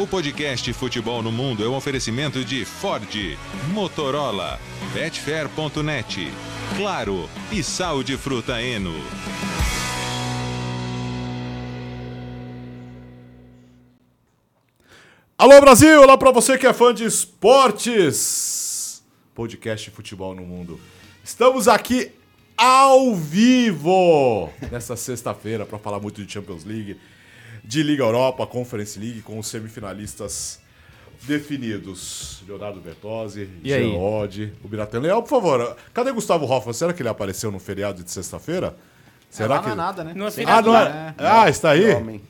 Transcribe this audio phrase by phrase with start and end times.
[0.00, 3.36] O podcast Futebol no Mundo é um oferecimento de Ford,
[3.70, 4.58] Motorola,
[4.94, 6.26] Betfair.net,
[6.74, 8.94] Claro e Sal de Fruta Eno.
[15.36, 19.02] Alô Brasil, olá pra você que é fã de esportes.
[19.34, 20.80] Podcast Futebol no Mundo.
[21.22, 22.10] Estamos aqui
[22.56, 26.96] ao vivo nessa sexta-feira para falar muito de Champions League,
[27.64, 30.60] de Liga Europa, Conference League com os semifinalistas
[31.22, 32.42] definidos.
[32.46, 35.76] Leonardo Bertozzi, E Oddi, o Biratan Leal, por favor.
[35.92, 36.72] Cadê Gustavo Hoffman?
[36.72, 38.74] Será que ele apareceu no feriado de sexta-feira?
[39.28, 40.12] Será lá que não é nada, né?
[40.14, 41.24] Não é Sem Ah, não nada, é?
[41.24, 41.94] Ah, está aí?
[41.94, 42.20] Homem.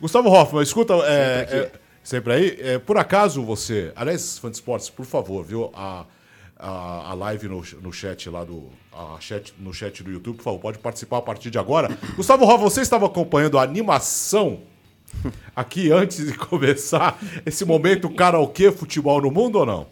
[0.00, 2.58] Gustavo Hoffman, escuta, é, é, sempre aí.
[2.60, 5.70] É, por acaso você, aliás, fã de esportes, por favor, viu?
[5.74, 6.04] A,
[6.58, 8.68] a, a live no, no chat lá do.
[8.92, 11.96] A chat, no chat do YouTube, por favor, pode participar a partir de agora.
[12.16, 14.60] Gustavo Hoffman, você estava acompanhando a animação
[15.54, 19.86] aqui antes de começar esse momento karaokê futebol no mundo ou não?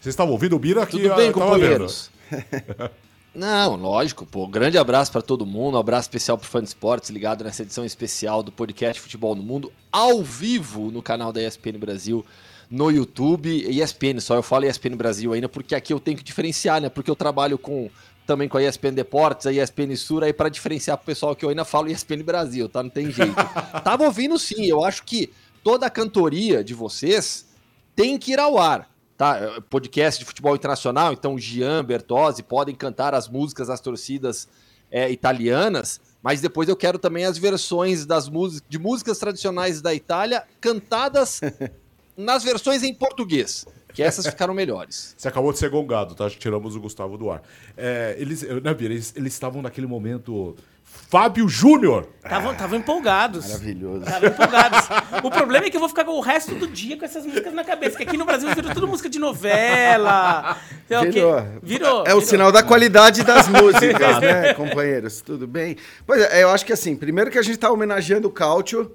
[0.00, 1.02] Vocês estavam ouvindo o Bira aqui?
[1.02, 2.10] Tudo bem, companheiros?
[3.32, 4.46] Não, lógico, pô.
[4.48, 7.84] Grande abraço pra todo mundo, um abraço especial pro fã de esportes ligado nessa edição
[7.84, 12.26] especial do podcast Futebol no Mundo, ao vivo no canal da ESPN Brasil
[12.68, 13.48] no YouTube.
[13.48, 16.88] ESPN, só eu falo ESPN Brasil ainda, porque aqui eu tenho que diferenciar, né?
[16.88, 17.88] Porque eu trabalho com
[18.26, 21.48] também com a ESPN Deportes, a ESPN Sur, aí pra diferenciar pro pessoal que eu
[21.48, 22.82] ainda falo ESPN Brasil, tá?
[22.82, 23.34] Não tem jeito.
[23.82, 25.32] Tava ouvindo sim, eu acho que
[25.62, 27.46] toda a cantoria de vocês
[27.94, 28.88] tem que ir ao ar.
[29.16, 34.48] Tá, podcast de futebol internacional, então Gian, Bertozzi podem cantar as músicas das torcidas
[34.90, 39.94] é, italianas, mas depois eu quero também as versões das músicas de músicas tradicionais da
[39.94, 41.40] Itália cantadas
[42.16, 45.14] nas versões em português, que essas ficaram melhores.
[45.18, 46.28] Você acabou de ser gongado, tá?
[46.30, 47.42] Tiramos o Gustavo do ar.
[47.76, 50.56] É, eles, né, eles, eles estavam naquele momento.
[51.08, 52.08] Fábio Júnior!
[52.24, 53.46] Estavam estavam empolgados.
[53.46, 54.04] Maravilhoso.
[54.04, 54.88] Estavam empolgados.
[55.24, 57.64] O problema é que eu vou ficar o resto do dia com essas músicas na
[57.64, 57.96] cabeça.
[57.96, 60.56] Que aqui no Brasil virou tudo música de novela.
[60.88, 61.10] quê.
[61.10, 61.44] Virou.
[61.62, 61.98] Virou.
[62.00, 62.20] É o virou.
[62.22, 65.20] sinal da qualidade das músicas, né, companheiros?
[65.20, 65.76] Tudo bem?
[66.06, 68.94] Pois é, eu acho que assim, primeiro que a gente está homenageando o Cautio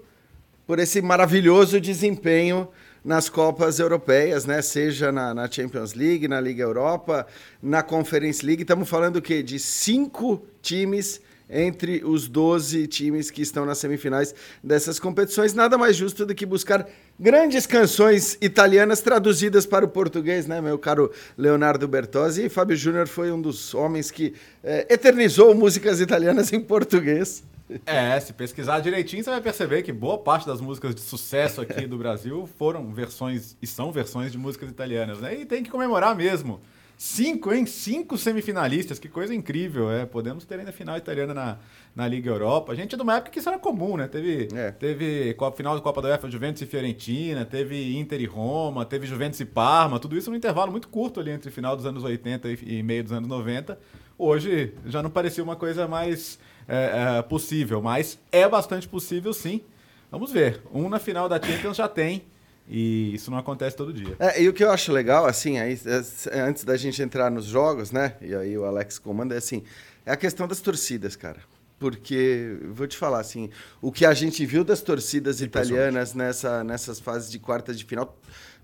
[0.66, 2.68] por esse maravilhoso desempenho
[3.06, 4.64] nas Copas Europeias, né?
[4.64, 7.28] Seja na, na Champions League, na Liga Europa,
[7.62, 8.64] na Conference League.
[8.64, 9.44] Estamos falando o quê?
[9.44, 14.34] De cinco times entre os 12 times que estão nas semifinais
[14.64, 15.54] dessas competições.
[15.54, 16.90] Nada mais justo do que buscar
[17.20, 22.46] grandes canções italianas traduzidas para o português, né, meu caro Leonardo Bertozzi?
[22.46, 24.34] E Fábio Júnior foi um dos homens que
[24.64, 27.44] eh, eternizou músicas italianas em português.
[27.86, 31.88] É, se pesquisar direitinho, você vai perceber que boa parte das músicas de sucesso aqui
[31.88, 35.34] do Brasil foram versões e são versões de músicas italianas, né?
[35.42, 36.62] E tem que comemorar mesmo.
[36.98, 37.66] Cinco, hein?
[37.66, 39.92] Cinco semifinalistas, que coisa incrível.
[39.92, 41.58] É, podemos ter ainda final italiana na,
[41.94, 42.72] na Liga Europa.
[42.72, 44.08] A gente é de uma época que isso era comum, né?
[44.08, 44.72] Teve, É.
[44.72, 49.06] teve Copa, final da Copa da UEFA, Juventus e Fiorentina, teve Inter e Roma, teve
[49.06, 52.48] Juventus e Parma, tudo isso num intervalo muito curto ali entre final dos anos 80
[52.48, 53.78] e, e meio dos anos 90.
[54.18, 59.62] Hoje já não parecia uma coisa mais é, é, possível, mas é bastante possível sim.
[60.12, 60.62] Vamos ver.
[60.74, 62.24] Um na final da Champions já tem.
[62.68, 64.16] E isso não acontece todo dia.
[64.18, 65.80] É, e o que eu acho legal, assim, aí,
[66.32, 68.16] é, antes da gente entrar nos jogos, né?
[68.22, 69.64] E aí o Alex comanda, é assim,
[70.04, 71.40] é a questão das torcidas, cara.
[71.78, 73.50] Porque, vou te falar, assim,
[73.82, 78.18] o que a gente viu das torcidas italianas nessa, nessas fases de quartas de final,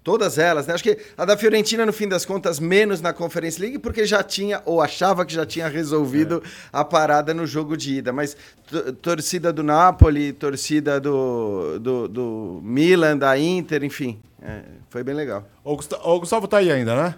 [0.04, 0.74] todas elas, né?
[0.74, 4.24] Acho que a da Fiorentina, no fim das contas, menos na Conference League, porque já
[4.24, 6.42] tinha, ou achava que já tinha resolvido
[6.74, 8.12] a parada no jogo de ida.
[8.12, 8.36] Mas
[8.68, 15.14] to- torcida do Napoli, torcida do, do, do Milan, da Inter, enfim, é, foi bem
[15.16, 15.48] legal.
[15.64, 17.16] O Gustavo, o Gustavo tá aí ainda, né?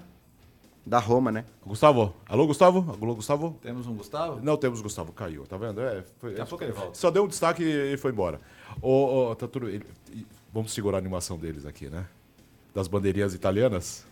[0.85, 1.45] Da Roma, né?
[1.65, 2.13] Gustavo?
[2.27, 2.97] Alô, Gustavo?
[3.01, 3.57] Alô, Gustavo?
[3.61, 4.41] Temos um Gustavo?
[4.43, 5.79] Não temos Gustavo, caiu, tá vendo?
[5.79, 6.95] É, foi- Daqui a pouco ele volta.
[6.95, 8.41] Só deu um destaque e foi embora.
[8.81, 9.85] Ô, ô, tá tudo, ele-
[10.53, 12.05] vamos segurar a animação deles aqui, né?
[12.73, 14.05] Das bandeirinhas italianas.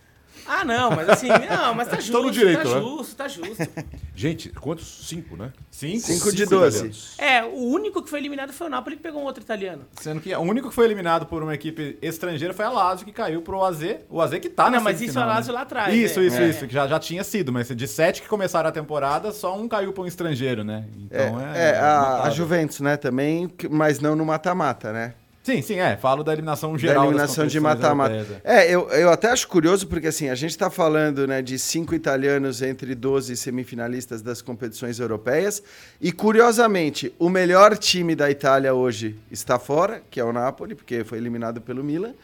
[0.46, 2.06] Ah, não, mas assim, não, mas tá justo.
[2.08, 2.80] Estão no direito, tá né?
[2.80, 3.56] justo, tá justo.
[4.14, 5.06] Gente, quantos?
[5.06, 5.52] Cinco, né?
[5.70, 6.00] Cinco.
[6.00, 6.90] Cinco de doze.
[7.18, 9.84] É, o único que foi eliminado foi o Napoli que pegou um outro italiano.
[10.00, 13.12] Sendo que o único que foi eliminado por uma equipe estrangeira foi a Lazio, que
[13.12, 13.80] caiu pro AZ.
[14.08, 15.58] O AZ que tá na não, mas isso é a Lazio né?
[15.58, 16.24] lá atrás, Isso, é.
[16.24, 16.48] isso, É.
[16.48, 16.66] isso.
[16.66, 19.92] Que já, já tinha sido, mas de sete que começaram a temporada, só um caiu
[19.92, 20.86] pra um estrangeiro, né?
[21.10, 21.70] É, Então é.
[21.72, 22.32] é, a, a notável.
[22.32, 25.14] Juventus, né, também, mas não no mata-mata, né?
[25.42, 25.96] Sim, sim, é.
[25.96, 27.02] Falo da eliminação Da geral.
[27.02, 28.40] das eliminação de mata-mata.
[28.44, 31.96] É, eu, eu até acho curioso, porque assim, a gente está falando né, de cinco
[31.96, 35.60] italianos entre 12 semifinalistas das competições europeias,
[36.00, 41.02] e curiosamente, o melhor time da Itália hoje está fora, que é o Napoli, porque
[41.02, 42.14] foi eliminado pelo Milan.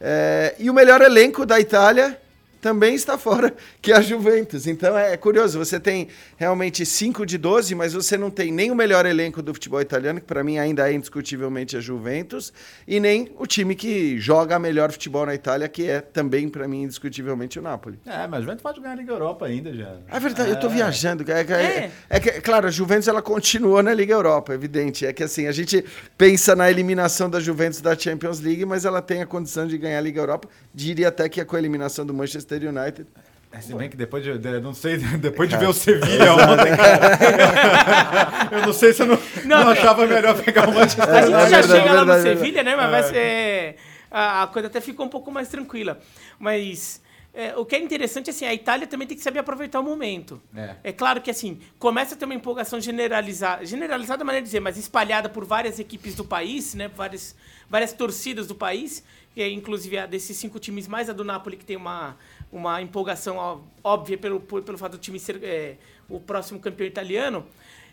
[0.00, 2.18] É, e o melhor elenco da Itália
[2.60, 4.66] também está fora, que é a Juventus.
[4.66, 8.74] Então é curioso, você tem realmente 5 de 12, mas você não tem nem o
[8.74, 12.52] melhor elenco do futebol italiano, que para mim ainda é indiscutivelmente a Juventus,
[12.86, 16.82] e nem o time que joga melhor futebol na Itália, que é também para mim
[16.82, 17.98] indiscutivelmente o Napoli.
[18.04, 19.96] É, mas a Juventus pode ganhar a Liga Europa ainda já.
[20.08, 20.52] É verdade, é.
[20.52, 21.24] eu tô viajando.
[21.30, 21.90] É, é, é.
[22.08, 25.06] é que, claro, a Juventus ela continuou na Liga Europa, evidente.
[25.06, 25.84] É que assim, a gente
[26.18, 29.98] pensa na eliminação da Juventus da Champions League, mas ela tem a condição de ganhar
[29.98, 30.48] a Liga Europa.
[30.74, 33.06] Diria até que é com a eliminação do Manchester United.
[33.52, 36.76] É, se bem que depois de, de não sei, depois de ver o Sevilha ontem,
[36.76, 41.34] cara, eu não sei se eu não, não, não achava melhor pegar o Manchester United.
[41.34, 42.76] A gente já chega lá no Sevilha, né?
[42.76, 43.76] Mas vai ser...
[44.10, 45.98] A coisa até ficou um pouco mais tranquila.
[46.38, 47.00] Mas...
[47.32, 50.42] É, o que é interessante, assim, a Itália também tem que saber aproveitar o momento.
[50.52, 54.58] É, é claro que, assim, começa a ter uma empolgação generalizada, generalizada maneira de dizer,
[54.58, 57.36] mas espalhada por várias equipes do país, né, várias,
[57.68, 59.04] várias torcidas do país,
[59.36, 62.16] e inclusive a desses cinco times, mais a do Napoli, que tem uma,
[62.52, 65.76] uma empolgação óbvia pelo, pelo fato do time ser é,
[66.08, 67.46] o próximo campeão italiano,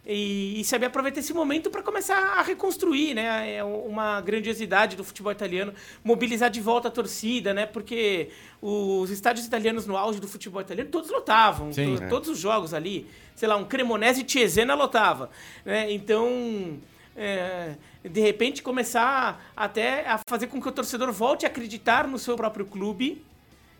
[0.07, 3.55] e, e saber aproveitar esse momento para começar a reconstruir, né?
[3.55, 7.65] É uma grandiosidade do futebol italiano, mobilizar de volta a torcida, né?
[7.65, 8.29] Porque
[8.61, 12.07] os estádios italianos no auge do futebol italiano todos lotavam, Sim, to, é.
[12.07, 13.05] todos os jogos ali,
[13.35, 15.29] sei lá, um Cremonese e Cesena lotava,
[15.65, 15.91] né?
[15.91, 16.79] Então,
[17.13, 22.17] é, de repente começar até a fazer com que o torcedor volte a acreditar no
[22.17, 23.21] seu próprio clube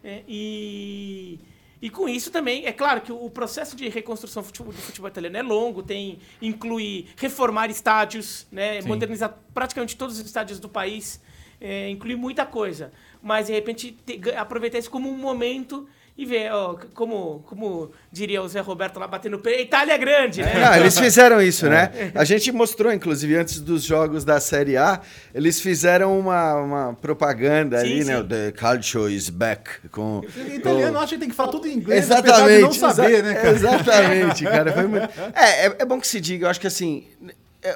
[0.07, 1.39] é, e
[1.79, 5.09] e com isso também, é claro que o processo de reconstrução do futebol, do futebol
[5.09, 11.21] italiano é longo, tem inclui reformar estádios, né, modernizar praticamente todos os estádios do país,
[11.61, 12.91] é, inclui muita coisa.
[13.21, 18.41] Mas de repente te, aproveitar isso como um momento e ver, ó, como, como diria
[18.41, 20.53] o Zé Roberto lá batendo pé, Itália é grande, né?
[20.59, 21.91] Não, eles fizeram isso, né?
[21.97, 22.11] É.
[22.15, 25.01] A gente mostrou, inclusive, antes dos jogos da Série A,
[25.33, 28.11] eles fizeram uma, uma propaganda sim, ali, sim.
[28.11, 28.23] né?
[28.23, 29.69] The culture is back.
[29.91, 30.21] Com,
[30.55, 30.99] italiano com...
[30.99, 33.49] acha que tem que falar tudo em inglês, exatamente, não saber, né, cara?
[33.49, 34.87] Exatamente, cara.
[34.87, 35.07] Muito...
[35.35, 37.05] É, é, é bom que se diga, eu acho que assim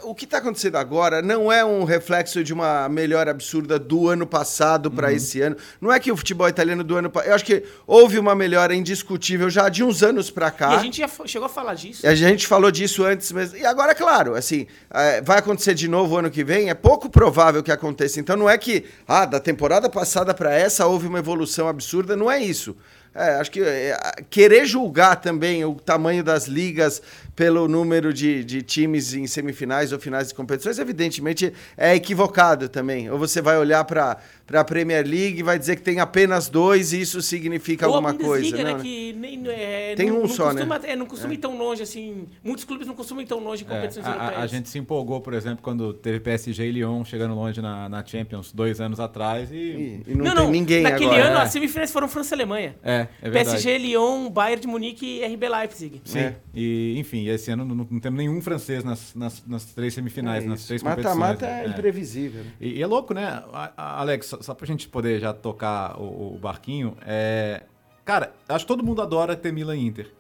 [0.04, 4.28] o que está acontecendo agora não é um reflexo de uma melhora absurda do ano
[4.28, 5.16] passado para uhum.
[5.16, 5.58] esse ano.
[5.80, 7.30] Não é que o futebol italiano do ano passado.
[7.30, 10.74] Eu acho que houve uma melhora indiscutível já de uns anos para cá.
[10.74, 12.06] E a gente já chegou a falar disso.
[12.06, 13.58] A gente falou disso antes mesmo.
[13.58, 16.70] E agora, claro, assim, é, vai acontecer de novo ano que vem.
[16.70, 18.20] É pouco provável que aconteça.
[18.20, 22.16] Então não é que, ah, da temporada passada para essa houve uma evolução absurda.
[22.16, 22.76] Não é isso.
[23.14, 23.98] É, acho que é,
[24.30, 27.02] querer julgar também o tamanho das ligas
[27.36, 33.10] pelo número de, de times em semifinais ou finais de competições, evidentemente é equivocado também.
[33.10, 34.18] Ou você vai olhar para
[34.54, 38.14] a Premier League e vai dizer que tem apenas dois e isso significa ou alguma
[38.14, 38.56] coisa.
[38.56, 38.84] Né, não, né?
[38.84, 40.92] que nem, é, tem não, um não só, costuma, né?
[40.92, 41.36] É, não costuma é.
[41.36, 42.28] ir tão longe assim.
[42.44, 44.36] Muitos clubes não costumam ir tão longe em é, competições europeias.
[44.36, 47.90] A, a, gente se empolgou, por exemplo, quando teve PSG e Lyon chegando longe na,
[47.90, 49.56] na Champions dois anos atrás e.
[49.56, 51.28] E, e não, não, tem ninguém naquele agora.
[51.28, 52.76] ano as semifinais foram França e Alemanha.
[52.84, 53.62] É, é verdade.
[53.62, 56.02] PSG, Lyon, Bayern de Munique e RB Leipzig.
[56.06, 56.34] Sim.
[56.54, 60.48] E, enfim, esse ano não, não temos nenhum francês nas, nas, nas três semifinais, é
[60.48, 61.20] nas três mata, competições.
[61.20, 62.44] Mata-mata é, é, imprevisível.
[62.44, 62.52] Né?
[62.60, 63.44] E, e, é louco, né?
[63.78, 67.64] Alex, só, só pra gente poder já tocar o, o barquinho, é...
[68.04, 70.12] Cara, acho que todo mundo adora ter Milan e Inter.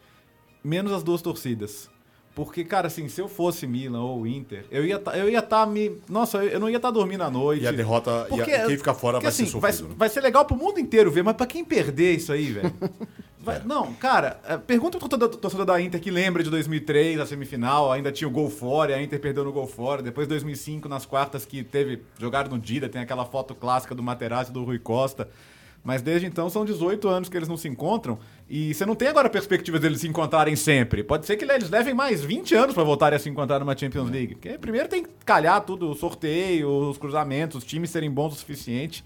[0.63, 1.89] Menos as duas torcidas.
[2.33, 5.65] Porque, cara, assim, se eu fosse Milan ou Inter, eu ia tá, eu ia estar
[5.65, 5.99] tá me.
[6.07, 7.63] Nossa, eu não ia estar tá dormindo à noite.
[7.63, 8.25] E a derrota.
[8.29, 9.81] Porque, e quem fica fora porque, vai assim, ser sofrido.
[9.81, 9.95] Vai, né?
[9.97, 12.73] vai ser legal pro mundo inteiro ver, mas pra quem perder isso aí, velho.
[13.47, 13.59] É.
[13.65, 18.11] Não, cara, é, pergunta pro torcedor da Inter que lembra de 2003, a semifinal, ainda
[18.11, 20.03] tinha o gol fora, a Inter perdeu no gol fora.
[20.03, 24.51] Depois 2005, nas quartas, que teve, jogaram no Dida, tem aquela foto clássica do Materazzi
[24.51, 25.27] do Rui Costa.
[25.83, 29.07] Mas desde então são 18 anos que eles não se encontram e você não tem
[29.07, 31.03] agora a perspectiva deles se encontrarem sempre.
[31.03, 34.09] Pode ser que eles levem mais 20 anos para voltarem a se encontrar numa Champions
[34.09, 34.11] é.
[34.11, 34.35] League.
[34.35, 38.35] Porque primeiro tem que calhar tudo, o sorteio, os cruzamentos, os times serem bons o
[38.35, 39.03] suficiente.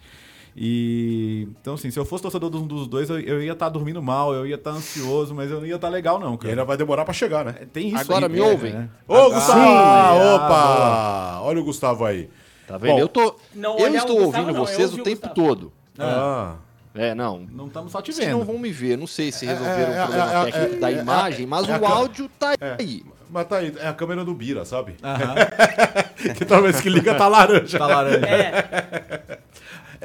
[0.58, 3.66] E então, assim, se eu fosse torcedor de um dos dois, eu, eu ia estar
[3.66, 6.18] tá dormindo mal, eu ia estar tá ansioso, mas eu não ia estar tá legal,
[6.20, 6.38] não.
[6.38, 6.50] Cara.
[6.50, 7.56] E ainda vai demorar para chegar, né?
[7.62, 7.98] É, tem isso.
[7.98, 8.74] Agora aí, me ouvem.
[8.74, 8.90] Né?
[9.08, 9.60] Ô, ah, Gustavo!
[9.60, 11.38] Ah, opa!
[11.38, 12.30] Ah, Olha o Gustavo aí.
[12.68, 12.94] Tá vendo?
[12.94, 13.36] Bom, eu tô.
[13.54, 15.72] Não, eu estou ouvindo não, vocês o tempo todo.
[16.00, 16.56] Ah.
[16.96, 17.46] É, não.
[17.52, 18.18] Não estamos só te vendo.
[18.18, 18.98] Vocês não vão me ver.
[18.98, 21.86] Não sei se resolveram é, é, o problema é, é técnico da imagem, mas o
[21.86, 23.04] áudio tá aí.
[23.30, 24.96] Mas tá aí, é a câmera do Bira, sabe?
[26.38, 27.78] que toda vez que liga tá laranja.
[27.78, 28.25] Tá laranja.
[28.25, 29.40] É.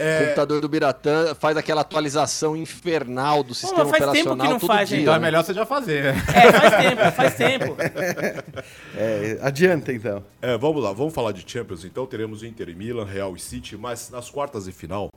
[0.00, 0.16] É...
[0.16, 4.52] O computador do Biratã faz aquela atualização infernal do sistema Pô, faz operacional tempo que
[4.52, 5.00] não faz, dia.
[5.00, 6.06] Então é melhor você já fazer.
[6.06, 7.76] É, faz tempo, faz tempo.
[8.96, 10.22] É, adianta então.
[10.42, 12.06] É, vamos lá, vamos falar de Champions então.
[12.06, 15.10] Teremos Inter e Milan, Real e City, mas nas quartas de final,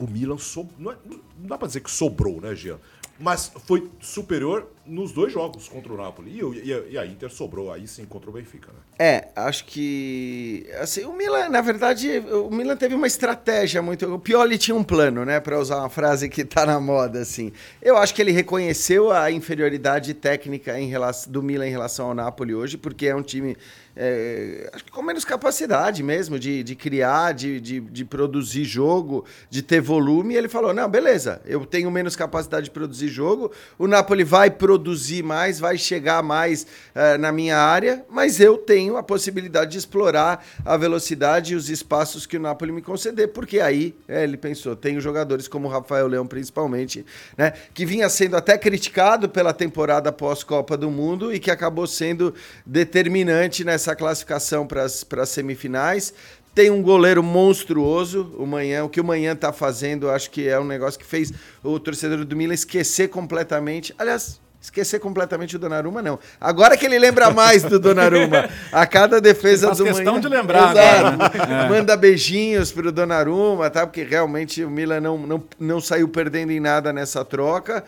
[0.00, 0.66] o Milan so...
[0.78, 0.96] não, é,
[1.38, 2.78] não dá pra dizer que sobrou, né, Jean?
[3.20, 6.32] mas foi superior nos dois jogos contra o Napoli.
[6.32, 8.78] E, e, e, a Inter sobrou aí sim contra o Benfica, né?
[8.98, 14.18] É, acho que assim, o Milan, na verdade, o Milan teve uma estratégia muito, o
[14.18, 17.52] Pioli tinha um plano, né, para usar uma frase que tá na moda assim.
[17.80, 22.14] Eu acho que ele reconheceu a inferioridade técnica em relação, do Milan em relação ao
[22.14, 23.56] Napoli hoje, porque é um time
[23.96, 29.24] é, acho que com menos capacidade mesmo de, de criar, de, de, de, produzir jogo,
[29.50, 30.34] de ter volume.
[30.34, 34.50] E ele falou: não, beleza, eu tenho menos capacidade de produzir jogo, o Napoli vai
[34.50, 34.79] produzir
[35.22, 40.46] mais, vai chegar mais uh, na minha área, mas eu tenho a possibilidade de explorar
[40.64, 44.74] a velocidade e os espaços que o Napoli me conceder, porque aí é, ele pensou:
[44.74, 47.04] tenho jogadores como o Rafael Leão, principalmente,
[47.36, 52.34] né, que vinha sendo até criticado pela temporada pós-Copa do Mundo e que acabou sendo
[52.64, 56.14] determinante nessa essa classificação para as semifinais.
[56.54, 58.84] Tem um goleiro monstruoso, o Manhã.
[58.84, 61.32] O que o Manhã está fazendo, acho que é um negócio que fez
[61.62, 63.94] o torcedor do Milan esquecer completamente.
[63.98, 66.18] Aliás, esquecer completamente o Donnarumma, não.
[66.40, 68.48] Agora que ele lembra mais do Donnarumma.
[68.70, 70.72] A cada defesa faz do questão Manhã, de lembrar.
[70.72, 71.68] Exato, né?
[71.70, 73.86] Manda beijinhos pro Donnarumma, tá?
[73.86, 77.84] Porque realmente o Milan não, não, não saiu perdendo em nada nessa troca.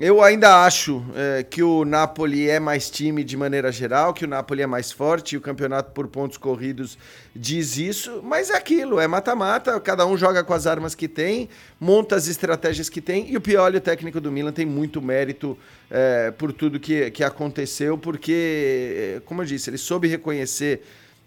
[0.00, 4.28] Eu ainda acho é, que o Napoli é mais time de maneira geral, que o
[4.28, 6.96] Napoli é mais forte, o campeonato por pontos corridos
[7.34, 11.48] diz isso, mas é aquilo, é mata-mata, cada um joga com as armas que tem,
[11.80, 15.58] monta as estratégias que tem, e o Pioli, o técnico do Milan, tem muito mérito
[15.90, 20.80] é, por tudo que, que aconteceu, porque, como eu disse, ele soube reconhecer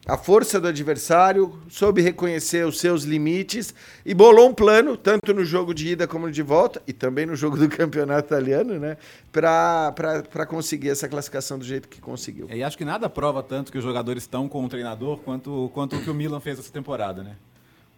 [0.05, 5.45] a força do adversário, soube reconhecer os seus limites e bolou um plano, tanto no
[5.45, 8.97] jogo de ida como de volta, e também no jogo do campeonato italiano, né?
[9.31, 12.47] Para conseguir essa classificação do jeito que conseguiu.
[12.49, 15.69] É, e acho que nada prova tanto que os jogadores estão com o treinador quanto,
[15.73, 17.35] quanto o que o Milan fez essa temporada, né?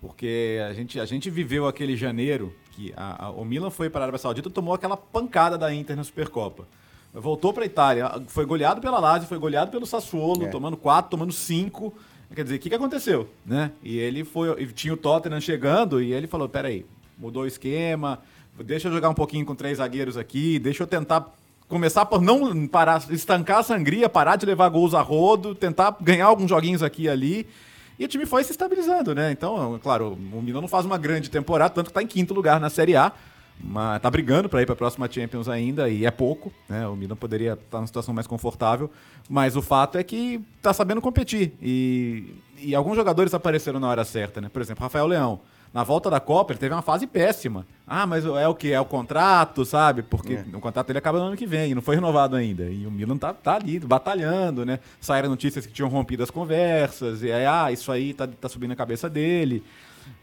[0.02, 4.02] Porque a gente, a gente viveu aquele janeiro que a, a, o Milan foi para
[4.02, 6.68] a Arábia Saudita e tomou aquela pancada da Inter na Supercopa.
[7.14, 10.50] Voltou para a Itália, foi goleado pela Lazio, foi goleado pelo Sassuolo, é.
[10.50, 11.94] tomando quatro, tomando cinco.
[12.34, 13.30] Quer dizer, o que, que aconteceu?
[13.46, 13.72] Né?
[13.84, 14.50] E ele foi.
[14.60, 16.84] E tinha o Tottenham chegando e ele falou: peraí,
[17.16, 18.20] mudou o esquema,
[18.60, 21.32] deixa eu jogar um pouquinho com três zagueiros aqui, deixa eu tentar
[21.70, 26.26] começar por não parar, estancar a sangria, parar de levar gols a rodo, tentar ganhar
[26.26, 27.48] alguns joguinhos aqui e ali.
[28.00, 29.32] E o time foi se estabilizando, né?
[29.32, 32.60] Então, claro, o Milan não faz uma grande temporada, tanto que está em quinto lugar
[32.60, 33.12] na Série A
[33.60, 36.88] mas tá brigando para ir para a próxima Champions ainda e é pouco, né?
[36.88, 38.90] O Milan poderia estar tá numa situação mais confortável,
[39.30, 44.04] mas o fato é que tá sabendo competir e, e alguns jogadores apareceram na hora
[44.04, 44.50] certa, né?
[44.50, 45.40] Por exemplo, Rafael Leão.
[45.74, 47.66] Na volta da Copa, ele teve uma fase péssima.
[47.88, 48.72] Ah, mas é o que?
[48.72, 50.04] É o contrato, sabe?
[50.04, 50.46] Porque é.
[50.54, 52.70] o contrato dele acaba no ano que vem e não foi renovado ainda.
[52.70, 54.80] E o Milan tá, tá ali, batalhando, né?
[55.02, 58.72] Saíram notícias que tinham rompido as conversas, e aí, ah, isso aí tá, tá subindo
[58.74, 59.64] a cabeça dele.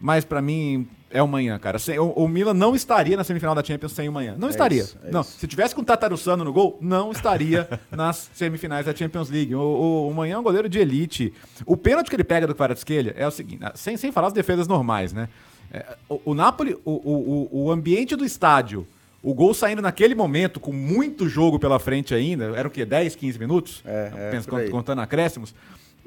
[0.00, 1.76] Mas para mim é o manhã, cara.
[1.99, 4.37] O, o, Milan não estaria na semifinal da Champions sem o manhã.
[4.38, 4.83] Não é estaria.
[4.83, 5.23] Isso, é não.
[5.23, 5.38] Isso.
[5.38, 9.55] Se tivesse com o Tatarussano no gol, não estaria nas semifinais da Champions League.
[9.55, 11.35] O, o, o manhã é um goleiro de elite.
[11.67, 14.69] O pênalti que ele pega do Kvaratskhelia é o seguinte, sem, sem falar as defesas
[14.69, 15.29] normais, né?
[15.73, 18.87] É, o, o Napoli, o, o, o ambiente do estádio,
[19.23, 22.85] o gol saindo naquele momento, com muito jogo pela frente ainda, era o quê?
[22.85, 23.83] 10, 15 minutos?
[23.85, 25.55] É, é, Penso, contando acréscimos.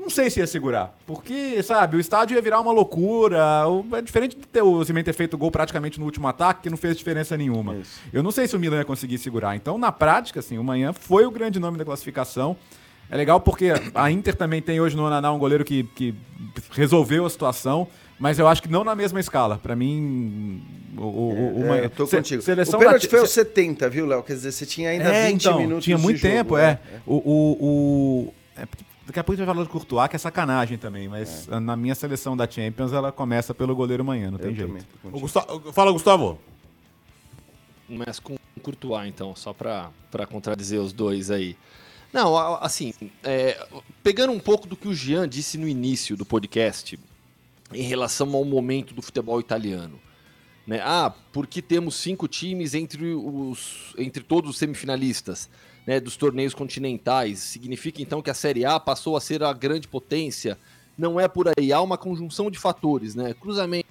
[0.04, 0.94] Não sei se ia segurar.
[1.08, 3.42] Porque, sabe, o estádio ia virar uma loucura.
[3.98, 6.76] É diferente de ter o Cimento ter feito gol praticamente no último ataque, que não
[6.76, 7.76] fez diferença nenhuma.
[7.78, 8.02] Isso.
[8.12, 9.56] Eu não sei se o Milan ia conseguir segurar.
[9.56, 12.58] Então, na prática, assim, o Manhã foi o grande nome da classificação.
[13.10, 16.14] É legal porque a Inter também tem hoje no Ananá um goleiro que, que
[16.72, 17.88] resolveu a situação,
[18.20, 19.58] mas eu acho que não na mesma escala.
[19.58, 20.62] Para mim,
[20.98, 22.42] o, o, é, eu tô contigo.
[22.42, 24.22] Seleção o pênalti foi aos 70, viu, Léo?
[24.22, 26.72] Quer dizer, você tinha ainda é, 20 então, minutos Tinha muito tempo, jogo, é.
[26.72, 26.80] é.
[27.06, 28.66] O, o, o é,
[29.06, 31.60] Daqui a pouco a gente vai falar do Courtois, que é sacanagem também, mas é.
[31.60, 34.86] na minha seleção da Champions ela começa pelo goleiro manhã, não tem Eu jeito.
[35.04, 36.40] Gustavo, fala, Gustavo.
[37.86, 39.92] Começa com o Courtois, então, só para
[40.30, 41.58] contradizer os dois aí.
[42.14, 42.94] Não, assim,
[43.24, 43.68] é,
[44.02, 46.98] pegando um pouco do que o Jean disse no início do podcast,
[47.74, 50.00] em relação ao momento do futebol italiano.
[50.66, 50.80] Né?
[50.82, 55.50] Ah, porque temos cinco times entre, os, entre todos os semifinalistas
[55.86, 57.40] né, dos torneios continentais.
[57.40, 60.58] Significa então que a Série A passou a ser a grande potência?
[60.98, 61.74] Não é por aí.
[61.74, 63.34] Há uma conjunção de fatores, né?
[63.34, 63.88] Cruzamento,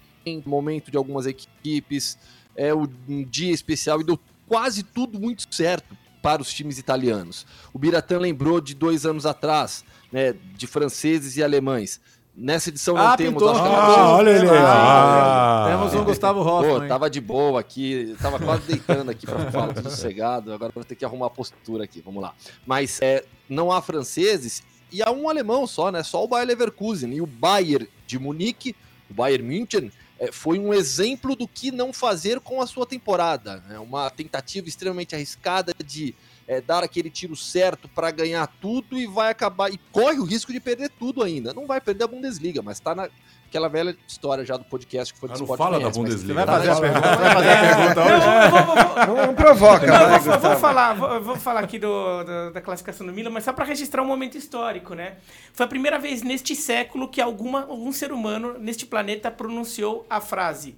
[0.47, 2.17] momento de algumas equipes,
[2.57, 2.87] é um
[3.29, 7.45] dia especial e deu quase tudo muito certo para os times italianos.
[7.73, 12.01] O Biratã lembrou de dois anos atrás, né, de franceses e alemães.
[12.35, 13.43] Nessa edição não ah, temos.
[13.43, 14.49] Acho ah, olha ele.
[14.49, 16.81] Ah, temos um Gustavo Hoffman.
[16.81, 20.53] Pô, tava de boa aqui, tava quase deitando aqui para falar tudo sossegado.
[20.53, 22.01] Agora vou ter que arrumar a postura aqui.
[22.01, 22.35] Vamos lá.
[22.67, 26.03] Mas é, não há franceses e há um alemão só, né?
[26.03, 28.75] Só o Bayer Leverkusen e o Bayern de Munique,
[29.11, 33.63] o Bayern München, é, foi um exemplo do que não fazer com a sua temporada.
[33.69, 36.15] É uma tentativa extremamente arriscada de
[36.53, 40.53] é, dar aquele tiro certo para ganhar tudo e vai acabar e corre o risco
[40.53, 41.55] de perder tudo ainda.
[41.55, 43.09] Não vai perder a Bundesliga, mas está na
[43.53, 46.27] aquela velha história já do podcast que foi do não fala da Bundesliga.
[46.27, 49.07] Você vai fazer a pergunta, vai fazer a pergunta hoje?
[49.07, 53.07] Não, não provoca, não, vou, vou, falar, vou, vou, falar aqui do, do, da classificação
[53.07, 55.17] do Milan, mas só para registrar um momento histórico, né?
[55.53, 60.19] Foi a primeira vez neste século que alguma, algum ser humano neste planeta pronunciou a
[60.19, 60.75] frase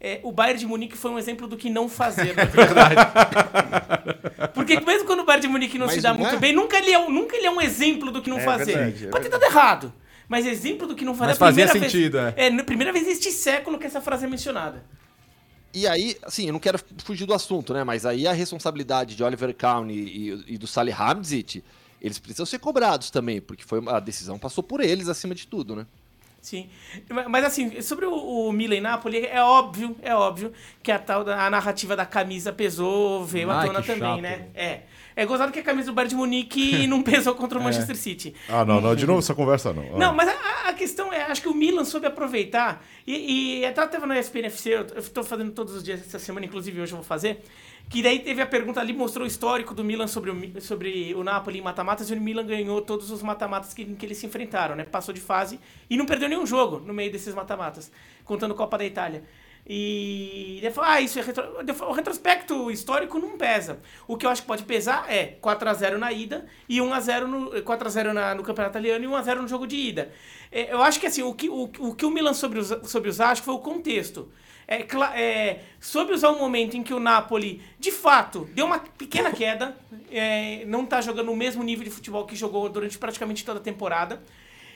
[0.00, 2.94] é, o Bayern de Munique foi um exemplo do que não fazer, na verdade.
[4.54, 6.38] Porque mesmo quando o Bayern de Munique não mas se dá não muito é?
[6.38, 8.72] bem, nunca ele, é, nunca ele é um exemplo do que não é fazer.
[8.76, 9.92] Verdade, é Pode ter dado errado.
[10.28, 11.30] Mas exemplo do que não fazer.
[11.30, 12.46] Mas fazia sentido, vez, é.
[12.48, 14.84] É, primeira vez neste século que essa frase é mencionada.
[15.72, 17.84] E aí, assim, eu não quero fugir do assunto, né?
[17.84, 21.62] Mas aí a responsabilidade de Oliver Kahn e, e do Salih Hamdzic,
[22.00, 25.76] eles precisam ser cobrados também, porque foi a decisão passou por eles acima de tudo,
[25.76, 25.86] né?
[26.46, 26.70] Sim.
[27.28, 31.24] Mas assim, sobre o, o Milan e Napoli, é óbvio, é óbvio que a tal
[31.24, 34.20] da a narrativa da camisa pesou, veio à tona também, chato.
[34.20, 34.46] né?
[34.54, 34.80] É.
[35.18, 37.64] É gozado que a camisa do Bayern de Munique não pesou contra o é.
[37.64, 38.34] Manchester City.
[38.50, 39.94] Ah, não, não, de novo essa conversa não.
[39.94, 39.98] Ah.
[39.98, 43.86] Não, mas a, a, questão é, acho que o Milan soube aproveitar, e, e até
[43.86, 46.96] teve na ESPN FC, eu estou fazendo todos os dias essa semana, inclusive hoje eu
[46.96, 47.42] vou fazer,
[47.88, 51.24] que daí teve a pergunta ali, mostrou o histórico do Milan sobre o, sobre o
[51.24, 54.76] Napoli em mata-matas, e o Milan ganhou todos os mata-matas que, que eles se enfrentaram,
[54.76, 54.84] né?
[54.84, 55.58] Passou de fase
[55.88, 57.90] e não perdeu nenhum jogo no meio desses mata-matas,
[58.22, 59.24] contando Copa da Itália.
[59.68, 61.44] E ele falou, ah, isso é retro...
[61.88, 63.80] o retrospecto histórico não pesa.
[64.06, 68.34] O que eu acho que pode pesar é 4x0 na ida e 1x0 no 4x0
[68.36, 70.12] no Campeonato Italiano e 1x0 no jogo de ida.
[70.52, 73.10] É, eu acho que assim, o que o, o, que o Milan sobre os, sobre
[73.10, 74.30] os acho foi o contexto.
[74.68, 74.86] É,
[75.20, 79.76] é, soube usar um momento em que o Napoli, de fato, deu uma pequena queda,
[80.10, 83.62] é, não está jogando o mesmo nível de futebol que jogou durante praticamente toda a
[83.62, 84.22] temporada.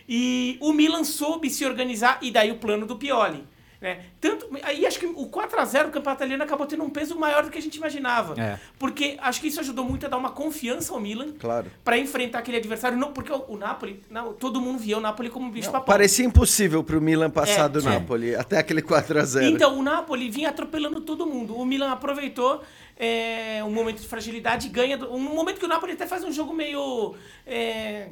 [0.08, 3.44] E o Milan soube se organizar, e daí o plano do Pioli.
[3.80, 4.04] Né?
[4.20, 7.50] Tanto, aí acho que o 4x0 do campeonato italiano acabou tendo um peso maior do
[7.50, 8.40] que a gente imaginava.
[8.40, 8.58] É.
[8.78, 11.70] Porque acho que isso ajudou muito a dar uma confiança ao Milan claro.
[11.82, 12.98] para enfrentar aquele adversário.
[12.98, 15.86] Não, porque o, o Napoli, não, todo mundo via o Napoli como um bicho papão.
[15.86, 17.82] Parecia impossível para o Milan passar é, do é.
[17.82, 19.50] Napoli, até aquele 4x0.
[19.50, 21.56] Então, o Napoli vinha atropelando todo mundo.
[21.56, 22.62] O Milan aproveitou
[22.98, 24.98] é, um momento de fragilidade e ganha.
[25.06, 27.14] Um momento que o Napoli até faz um jogo meio.
[27.46, 28.08] É, é,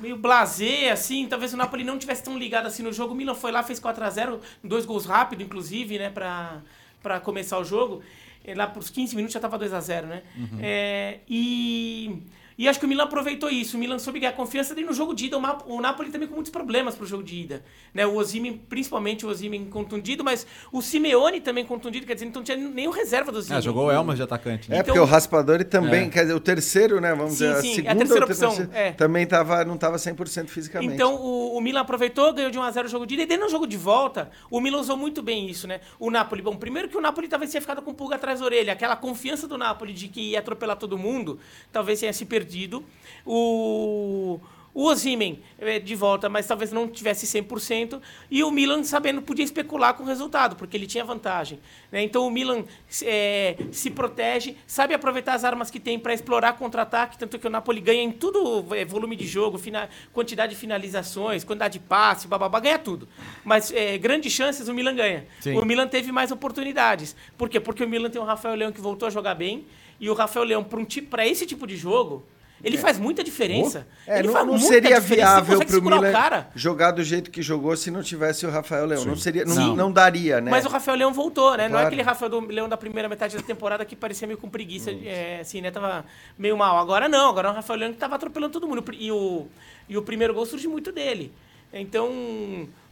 [0.00, 3.14] meio blazer, assim, talvez o Napoli não tivesse tão ligado assim no jogo.
[3.14, 6.60] O Milan foi lá, fez 4 a 0 dois gols rápido, inclusive, né, pra,
[7.02, 8.02] pra começar o jogo.
[8.44, 10.22] E lá por 15 minutos já tava 2 a 0 né?
[10.36, 10.58] Uhum.
[10.60, 12.22] É, e
[12.58, 13.76] e acho que o Milan aproveitou isso.
[13.76, 14.78] O Milan soube ganhar confiança.
[14.78, 17.62] E no jogo de ida, o, Napoli também com muitos problemas pro jogo de ida.
[17.92, 18.06] Né?
[18.06, 22.06] O Osimhen, principalmente o Osimhen contundido, mas o Simeone também contundido.
[22.06, 23.58] Quer dizer, não tinha nenhum reserva do Osimhen.
[23.58, 24.70] É, jogou o Elmas de atacante.
[24.70, 24.76] Né?
[24.76, 26.08] É, então, porque o Raspadori também, é.
[26.08, 27.14] quer dizer, o terceiro, né?
[27.14, 28.70] Vamos sim, dizer, sim, a segunda a terceira opção.
[28.72, 28.92] É.
[28.92, 30.94] Também tava, não estava 100% fisicamente.
[30.94, 33.24] Então o, o, Milan aproveitou, ganhou de 1x0 o jogo de ida.
[33.24, 35.80] E dentro do jogo de volta, o Milan usou muito bem isso, né?
[35.98, 38.72] O Napoli, bom, primeiro que o Napoli talvez tenha ficado com pulga atrás da orelha.
[38.72, 41.38] Aquela confiança do Napoli de que ia atropelar todo mundo,
[41.70, 42.45] talvez tenha se perdido.
[43.24, 44.40] O,
[44.76, 47.98] o Ozymen é, de volta, mas talvez não tivesse 100%.
[48.30, 51.58] E o Milan sabendo, podia especular com o resultado, porque ele tinha vantagem.
[51.90, 52.02] Né?
[52.02, 52.62] Então o Milan
[53.02, 57.50] é, se protege, sabe aproveitar as armas que tem para explorar contra-ataque, tanto que o
[57.50, 59.58] Napoli ganha em tudo, é, volume de jogo,
[60.12, 63.08] quantidade de finalizações, quantidade de passe, bababá, ganha tudo.
[63.42, 65.26] Mas é, grandes chances o Milan ganha.
[65.40, 65.56] Sim.
[65.56, 67.16] O Milan teve mais oportunidades.
[67.38, 67.58] Por quê?
[67.58, 69.64] Porque o Milan tem o Rafael Leão que voltou a jogar bem,
[69.98, 70.86] e o Rafael Leão, para um,
[71.24, 72.26] esse tipo de jogo
[72.62, 72.80] ele é.
[72.80, 73.86] faz muita diferença.
[74.06, 77.76] É, ele não, faz não seria viável para o Milan jogar do jeito que jogou
[77.76, 79.04] se não tivesse o Rafael Leão.
[79.04, 80.50] Não seria, não, não, daria, né?
[80.50, 81.68] Mas o Rafael Leão voltou, né?
[81.68, 81.72] Claro.
[81.72, 84.90] Não é aquele Rafael Leão da primeira metade da temporada que parecia meio com preguiça,
[84.90, 85.70] é, assim, né?
[85.70, 86.04] Tava
[86.38, 86.78] meio mal.
[86.78, 88.82] Agora não, agora é o Rafael Leão que tava atropelando todo mundo.
[88.92, 89.46] E o,
[89.88, 91.32] e o primeiro gol surge muito dele.
[91.72, 92.10] Então,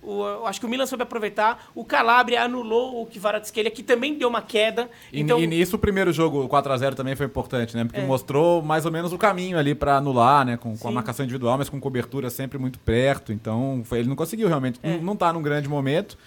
[0.02, 1.70] o, eu acho que o Milan soube aproveitar.
[1.74, 4.90] O Calabria anulou o Kvaratskhelia, que também deu uma queda.
[5.12, 5.40] E, então...
[5.40, 7.84] e nisso o primeiro jogo, 4x0, também foi importante, né?
[7.84, 8.04] Porque é.
[8.04, 10.56] mostrou mais ou menos o caminho ali para anular, né?
[10.56, 13.32] Com, com, a marcação individual, mas com cobertura sempre muito perto.
[13.32, 14.78] Então, foi, ele não conseguiu realmente.
[14.82, 14.96] É.
[14.96, 16.18] Não, não tá num grande momento.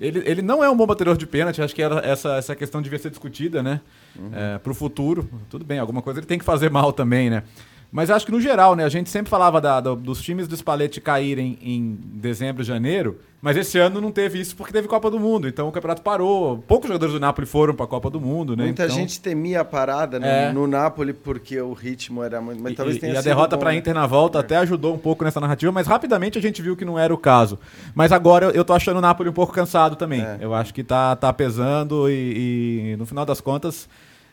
[0.00, 2.80] Ele, ele não é um bom batedor de pênalti, acho que era essa, essa questão
[2.80, 3.80] devia ser discutida, né?
[4.16, 4.30] Uhum.
[4.32, 5.28] É, pro futuro.
[5.50, 7.42] Tudo bem, alguma coisa ele tem que fazer mal também, né?
[7.90, 8.84] Mas acho que no geral, né?
[8.84, 13.56] A gente sempre falava da, da, dos times do Spalletti caírem em dezembro, janeiro, mas
[13.56, 15.48] esse ano não teve isso porque teve Copa do Mundo.
[15.48, 16.58] Então o campeonato parou.
[16.66, 18.64] Poucos jogadores do Napoli foram para a Copa do Mundo, né?
[18.64, 18.94] Muita então...
[18.94, 20.48] gente temia a parada né?
[20.48, 20.52] é.
[20.52, 22.62] no Napoli porque o ritmo era muito.
[22.62, 23.78] Mas talvez e, tenha e a derrota para né?
[23.78, 24.40] Inter na volta é.
[24.40, 27.18] até ajudou um pouco nessa narrativa, mas rapidamente a gente viu que não era o
[27.18, 27.58] caso.
[27.94, 30.20] Mas agora eu tô achando o Napoli um pouco cansado também.
[30.20, 30.38] É.
[30.42, 33.88] Eu acho que tá, tá pesando e, e no final das contas,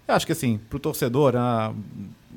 [0.06, 1.38] eu acho que assim, pro torcedor.
[1.38, 1.74] A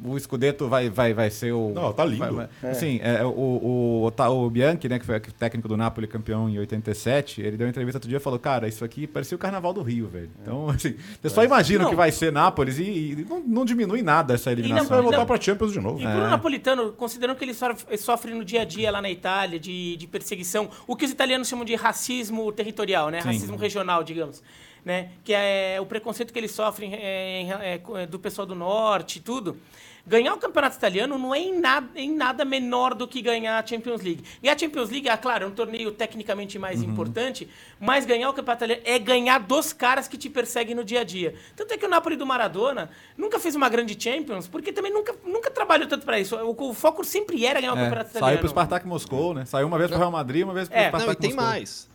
[0.04, 1.70] o Scudetto vai, vai, vai ser o.
[1.74, 2.18] Não, tá lindo.
[2.18, 2.70] Vai, vai, é.
[2.70, 6.48] Assim, é, o, o, o, o, Bianchi, né, que foi o técnico do Napoli, campeão
[6.48, 9.38] em 87, ele deu uma entrevista outro dia e falou: Cara, isso aqui parecia o
[9.38, 10.30] Carnaval do Rio, velho.
[10.42, 14.02] Então, assim, você só imagina o que vai ser Nápoles e, e não, não, diminui
[14.02, 14.86] nada essa eliminação.
[14.86, 15.98] E não, vai voltar para Champions de novo.
[15.98, 16.30] E pro é.
[16.30, 20.06] napolitano, considerando que ele sofre, sofre, no dia a dia lá na Itália de, de
[20.06, 23.20] perseguição, o que os italianos chamam de racismo territorial, né?
[23.20, 23.28] Sim.
[23.28, 24.42] Racismo regional, digamos
[24.84, 25.10] né?
[25.22, 29.20] Que é o preconceito que eles sofrem é, é, é, do pessoal do norte e
[29.20, 29.56] tudo.
[30.08, 33.66] Ganhar o campeonato italiano não é em nada, em nada menor do que ganhar a
[33.66, 34.24] Champions League.
[34.42, 36.90] E a Champions League, é claro, é um torneio tecnicamente mais uhum.
[36.90, 37.46] importante,
[37.78, 41.04] mas ganhar o campeonato italiano é ganhar dos caras que te perseguem no dia a
[41.04, 41.34] dia.
[41.54, 45.14] Tanto é que o Napoli do Maradona nunca fez uma grande Champions, porque também nunca,
[45.22, 46.34] nunca trabalhou tanto para isso.
[46.36, 48.32] O, o, foco sempre era ganhar o é, campeonato italiano.
[48.32, 49.44] Saiu pro Spartak Moscou, né?
[49.44, 50.88] Saiu uma vez pro Real Madrid, uma vez pro é.
[50.88, 51.46] Spartak Não, e tem Moscou.
[51.46, 51.88] mais.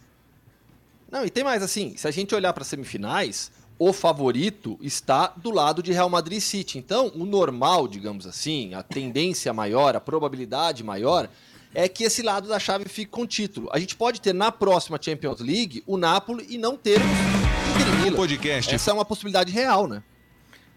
[1.11, 3.51] Não, e tem mais assim, se a gente olhar para semifinais,
[3.89, 6.77] o favorito está do lado de Real Madrid City.
[6.77, 11.29] Então, o normal, digamos assim, a tendência maior, a probabilidade maior
[11.73, 13.69] é que esse lado da chave fique com título.
[13.73, 18.15] A gente pode ter na próxima Champions League o Napoli e não ter o Milan.
[18.15, 18.73] podcast.
[18.73, 20.01] Essa é uma possibilidade real, né?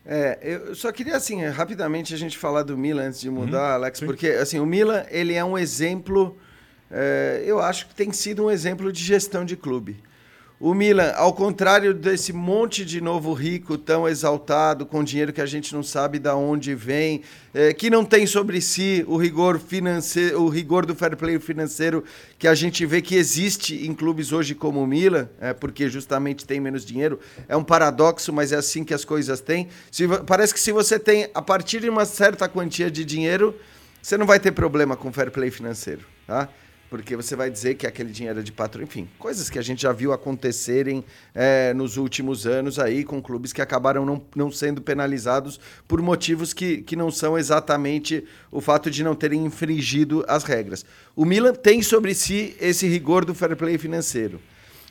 [0.04, 3.74] É, eu só queria assim, rapidamente a gente falar do Milan antes de mudar, uhum,
[3.74, 4.06] Alex, sim.
[4.06, 6.36] porque assim, o Milan, ele é um exemplo,
[6.90, 9.96] é, eu acho que tem sido um exemplo de gestão de clube.
[10.58, 15.46] O Milan, ao contrário desse monte de novo rico tão exaltado, com dinheiro que a
[15.46, 17.20] gente não sabe de onde vem,
[17.52, 22.02] é, que não tem sobre si o rigor financeiro, o rigor do fair play financeiro
[22.38, 26.46] que a gente vê que existe em clubes hoje como o Milan, é, porque justamente
[26.46, 27.20] tem menos dinheiro.
[27.46, 29.68] É um paradoxo, mas é assim que as coisas têm.
[29.90, 33.54] Se, parece que se você tem, a partir de uma certa quantia de dinheiro,
[34.00, 36.48] você não vai ter problema com fair play financeiro, tá?
[36.88, 39.82] Porque você vai dizer que aquele dinheiro é de patrão, enfim, coisas que a gente
[39.82, 44.80] já viu acontecerem é, nos últimos anos aí com clubes que acabaram não, não sendo
[44.80, 50.44] penalizados por motivos que, que não são exatamente o fato de não terem infringido as
[50.44, 50.84] regras.
[51.14, 54.40] O Milan tem sobre si esse rigor do fair play financeiro.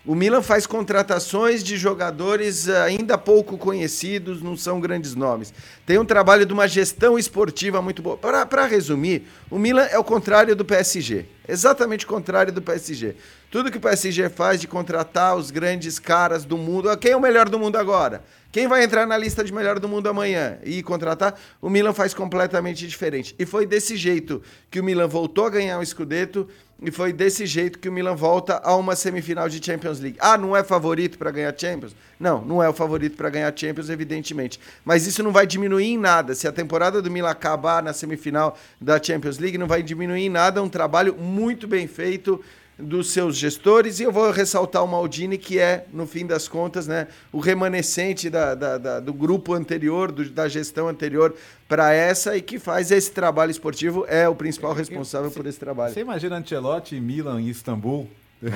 [0.07, 5.51] O Milan faz contratações de jogadores eh, ainda pouco conhecidos, não são grandes nomes.
[5.83, 8.15] Tem um trabalho de uma gestão esportiva muito boa.
[8.15, 11.25] Para resumir, o Milan é o contrário do PSG.
[11.47, 13.15] Exatamente o contrário do PSG.
[13.49, 16.95] Tudo que o PSG faz de contratar os grandes caras do mundo.
[16.97, 18.23] Quem é o melhor do mundo agora?
[18.51, 21.35] Quem vai entrar na lista de melhor do mundo amanhã e contratar?
[21.59, 23.35] O Milan faz completamente diferente.
[23.39, 26.47] E foi desse jeito que o Milan voltou a ganhar o Scudetto
[26.81, 30.17] e foi desse jeito que o Milan volta a uma semifinal de Champions League.
[30.19, 31.95] Ah, não é favorito para ganhar Champions?
[32.19, 34.59] Não, não é o favorito para ganhar Champions, evidentemente.
[34.83, 36.35] Mas isso não vai diminuir em nada.
[36.35, 40.29] Se a temporada do Milan acabar na semifinal da Champions League, não vai diminuir em
[40.29, 40.59] nada.
[40.59, 42.43] É um trabalho muito bem feito
[42.77, 46.87] dos seus gestores, e eu vou ressaltar o Maldini, que é, no fim das contas,
[46.87, 51.33] né, o remanescente da, da, da do grupo anterior, do, da gestão anterior
[51.67, 55.93] para essa, e que faz esse trabalho esportivo, é o principal responsável por esse trabalho.
[55.93, 58.09] Você imagina Ancelotti, Milan e Istambul?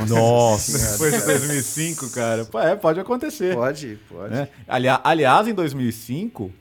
[0.08, 0.78] Nossa!
[0.92, 2.48] Depois de 2005, cara.
[2.56, 3.56] É, pode acontecer.
[3.56, 4.34] Pode, pode.
[4.36, 4.50] É.
[4.68, 6.52] aliás, em 2005,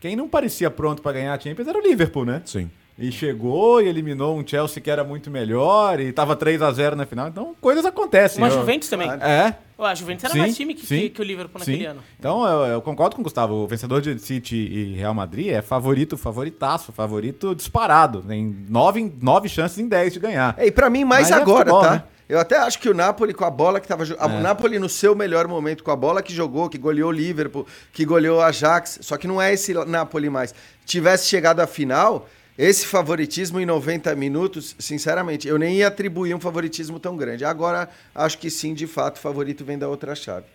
[0.00, 2.42] quem não parecia pronto para ganhar a Champions era o Liverpool, né?
[2.44, 2.70] Sim.
[2.96, 6.94] E chegou e eliminou um Chelsea que era muito melhor e tava 3 a 0
[6.94, 7.26] na final.
[7.26, 8.42] Então, coisas acontecem.
[8.42, 9.10] Uma Juventus também.
[9.10, 9.54] É.
[9.76, 11.86] A Juventus era sim, mais time que, que, que, o Liverpool naquele sim.
[11.86, 12.00] ano.
[12.16, 13.54] Então, eu, eu, concordo com o Gustavo.
[13.54, 18.22] O vencedor de City e Real Madrid é favorito, favoritaço, favorito disparado.
[18.22, 20.54] Tem nove, nove chances em 10 de ganhar.
[20.56, 21.90] É, e para mim, mais Mas é agora, é futebol, tá?
[21.90, 22.04] Né?
[22.28, 24.24] Eu até acho que o Napoli com a bola que tava é.
[24.24, 27.66] O Napoli no seu melhor momento, com a bola que jogou, que goleou o Liverpool,
[27.92, 30.54] que goleou o Ajax, só que não é esse Napoli mais.
[30.86, 36.40] Tivesse chegado à final, esse favoritismo em 90 minutos, sinceramente, eu nem ia atribuir um
[36.40, 37.44] favoritismo tão grande.
[37.44, 40.46] Agora, acho que sim, de fato, o favorito vem da outra chave.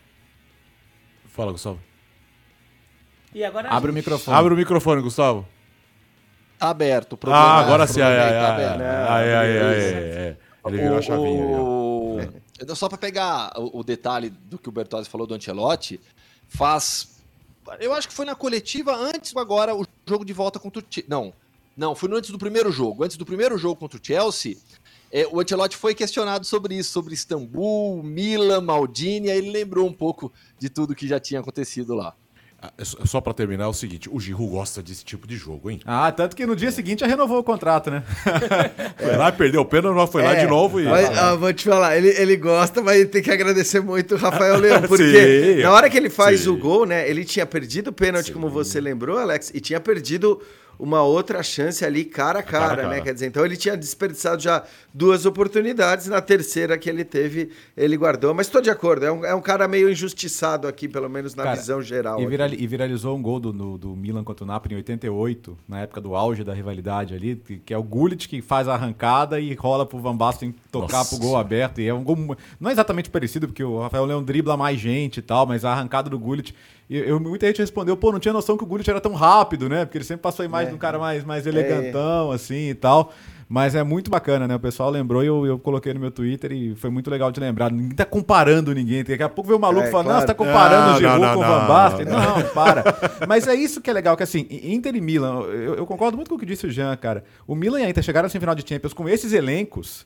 [1.27, 1.79] Fala, Gustavo.
[3.33, 3.91] E agora Abre gente...
[3.91, 4.37] o microfone.
[4.37, 5.47] Abre o microfone, Gustavo.
[6.57, 7.13] Tá aberto.
[7.13, 8.01] O ah, agora sim.
[8.01, 11.45] Ai, ai, ai, ai, ai, Ele virou a chavinha.
[11.45, 12.19] O...
[12.61, 15.99] Então, só para pegar o, o, detalhe do que o Bertozzi falou do Ancelotti,
[16.47, 17.19] faz...
[17.79, 20.85] Eu acho que foi na coletiva antes agora o jogo de volta contra o...
[21.07, 21.33] Não,
[21.79, 23.05] não, foi antes do primeiro jogo.
[23.05, 24.57] Antes do primeiro jogo contra o Chelsea,
[25.09, 29.93] é, o Ancelotti foi questionado sobre isso, sobre Istambul, Milan, Maldini, aí ele lembrou um
[29.93, 32.13] pouco de tudo que já tinha acontecido lá.
[32.61, 35.37] Ah, é é só para terminar, é o seguinte: o Giroud gosta desse tipo de
[35.37, 35.79] jogo, hein?
[35.85, 38.03] Ah, tanto que no dia seguinte já renovou o contrato, né?
[38.99, 40.83] foi lá, perdeu o pênalti, foi é, lá de novo e.
[40.83, 44.57] Mas, ah, vou te falar, ele, ele gosta, mas tem que agradecer muito o Rafael
[44.59, 46.49] Leão, porque sim, na hora que ele faz sim.
[46.49, 47.09] o gol, né?
[47.09, 48.33] Ele tinha perdido o pênalti, sim.
[48.33, 50.41] como você lembrou, Alex, e tinha perdido
[50.79, 52.89] uma outra chance ali cara a cara, cara, né?
[52.89, 53.01] Cara.
[53.01, 54.63] Quer dizer, então ele tinha desperdiçado já
[54.93, 58.33] duas oportunidades, na terceira que ele teve, ele guardou.
[58.33, 61.43] Mas estou de acordo, é um, é um cara meio injustiçado aqui, pelo menos na
[61.43, 62.21] cara, visão geral.
[62.21, 65.57] E, viral, e, viralizou um gol do, do, do, Milan contra o Napoli em 88,
[65.67, 69.39] na época do auge da rivalidade ali, que é o Gullit que faz a arrancada
[69.39, 71.15] e rola pro Van Basten tocar Nossa.
[71.15, 71.81] pro gol aberto.
[71.81, 75.17] E é um gol não é exatamente parecido, porque o Rafael Leão dribla mais gente
[75.17, 76.55] e tal, mas a arrancada do Gullit
[76.89, 79.69] eu, eu, muita gente respondeu, pô, não tinha noção que o Gullit era tão rápido,
[79.69, 79.85] né?
[79.85, 80.69] Porque ele sempre passou a imagem é.
[80.69, 82.35] de um cara mais, mais elegantão, é.
[82.35, 83.13] assim e tal.
[83.47, 84.55] Mas é muito bacana, né?
[84.55, 87.39] O pessoal lembrou e eu, eu coloquei no meu Twitter e foi muito legal de
[87.39, 87.71] lembrar.
[87.71, 89.03] Ninguém tá comparando ninguém.
[89.03, 90.19] Daqui a pouco vê o maluco é, falando, claro.
[90.19, 92.05] não, você tá comparando o Giroud com o Van Basten.
[92.05, 92.83] Não, não, para.
[93.27, 96.29] Mas é isso que é legal, que assim, Inter e Milan, eu, eu, concordo muito
[96.29, 97.23] com o que disse o Jean, cara.
[97.47, 100.05] O Milan e a Inter chegaram na semifinal de Champions com esses elencos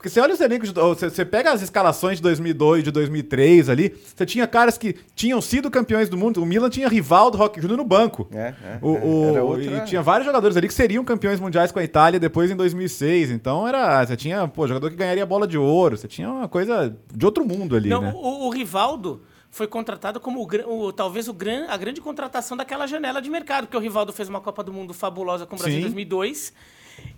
[0.00, 4.24] porque você olha os elencos, você, pega as escalações de 2002, de 2003 ali, você
[4.24, 6.42] tinha caras que tinham sido campeões do mundo.
[6.42, 8.26] O Milan tinha Rivaldo, Rock Júnior no banco.
[8.32, 9.76] É, é, o, o outra...
[9.76, 13.30] E tinha vários jogadores ali que seriam campeões mundiais com a Itália depois em 2006.
[13.30, 15.98] Então era, você tinha, pô, jogador que ganharia bola de ouro.
[15.98, 18.10] Você tinha uma coisa de outro mundo ali, Não, né?
[18.14, 22.86] o, o Rivaldo foi contratado como o, o, talvez o gran, a grande contratação daquela
[22.86, 25.76] janela de mercado, porque o Rivaldo fez uma Copa do Mundo fabulosa com o Brasil
[25.76, 26.54] em 2002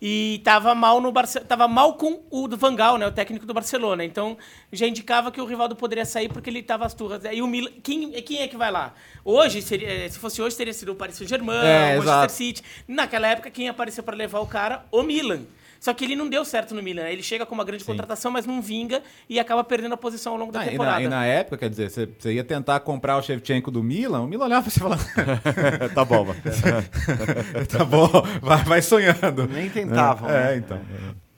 [0.00, 1.40] e estava mal no Barce...
[1.40, 4.04] tava mal com o do Vangal, né, o técnico do Barcelona.
[4.04, 4.36] Então
[4.72, 7.22] já indicava que o Rivaldo poderia sair porque ele estava as turras.
[7.30, 8.94] E o Milan, quem, quem é que vai lá?
[9.24, 12.32] Hoje seria, eh, se fosse hoje teria sido o Paris Saint-Germain, é, o Manchester exato.
[12.32, 12.62] City.
[12.88, 14.84] Naquela época quem apareceu para levar o cara?
[14.90, 15.42] O Milan.
[15.82, 17.08] Só que ele não deu certo no Milan.
[17.08, 17.90] Ele chega com uma grande Sim.
[17.90, 21.02] contratação, mas não vinga e acaba perdendo a posição ao longo da ah, temporada.
[21.02, 23.82] E na, e na, época, quer dizer, você, você ia tentar comprar o Shevchenko do
[23.82, 25.04] Milan, o Milan olhava e falava...
[25.92, 26.24] tá bom,
[27.68, 28.08] tá bom,
[28.40, 29.48] vai, vai sonhando.
[29.48, 30.30] Nem tentavam.
[30.30, 30.56] É, né?
[30.58, 30.80] então.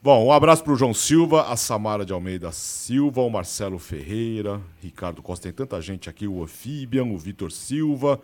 [0.02, 4.60] Bom, um abraço para o João Silva, a Samara de Almeida Silva, o Marcelo Ferreira,
[4.82, 8.20] Ricardo Costa, tem tanta gente aqui, o Afibian, o Vitor Silva,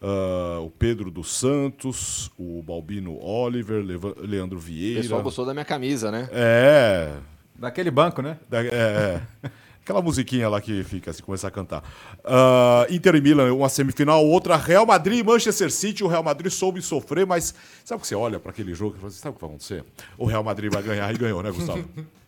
[0.00, 5.00] Uh, o Pedro dos Santos, o Balbino Oliver, Leva Leandro Vieira.
[5.00, 6.28] O pessoal gostou da minha camisa, né?
[6.30, 7.14] É.
[7.56, 8.38] Daquele banco, né?
[8.48, 9.22] Da, é, é.
[9.82, 11.82] Aquela musiquinha lá que fica assim, começar a cantar.
[12.18, 16.04] Uh, Inter e Milan, uma semifinal, outra Real Madrid e Manchester City.
[16.04, 19.00] O Real Madrid soube sofrer, mas sabe o que você olha para aquele jogo e
[19.00, 19.84] fala, sabe o que vai acontecer?
[20.18, 21.84] O Real Madrid vai ganhar e ganhou, né, Gustavo?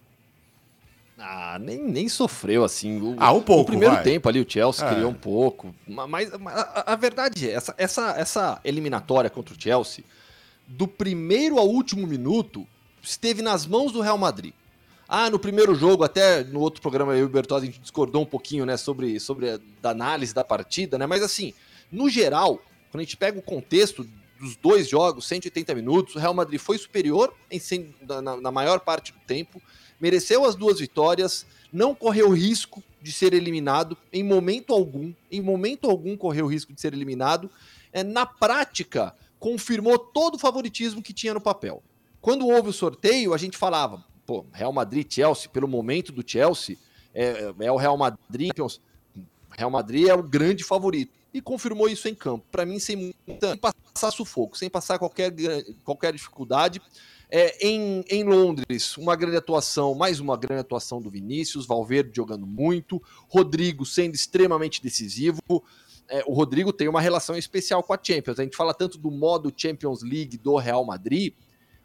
[1.22, 3.00] Ah, nem, nem sofreu assim.
[3.00, 3.60] O, ah, um pouco.
[3.60, 4.02] No primeiro vai.
[4.02, 4.94] tempo ali, o Chelsea é.
[4.94, 5.74] criou um pouco.
[5.86, 10.04] Mas, mas a, a, verdade é, essa, essa, essa eliminatória contra o Chelsea,
[10.66, 12.66] do primeiro ao último minuto,
[13.02, 14.54] esteve nas mãos do Real Madrid.
[15.06, 18.22] Ah, no primeiro jogo, até no outro programa, eu e o Bertozzi, a gente discordou
[18.22, 21.04] um pouquinho, né, sobre, sobre a da análise da partida, né?
[21.04, 21.52] Mas assim,
[21.90, 24.06] no geral, quando a gente pega o contexto
[24.38, 27.60] dos dois jogos, 180 minutos, o Real Madrid foi superior em,
[28.22, 29.60] na, na maior parte do tempo
[30.00, 35.88] mereceu as duas vitórias, não correu risco de ser eliminado em momento algum, em momento
[35.88, 37.50] algum correu risco de ser eliminado.
[37.92, 41.82] É, na prática, confirmou todo o favoritismo que tinha no papel.
[42.20, 46.76] Quando houve o sorteio, a gente falava, pô, Real Madrid, Chelsea, pelo momento do Chelsea,
[47.14, 48.52] é, é o Real Madrid,
[49.56, 51.12] Real Madrid é o grande favorito.
[51.32, 52.44] E confirmou isso em campo.
[52.50, 55.32] Para mim, sem, muita, sem passar sufoco, sem passar qualquer,
[55.84, 56.82] qualquer dificuldade.
[57.32, 62.44] É, em, em Londres, uma grande atuação, mais uma grande atuação do Vinícius, Valverde jogando
[62.44, 65.40] muito, Rodrigo sendo extremamente decisivo.
[66.08, 68.40] É, o Rodrigo tem uma relação especial com a Champions.
[68.40, 71.32] A gente fala tanto do modo Champions League do Real Madrid,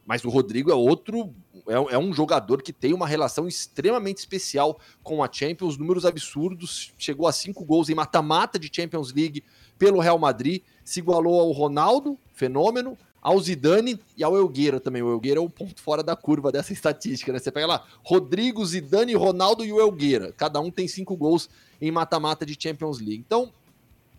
[0.04, 1.32] mas o Rodrigo é outro,
[1.68, 6.92] é, é, um jogador que tem uma relação extremamente especial com a Champions, números absurdos,
[6.98, 9.44] chegou a cinco gols em mata-mata de Champions League
[9.78, 15.02] pelo Real Madrid, se igualou ao Ronaldo, fenômeno, ao Zidane e ao Elgueira também.
[15.02, 17.40] O Elgueira é um ponto fora da curva dessa estatística, né?
[17.40, 20.32] Você pega lá, Rodrigo, Zidane, Ronaldo e o Elgueira.
[20.38, 21.50] Cada um tem cinco gols
[21.82, 23.24] em mata-mata de Champions League.
[23.26, 23.52] Então,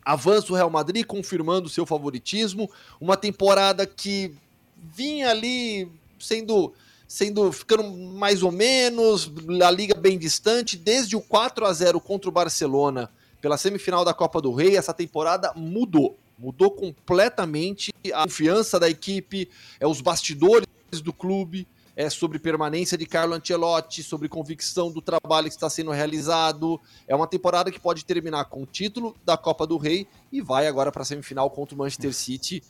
[0.05, 2.69] avança o Real Madrid confirmando seu favoritismo.
[3.01, 4.35] Uma temporada que
[4.77, 5.88] vinha ali
[6.19, 6.73] sendo
[7.07, 9.31] sendo ficando mais ou menos,
[9.64, 13.09] a liga bem distante, desde o 4 a 0 contra o Barcelona
[13.40, 16.19] pela semifinal da Copa do Rei, essa temporada mudou.
[16.38, 19.49] Mudou completamente a confiança da equipe,
[19.81, 20.66] é os bastidores
[21.03, 25.90] do clube, é sobre permanência de Carlo Ancelotti, sobre convicção do trabalho que está sendo
[25.90, 26.79] realizado.
[27.09, 30.66] É uma temporada que pode terminar com o título da Copa do Rei e vai
[30.66, 32.62] agora para a semifinal contra o Manchester City.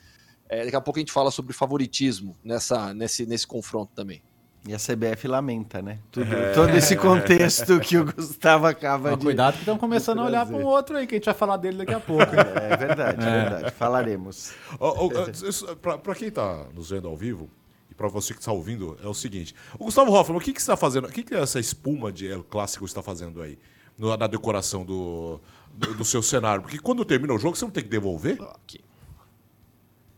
[0.49, 4.23] É, daqui a pouco a gente fala sobre favoritismo nessa, nesse, nesse confronto também.
[4.69, 6.01] E a CBF lamenta, né?
[6.11, 6.53] Tudo, é.
[6.53, 9.25] Todo esse contexto que o Gustavo acaba Mas de.
[9.25, 11.57] Cuidado que estão começando a olhar para um outro aí, que a gente vai falar
[11.57, 12.25] dele daqui a pouco.
[12.25, 13.71] É, é verdade, é, verdade.
[13.73, 14.53] Falaremos.
[14.81, 17.49] Oh, oh, para quem está nos vendo ao vivo,
[17.91, 20.61] e para você que está ouvindo, é o seguinte: o Gustavo Hoffman, o que, que
[20.61, 21.07] você está fazendo?
[21.07, 23.59] O que, que essa espuma de El Clássico está fazendo aí?
[23.99, 25.41] na decoração do,
[25.73, 26.63] do, do, seu cenário?
[26.63, 28.39] Porque quando termina o jogo, você não tem que devolver?
[28.41, 28.81] Okay.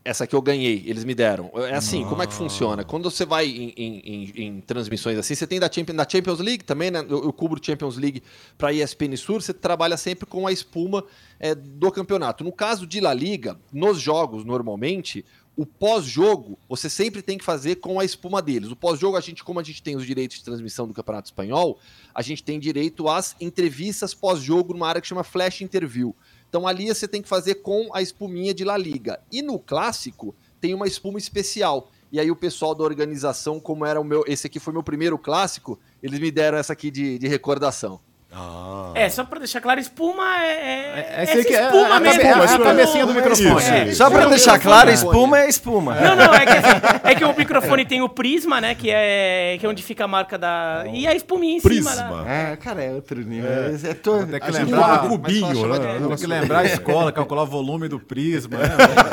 [0.03, 1.51] Essa que eu ganhei, eles me deram.
[1.55, 2.83] É assim, como é que funciona?
[2.83, 6.39] Quando você vai em, em, em, em transmissões assim, você tem da Champions, da Champions
[6.39, 6.99] League também, né?
[7.07, 8.23] Eu, eu cubro Champions League
[8.57, 11.03] para ESPN Sur, você trabalha sempre com a espuma
[11.39, 12.43] é, do campeonato.
[12.43, 15.25] No caso de La Liga, nos jogos, normalmente,
[15.59, 18.71] o pós-jogo você sempre tem que fazer com a espuma deles.
[18.71, 21.77] O pós-jogo, a gente, como a gente tem os direitos de transmissão do Campeonato Espanhol,
[22.15, 26.15] a gente tem direito às entrevistas pós-jogo numa área que chama Flash Interview.
[26.49, 29.19] Então ali você tem que fazer com a espuminha de La Liga.
[29.31, 31.89] E no clássico tem uma espuma especial.
[32.11, 35.17] E aí o pessoal da organização, como era o meu, esse aqui foi meu primeiro
[35.17, 37.99] clássico, eles me deram essa aqui de, de recordação.
[38.31, 38.91] Ah.
[38.93, 40.51] É, só pra deixar claro, espuma é.
[40.51, 42.21] É, é, é espuma é, mesmo.
[42.21, 43.63] É a, a cabecinha do microfone.
[43.63, 43.91] É.
[43.93, 45.95] Só pra deixar claro, espuma é espuma.
[45.95, 48.75] Não, não, é que, assim, é que o microfone tem o prisma, né?
[48.75, 50.83] Que é, que é onde fica a marca da.
[50.93, 51.91] E a espuminha em prisma.
[51.91, 52.21] cima.
[52.23, 52.53] Né?
[52.53, 53.49] É, cara, é outro nível.
[53.49, 54.27] É, é todo...
[54.27, 55.05] Tem que lembrar.
[55.05, 55.99] Um cubinho, né?
[56.07, 58.59] Tem que lembrar a escola, calcular o volume do prisma.
[58.59, 58.67] Né?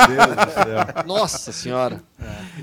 [0.08, 1.04] Meu Deus do céu.
[1.06, 2.02] Nossa senhora.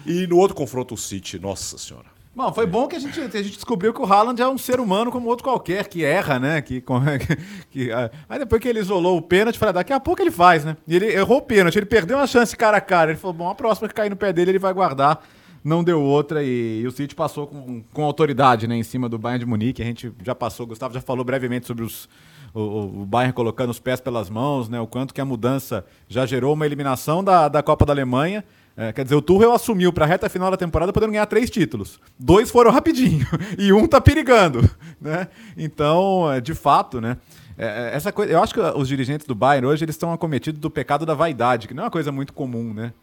[0.05, 2.12] E no outro confronto, o City, nossa senhora.
[2.35, 4.79] Bom, foi bom que a gente, a gente descobriu que o Haaland é um ser
[4.79, 6.61] humano como outro qualquer, que erra, né?
[6.63, 6.81] Que,
[7.69, 10.65] que, que, aí depois que ele isolou o pênalti, falei, daqui a pouco ele faz,
[10.65, 10.75] né?
[10.87, 13.11] E ele errou o pênalti, ele perdeu uma chance cara a cara.
[13.11, 15.23] Ele falou, bom, a próxima que cair no pé dele ele vai guardar.
[15.63, 18.75] Não deu outra e, e o City passou com, com autoridade, né?
[18.75, 19.83] Em cima do Bayern de Munique.
[19.83, 22.09] A gente já passou, o Gustavo já falou brevemente sobre os,
[22.51, 24.79] o, o Bayern colocando os pés pelas mãos, né?
[24.79, 28.43] O quanto que a mudança já gerou uma eliminação da, da Copa da Alemanha
[28.75, 31.49] é, quer dizer, o Tuchel assumiu para a reta final da temporada podendo ganhar três
[31.49, 31.99] títulos.
[32.17, 33.25] Dois foram rapidinho
[33.57, 34.67] e um tá perigando,
[34.99, 35.27] né?
[35.55, 37.17] Então, é, de fato, né?
[37.55, 40.59] É, é, essa coisa, eu acho que os dirigentes do Bayern hoje eles estão acometidos
[40.59, 42.93] do pecado da vaidade, que não é uma coisa muito comum, né?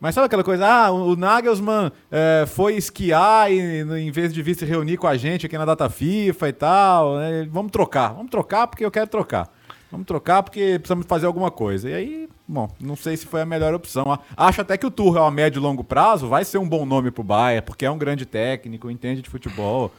[0.00, 4.54] Mas sabe aquela coisa, ah, o Nagelsmann é, foi esquiar e, em vez de vir
[4.54, 7.48] se reunir com a gente aqui na data FIFA e tal, né?
[7.50, 9.50] vamos trocar, vamos trocar porque eu quero trocar.
[9.90, 11.88] Vamos trocar porque precisamos fazer alguma coisa.
[11.88, 14.18] E aí, bom, não sei se foi a melhor opção.
[14.36, 17.10] Acho até que o Tuchel a médio e longo prazo vai ser um bom nome
[17.10, 19.90] pro Bayern, porque é um grande técnico, entende de futebol.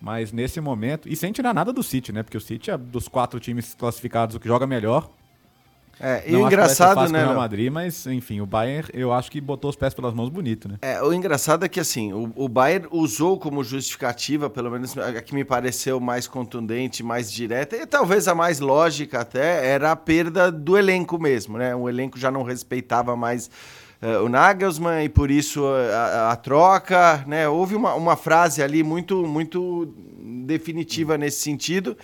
[0.00, 2.22] Mas nesse momento, e sem tirar nada do City, né?
[2.22, 5.08] Porque o City é dos quatro times classificados o que joga melhor.
[6.02, 7.20] É, e o engraçado, né?
[7.20, 10.68] Real Madrid, mas enfim, o Bayern eu acho que botou os pés pelas mãos bonito,
[10.68, 10.76] né?
[10.82, 15.22] É, o engraçado é que assim, o, o Bayern usou como justificativa, pelo menos a
[15.22, 19.96] que me pareceu mais contundente, mais direta, e talvez a mais lógica até, era a
[19.96, 21.72] perda do elenco mesmo, né?
[21.72, 23.48] O elenco já não respeitava mais
[24.02, 27.48] uh, o Nagelsmann e por isso a, a, a troca, né?
[27.48, 31.96] Houve uma, uma frase ali muito, muito definitiva nesse sentido.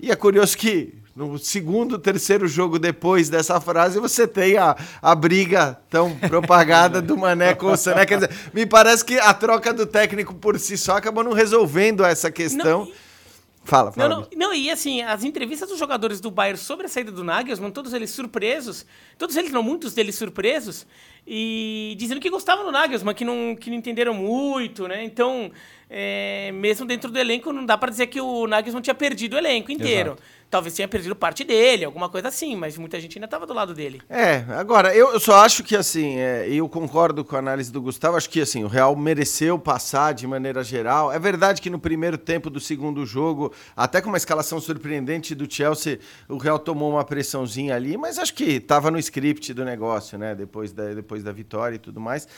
[0.00, 5.14] E é curioso que no segundo, terceiro jogo depois dessa frase, você tem a, a
[5.14, 8.06] briga tão propagada do Mané com o Sané.
[8.06, 12.04] Quer dizer, me parece que a troca do técnico por si só acabou não resolvendo
[12.04, 12.86] essa questão.
[12.86, 12.92] Não,
[13.64, 14.08] Fala, fala.
[14.08, 17.22] Não, não, não, e assim, as entrevistas dos jogadores do Bayern sobre a saída do
[17.22, 18.84] Nagelsmann, todos eles surpresos,
[19.16, 20.84] todos eles, não, muitos deles surpresos,
[21.24, 25.04] e dizendo que gostavam do Nagelsmann, que não, que não entenderam muito, né?
[25.04, 25.52] Então,
[25.88, 29.38] é, mesmo dentro do elenco, não dá para dizer que o Nagelsmann tinha perdido o
[29.38, 30.10] elenco inteiro.
[30.10, 33.54] Exato talvez tenha perdido parte dele, alguma coisa assim, mas muita gente ainda estava do
[33.54, 34.02] lado dele.
[34.06, 37.80] É, agora, eu, eu só acho que assim, é, eu concordo com a análise do
[37.80, 41.10] Gustavo, acho que assim, o Real mereceu passar de maneira geral.
[41.10, 45.50] É verdade que no primeiro tempo do segundo jogo, até com uma escalação surpreendente do
[45.50, 50.18] Chelsea, o Real tomou uma pressãozinha ali, mas acho que estava no script do negócio,
[50.18, 50.34] né?
[50.34, 52.28] Depois da, depois da vitória e tudo mais.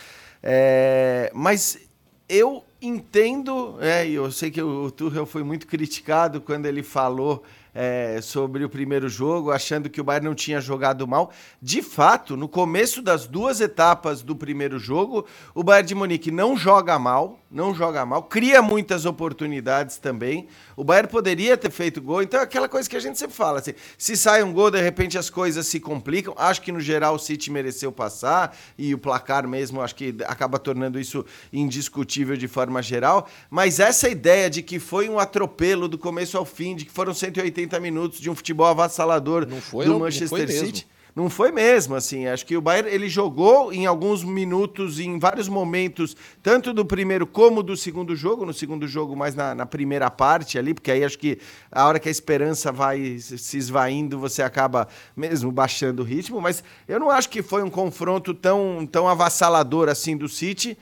[0.40, 1.80] É, mas
[2.28, 7.42] eu entendo, é, eu sei que o Tuchel foi muito criticado quando ele falou
[7.74, 11.32] é, sobre o primeiro jogo, achando que o Bayern não tinha jogado mal.
[11.60, 16.56] De fato, no começo das duas etapas do primeiro jogo, o Bayern de Munique não
[16.56, 20.46] joga mal, não joga mal, cria muitas oportunidades também.
[20.76, 23.60] O Bayern poderia ter feito gol, então é aquela coisa que a gente sempre fala,
[23.60, 26.34] assim, se sai um gol, de repente as coisas se complicam.
[26.36, 30.58] Acho que no geral o City mereceu passar e o placar mesmo acho que acaba
[30.58, 35.96] tornando isso indiscutível de forma geral, mas essa ideia de que foi um atropelo do
[35.96, 39.98] começo ao fim, de que foram 180 80 minutos de um futebol avassalador foi, do
[39.98, 40.86] Manchester City.
[41.14, 42.26] Não foi mesmo, assim.
[42.26, 47.24] Acho que o Bayern ele jogou em alguns minutos, em vários momentos, tanto do primeiro
[47.24, 48.44] como do segundo jogo.
[48.44, 51.38] No segundo jogo, mais na, na primeira parte ali, porque aí acho que
[51.70, 56.40] a hora que a esperança vai se esvaindo, você acaba mesmo baixando o ritmo.
[56.40, 60.76] Mas eu não acho que foi um confronto tão, tão avassalador assim do City.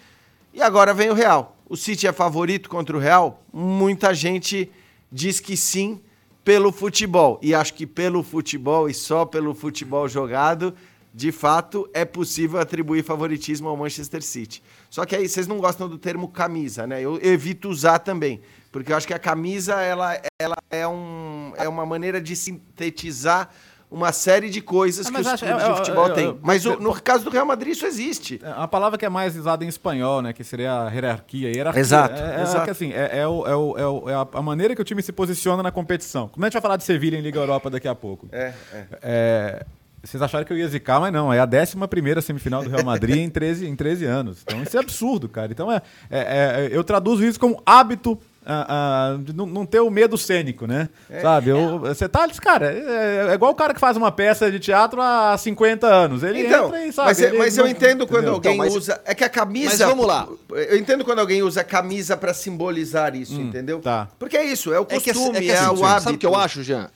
[0.54, 1.58] E agora vem o Real.
[1.68, 3.44] O City é favorito contra o Real?
[3.52, 4.70] Muita gente
[5.10, 6.00] diz que sim
[6.44, 7.38] pelo futebol.
[7.42, 10.74] E acho que pelo futebol e só pelo futebol jogado,
[11.14, 14.62] de fato, é possível atribuir favoritismo ao Manchester City.
[14.88, 17.02] Só que aí vocês não gostam do termo camisa, né?
[17.02, 21.68] Eu evito usar também, porque eu acho que a camisa ela, ela é, um, é
[21.68, 23.50] uma maneira de sintetizar
[23.92, 26.24] uma série de coisas Ah, que os acho- clubes eu- de futebol eu- têm.
[26.24, 28.40] eu- Mas o- no caso do Real Madrid isso existe.
[28.42, 30.32] É, A palavra que é mais usada em espanhol, né?
[30.32, 31.50] Que seria a hierarquia.
[31.54, 31.80] hierarquia.
[31.80, 32.64] Exato, É, é, exato.
[32.64, 35.12] que, assim, é, é o- é o- é é a, maneira que o time se
[35.12, 36.28] posiciona na competição.
[36.28, 38.28] Como a gente vai falar de Sevilha em Liga Europa daqui a pouco.
[38.32, 38.84] É, é.
[39.02, 39.66] É,
[40.02, 41.32] vocês acharam que eu ia zicar, mas não.
[41.32, 44.42] É a 11 primeira semifinal do Real Madrid em 13, em 13 anos.
[44.42, 45.52] Então isso é absurdo, cara.
[45.52, 49.88] Então é, é- é- eu traduzo isso como hábito ah, ah, não, não ter o
[49.90, 50.88] medo cênico, né?
[51.20, 51.50] Sabe?
[51.50, 55.00] Eu- Você tá, cara, é, é igual o cara que faz uma peça de teatro
[55.00, 56.22] há 50 anos.
[56.22, 57.08] Ele Então, entra e sabe.
[57.08, 58.34] mas, é- ele mas eu não- entendo quando entendeu?
[58.34, 59.00] alguém Então, mas- usa.
[59.04, 59.70] É que a camisa.
[59.70, 60.28] Mas vamos lá.
[60.50, 63.80] Eu entendo quando alguém usa camisa pra simbolizar isso, entendeu?
[63.80, 64.08] tá.
[64.18, 66.02] Porque é isso, é o É que, assim- costume, é, é que assim, o hábito.
[66.04, 66.90] Sabe o que eu acho, Jean?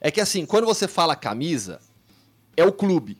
[0.00, 1.80] É que assim, quando você fala camisa,
[2.56, 3.18] é o clube.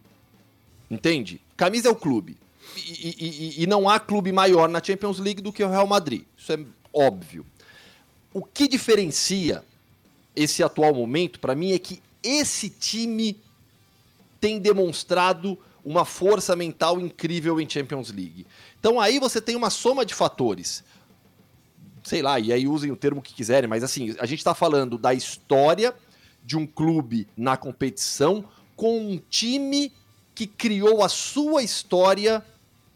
[0.90, 1.40] Entende?
[1.56, 2.36] Camisa é o clube.
[2.76, 3.26] E, e-
[3.58, 6.22] e- e não há clube maior na Champions League do que o Real Madrid.
[6.36, 6.58] Isso é
[6.92, 7.44] óbvio.
[8.32, 9.64] O que diferencia
[10.34, 13.36] esse atual momento, pra mim, é que esse time
[14.40, 18.46] tem demonstrado uma força mental incrível em Champions League.
[18.78, 20.84] Então aí você tem uma soma de fatores
[22.02, 24.96] sei lá, e aí usem o termo que quiserem, mas assim, a gente está falando
[24.96, 25.94] da história
[26.44, 29.92] de um clube na competição com um time
[30.34, 32.44] que criou a sua história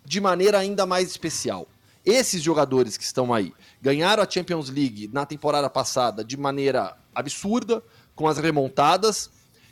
[0.05, 1.69] de maneira ainda mais especial.
[2.05, 7.83] Esses jogadores que estão aí ganharam a Champions League na temporada passada de maneira absurda,
[8.15, 9.31] com as remontadas,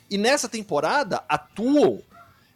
[0.09, 2.01] e nessa temporada atuam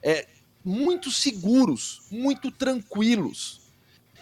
[0.01, 0.27] é,
[0.63, 3.61] muito seguros, muito tranquilos.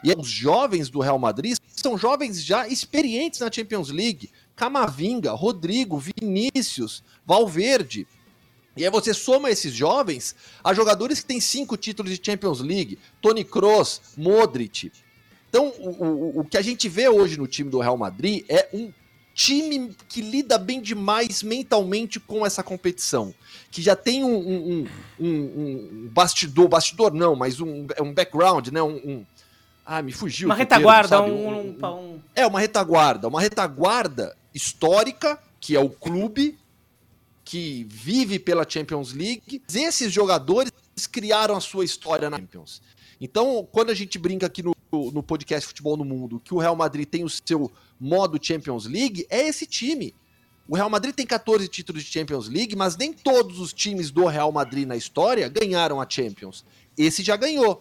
[0.04, 4.30] E os jovens do Real Madrid são jovens já experientes na Champions League.
[4.56, 8.08] Camavinga, Rodrigo, Vinícius, Valverde.
[8.78, 13.00] E aí você soma esses jovens a jogadores que têm cinco títulos de Champions League.
[13.22, 14.92] Toni Kroos, Modric.
[15.56, 18.68] Então, o, o, o que a gente vê hoje no time do Real Madrid é
[18.74, 18.92] um
[19.34, 23.34] time que lida bem demais mentalmente com essa competição.
[23.72, 24.88] Que já tem um, um,
[25.18, 28.82] um, um- bastidor, bastidor não, mas um, um background, né?
[28.84, 29.26] Um, um-
[29.86, 30.50] ah, me fugiu.
[30.50, 33.28] Uma termo, retaguarda, um, um, um- É, uma retaguarda.
[33.30, 36.58] Uma retaguarda histórica, que é o clube,
[37.46, 39.62] que vive pela Champions League.
[39.74, 40.72] Esses jogadores
[41.10, 42.82] criaram a sua história na Champions.
[43.20, 46.76] Então, quando a gente brinca aqui no, no podcast Futebol no Mundo que o Real
[46.76, 50.14] Madrid tem o seu modo Champions League, é esse time.
[50.68, 54.26] O Real Madrid tem 14 títulos de Champions League, mas nem todos os times do
[54.26, 56.66] Real Madrid na história ganharam a Champions.
[56.98, 57.80] Esse já ganhou.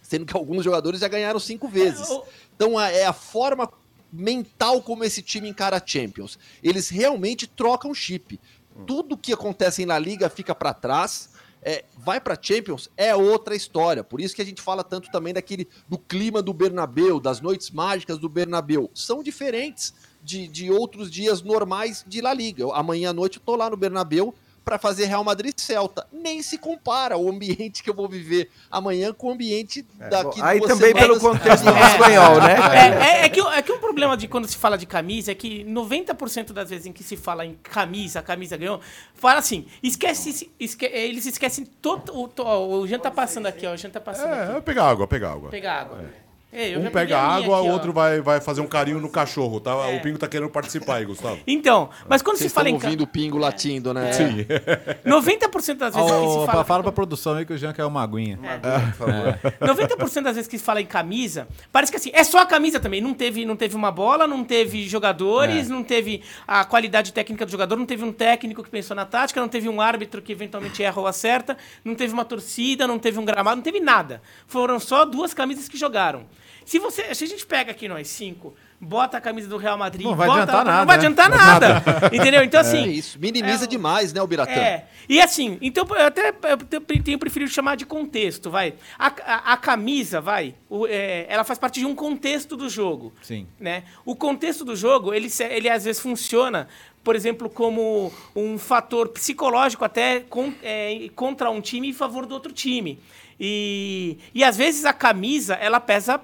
[0.00, 2.08] Sendo que alguns jogadores já ganharam cinco vezes.
[2.08, 2.24] o-
[2.56, 3.70] Então é a forma
[4.12, 6.38] mental como esse time encara a Champions.
[6.62, 8.40] Eles realmente trocam chip.
[8.86, 11.30] Tudo que acontece na liga fica para trás.
[11.64, 14.04] É, vai para Champions é outra história.
[14.04, 17.70] Por isso que a gente fala tanto também daquele do clima do Bernabeu, das noites
[17.70, 18.90] mágicas do Bernabeu.
[18.94, 22.66] São diferentes de, de outros dias normais de La Liga.
[22.74, 24.34] Amanhã à noite eu tô lá no Bernabeu
[24.64, 26.06] para fazer Real Madrid Celta.
[26.12, 30.58] Nem se compara o ambiente que eu vou viver amanhã com o ambiente daqui Aí
[30.58, 31.38] duas também pelo semanas.
[31.42, 32.56] contexto do espanhol, né?
[32.72, 35.32] É, é- é que, o- é que um problema de quando se fala de camisa
[35.32, 38.80] é que 90% das vezes em que se fala em camisa, a camisa ganhou,
[39.14, 42.16] fala assim, esquece, esque- eles esquecem todo.
[42.18, 43.72] O, to- ó, o Jean tá passando aqui, ó.
[43.74, 44.56] O Jean tá passando É, aqui.
[44.56, 45.50] é pegar água, pegar água.
[45.50, 45.98] Pegar água.
[46.00, 46.23] É,
[46.54, 49.72] eu Um pega água, aqui, o outro vai, vai fazer um carinho no cachorro, tá?
[49.72, 49.96] É.
[49.96, 51.38] O Pingo tá querendo participar aí, Gustavo.
[51.46, 54.12] Então, mas quando Vocês se fala em ouvindo o pingo latindo, né?
[54.12, 54.46] Sim.
[55.04, 56.64] 90% das vezes que Ô, se fala, fala.
[56.64, 58.38] fala pra produção aí que o Jean quer uma aguinha.
[58.42, 59.64] É.
[59.64, 62.80] 90% das vezes que se fala em camisa, parece que assim, é só a camisa
[62.80, 63.00] também.
[63.00, 67.50] Não teve, não teve uma bola, não teve jogadores, não teve a qualidade técnica do
[67.52, 70.82] jogador, não teve um técnico que pensou na tática, não teve um árbitro que eventualmente
[70.82, 74.22] erra ou acerta, não teve uma torcida, não teve um gramado, não teve nada.
[74.46, 76.26] Foram só duas camisas que jogaram.
[76.64, 80.04] Se você, se a gente pega aqui nós cinco, bota a camisa do Real Madrid,
[80.06, 81.02] Não vai bota- adiantar nada, não vai né?
[81.06, 82.42] adiantar nada, entendeu?
[82.42, 83.18] Então assim, É isso.
[83.18, 84.52] Minimiza É, demais, né, o Biratã?
[84.52, 84.86] é.
[85.08, 88.74] E assim, então eu até eu te- tenho preferido chamar de contexto, vai.
[88.98, 93.12] A, a- a camisa, vai, o- é, ela faz parte de um contexto do jogo.
[93.22, 93.46] Sim.
[93.60, 93.84] Né?
[94.04, 96.66] O contexto do jogo, ele, ele às vezes funciona,
[97.02, 102.32] por exemplo, como um fator psicológico até con- é, contra um time em favor do
[102.32, 102.98] outro time.
[103.38, 106.20] E, e às vezes a camisa, ela pesa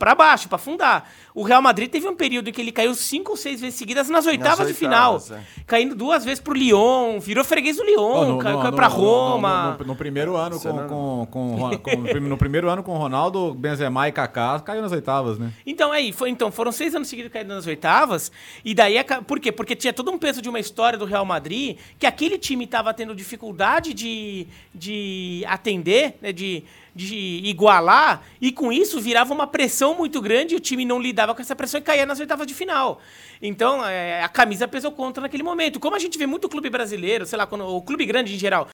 [0.00, 1.08] pra baixo, pra afundar.
[1.34, 4.08] O Real Madrid teve um período em que ele caiu cinco ou seis vezes seguidas
[4.08, 5.12] nas oitavas de final.
[5.14, 5.62] oitavas, é.
[5.66, 8.88] Caindo duas vezes pro Lyon, virou freguês do Lyon, Ó, no- caiu, no- caiu pra
[8.88, 9.72] no- Roma.
[9.72, 14.08] No, no- no primeiro ano com, com, com, com- no primeiro ano com Ronaldo, Benzema
[14.08, 15.52] e Kaká caiu nas oitavas, né?
[15.66, 18.32] Então, aí, foi, então, foram seis anos seguidos caindo nas oitavas,
[18.64, 18.96] e daí,
[19.26, 19.52] por quê?
[19.52, 22.92] Porque tinha todo um peso de uma história do Real Madrid, que aquele time estava
[22.94, 26.64] tendo dificuldade de, de atender, né, de,
[26.94, 31.42] de igualar, e com isso virava uma pressão muito grande, o time não lidava com
[31.42, 33.00] essa pressão e caía nas oitavas de final.
[33.40, 35.80] Então, é, a camisa pesou contra naquele momento.
[35.80, 38.68] Como a gente vê muito clube brasileiro, sei lá, quando, o clube grande em geral,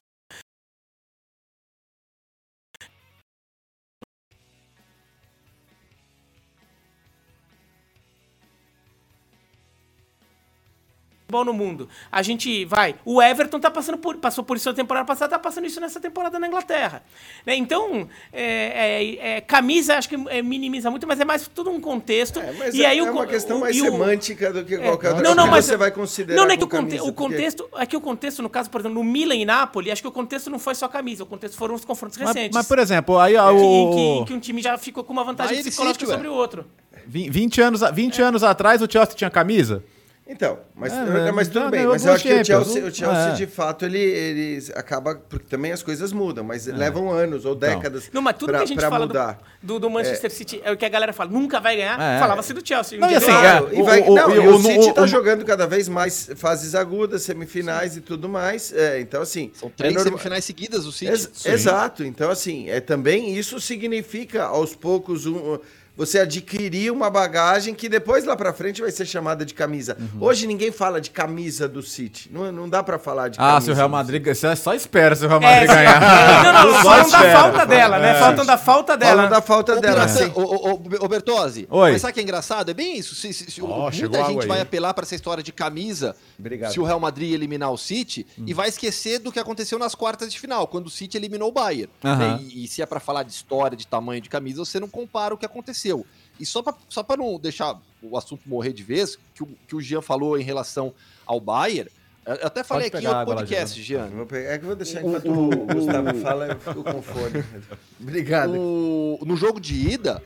[11.27, 11.89] futebol no mundo.
[12.09, 12.95] A gente vai.
[13.03, 15.99] O Everton tá passando por, passou por isso na temporada passada, tá passando isso nessa
[15.99, 17.03] temporada na Inglaterra.
[17.45, 17.55] Né?
[17.55, 21.81] Então, é, é, é, camisa acho que é, minimiza muito, mas é mais tudo um
[21.81, 22.39] contexto.
[22.39, 24.77] É, e aí é o, uma questão o, mais semântica do que é.
[24.77, 26.37] qualquer outra não, não, mas você vai considerar.
[26.37, 27.63] Não, não é que o, camisa, o contexto.
[27.63, 27.83] Porque...
[27.83, 30.11] É que o contexto, no caso, por exemplo, no Milan e Napoli, acho que o
[30.11, 32.55] contexto não foi só a camisa, o contexto foram os confrontos mas, recentes.
[32.55, 33.89] Mas, por exemplo, aí o.
[33.89, 36.65] Que, que, que um time já ficou com uma vantagem psicológica sobre o outro.
[37.05, 39.83] 20 anos, 20 anos atrás o Chelsea tinha camisa?
[40.29, 41.87] Então, mas, é, mas tudo bem.
[41.87, 43.33] Mas eu acho que o Chelsea, o Chelsea é.
[43.33, 45.15] de fato, ele, ele acaba.
[45.15, 46.73] Porque também as coisas mudam, mas é.
[46.73, 48.09] levam anos ou décadas.
[48.11, 49.39] Não, mas tudo pra, que a gente fala mudar.
[49.63, 51.99] Do, do, do Manchester City é o que a galera fala, nunca vai ganhar.
[51.99, 52.19] É.
[52.19, 52.99] Falava-se do Chelsea.
[52.99, 55.65] Não, e assim, claro, e vai, o, não, o, o, o City está jogando cada
[55.65, 57.99] vez mais fases agudas, semifinais Sim.
[57.99, 58.73] e tudo mais.
[58.99, 59.51] então, assim.
[59.53, 60.11] São três normal...
[60.11, 61.11] semifinais seguidas o City.
[61.11, 62.03] Ex exato.
[62.03, 65.57] Então, assim, é, também isso significa aos poucos um
[65.97, 69.97] você adquirir uma bagagem que depois lá para frente vai ser chamada de camisa.
[69.99, 70.27] Uhum.
[70.27, 72.29] Hoje ninguém fala de camisa do City.
[72.31, 73.57] Não, não dá para falar de ah, camisa.
[73.57, 74.23] Ah, se o Real Madrid.
[74.23, 75.97] Você só espera se o Real Madrid é, ganhar.
[76.47, 78.11] Não, não, não falam da falta dela, né?
[78.11, 78.13] É.
[78.19, 79.15] Faltam da falta dela.
[79.15, 80.05] Falam da falta o dela.
[80.35, 81.91] Ô, ô, Bertozzi, Oi.
[81.93, 82.69] mas sabe que é engraçado?
[82.69, 83.15] É bem isso.
[83.15, 86.71] Se, se, se oh, muita gente vai apelar para essa história de camisa Obrigado.
[86.71, 88.43] se o Real Madrid eliminar o City hum.
[88.45, 91.51] e vai esquecer do que aconteceu nas quartas de final, quando o City eliminou o
[91.51, 91.91] Bayern.
[92.03, 92.15] Uhum.
[92.17, 92.39] Né?
[92.41, 95.33] E, e se é para falar de história, de tamanho de camisa, você não compara
[95.33, 96.05] o que aconteceu.
[96.39, 99.81] E só para só não deixar o assunto morrer de vez, que o, que o
[99.81, 100.93] Jean falou em relação
[101.25, 101.89] ao Bayern,
[102.27, 104.09] eu até falei aqui no podcast, Jean.
[104.33, 107.43] É que eu vou deixar enquanto o, o Gustavo fala, eu fico com fone.
[108.01, 108.53] Obrigado.
[108.53, 110.21] O, no jogo de ida,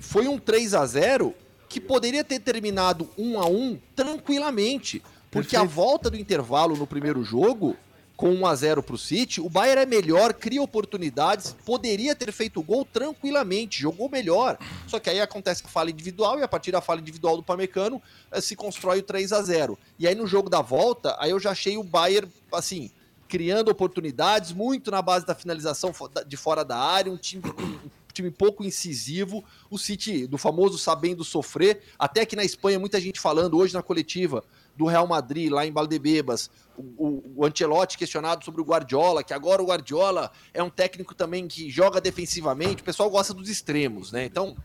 [0.00, 1.34] foi um 3 a 0
[1.68, 5.02] que poderia ter terminado 1 a 1 tranquilamente.
[5.32, 5.62] Porque Perfeito.
[5.62, 7.74] a volta do intervalo no primeiro jogo
[8.14, 12.30] com 1 a 0 para o City, o Bayern é melhor, cria oportunidades, poderia ter
[12.30, 14.58] feito o gol tranquilamente, jogou melhor.
[14.86, 18.00] Só que aí acontece a falha individual e a partir da falha individual do Pamecano
[18.30, 19.78] eh, se constrói o 3 a 0.
[19.98, 22.90] E aí no jogo da volta, aí eu já achei o Bayern assim,
[23.26, 25.94] criando oportunidades, muito na base da finalização
[26.26, 31.24] de fora da área, um time um time pouco incisivo, o City do famoso sabendo
[31.24, 34.44] sofrer, até que na Espanha muita gente falando hoje na coletiva,
[34.76, 39.34] do Real Madrid, lá em Valdebebas, o, o, o Ancelotti questionado sobre o Guardiola, que
[39.34, 44.10] agora o Guardiola é um técnico também que joga defensivamente, o pessoal gosta dos extremos,
[44.12, 44.24] né?
[44.24, 44.56] Então,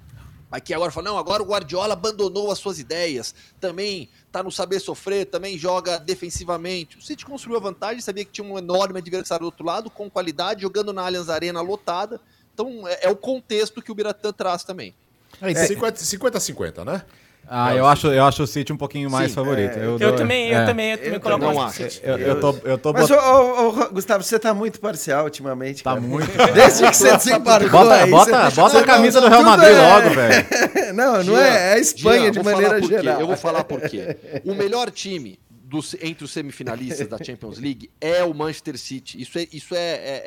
[0.52, 4.80] aqui agora fala, não, agora o Guardiola abandonou as suas ideias, também tá no saber
[4.80, 6.98] sofrer, também joga defensivamente.
[6.98, 10.10] O City construiu a vantagem, sabia que tinha um enorme adversário do outro lado, com
[10.10, 12.22] qualidade, jogando na Allianz Arena lotada.
[12.54, 14.96] Então, é, é o contexto que o Biratã traz também.
[15.42, 17.04] É, 50-50, né?
[17.50, 19.80] Ah, eu acho, eu acho o City um pouquinho mais Sim, favorito.
[19.80, 20.66] É, eu, eu, também, eu é.
[20.66, 21.84] também, eu também eu coloco não acho.
[22.04, 23.18] Eu, eu, tô, eu tô Mas, bot...
[23.18, 25.82] ô, ô, Gustavo, você tá muito parcial ultimamente.
[25.82, 26.02] Tá cara.
[26.02, 26.28] muito.
[26.54, 28.56] Desde que você desembarcou bota, aí, bota, você...
[28.62, 29.82] bota a camisa do Real Madrid é...
[29.82, 30.46] logo, velho.
[30.94, 33.22] não, não é, é a Espanha Gia, de maneira geral.
[33.22, 34.18] Eu vou falar por quê.
[34.44, 39.22] O melhor time dos, entre os semifinalistas da Champions League é o Manchester City.
[39.22, 40.24] Isso é, isso é, é,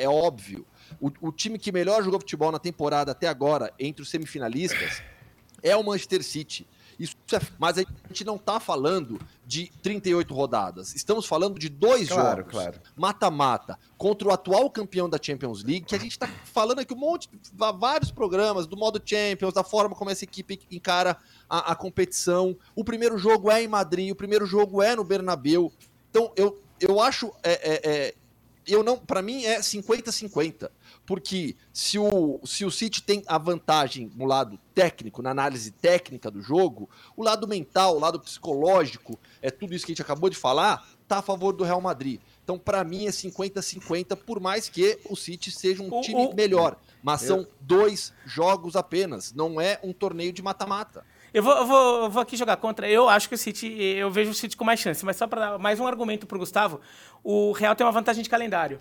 [0.00, 0.64] é, é óbvio.
[1.00, 5.02] O, o time que melhor jogou futebol na temporada até agora, entre os semifinalistas,
[5.62, 6.66] é o Manchester City.
[6.98, 10.94] Isso é, mas a gente não está falando de 38 rodadas.
[10.94, 12.80] Estamos falando de dois claro, jogos.
[12.96, 13.78] Mata-mata.
[13.96, 17.28] Contra o atual campeão da Champions League, que a gente está falando aqui um monte,
[17.78, 21.16] vários programas do modo Champions, da forma como essa equipe encara
[21.48, 22.56] a, a competição.
[22.74, 25.72] O primeiro jogo é em Madrid, o primeiro jogo é no Bernabeu.
[26.10, 27.32] Então, eu, eu acho.
[27.42, 28.14] É, é, é
[28.64, 30.70] eu não, para mim é 50-50
[31.06, 36.30] porque se o, se o City tem a vantagem no lado técnico, na análise técnica
[36.30, 40.30] do jogo, o lado mental, o lado psicológico, é tudo isso que a gente acabou
[40.30, 42.20] de falar, tá a favor do Real Madrid.
[42.44, 46.76] Então, para mim, é 50-50, por mais que o City seja um time melhor.
[47.02, 51.04] Mas são dois jogos apenas, não é um torneio de mata-mata.
[51.34, 52.88] Eu vou, eu, vou, eu vou aqui jogar contra.
[52.88, 55.52] Eu acho que o City, eu vejo o City com mais chance, mas só para
[55.52, 56.80] dar mais um argumento para o Gustavo,
[57.24, 58.78] o Real tem uma vantagem de calendário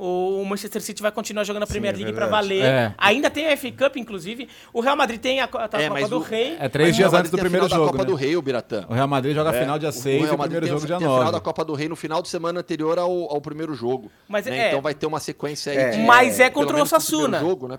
[0.00, 2.64] o Manchester City vai continuar jogando a Premier Sim, é League é para valer.
[2.64, 2.94] É.
[2.96, 4.48] Ainda tem a FA Cup, inclusive.
[4.72, 6.56] O Real Madrid tem a, a, a é, Copa do o, Rei.
[6.58, 7.84] É três dias antes do primeiro jogo.
[7.84, 8.10] Da Copa né?
[8.10, 8.86] do Rei, o Biratã.
[8.88, 9.60] O Real Madrid joga a é.
[9.60, 11.04] final dia 6 e o primeiro jogo dia 9.
[11.04, 13.74] Tem a final da Copa do Rei no final de semana anterior ao, ao primeiro
[13.74, 14.10] jogo.
[14.26, 14.58] Mas né?
[14.58, 15.98] é, então vai ter uma sequência aí.
[15.98, 17.38] De, Mas é contra o Osasuna.
[17.40, 17.78] Jogo, né?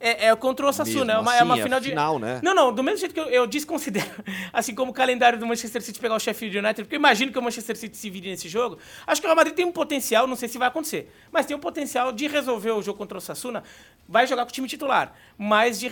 [0.00, 1.88] É, é contra o Osasuna, é uma, é uma assim, final é de.
[1.90, 2.40] final, né?
[2.42, 4.08] Não, não, do mesmo jeito que eu, eu desconsidero,
[4.50, 7.38] assim como o calendário do Manchester City pegar o Sheffield United, porque eu imagino que
[7.38, 8.78] o Manchester City se vire nesse jogo.
[9.06, 11.54] Acho que o Real Madrid tem um potencial, não sei se vai acontecer, mas tem
[11.54, 13.62] um potencial de resolver o jogo contra o Osasuna.
[14.08, 15.88] Vai jogar com o time titular, mas de,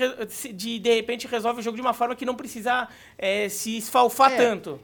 [0.54, 2.88] de, de repente resolve o jogo de uma forma que não precisa
[3.18, 4.36] é, se esfalfar É.
[4.36, 4.80] tanto.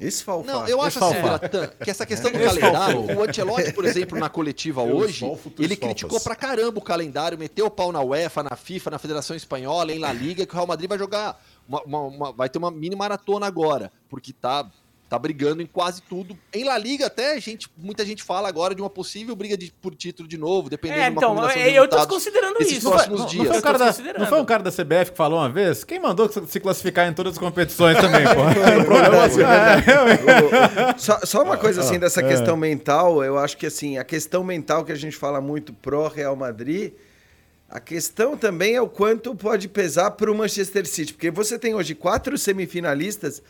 [0.00, 0.52] Esfalfar.
[0.54, 4.28] Não, eu acho assim, Biratan, que essa questão do calendário, o Ancelotti, por exemplo, na
[4.28, 5.24] coletiva Eu hoje,
[5.58, 9.36] ele criticou pra caramba o calendário, meteu o pau na UEFA, na FIFA, na Federação
[9.36, 12.58] Espanhola, em La Liga, que o Real Madrid vai jogar, uma- uma- uma- vai ter
[12.58, 14.66] uma mini maratona agora, porque tá,
[15.12, 16.34] tá brigando em quase tudo.
[16.54, 19.94] Em La Liga até, gente, muita gente fala agora de uma possível briga de- por
[19.94, 22.88] título de novo, dependendo É, de uma então, combinação de eu tô resultados considerando isso.
[22.90, 23.44] próximos Não, dias.
[23.44, 25.84] não foi, Eu tô da, não foi um cara da CBF que falou uma vez?
[25.84, 28.40] Quem mandou se classificar em todas as competições também, pô?
[28.40, 33.98] o problema é, Só, só uma coisa assim dessa questão mental, eu acho que assim,
[33.98, 36.92] a questão mental que a gente fala muito pró Real Madrid,
[37.68, 41.74] a questão também é o quanto pode pesar para o Manchester City, porque você tem
[41.74, 43.42] hoje quatro semifinalistas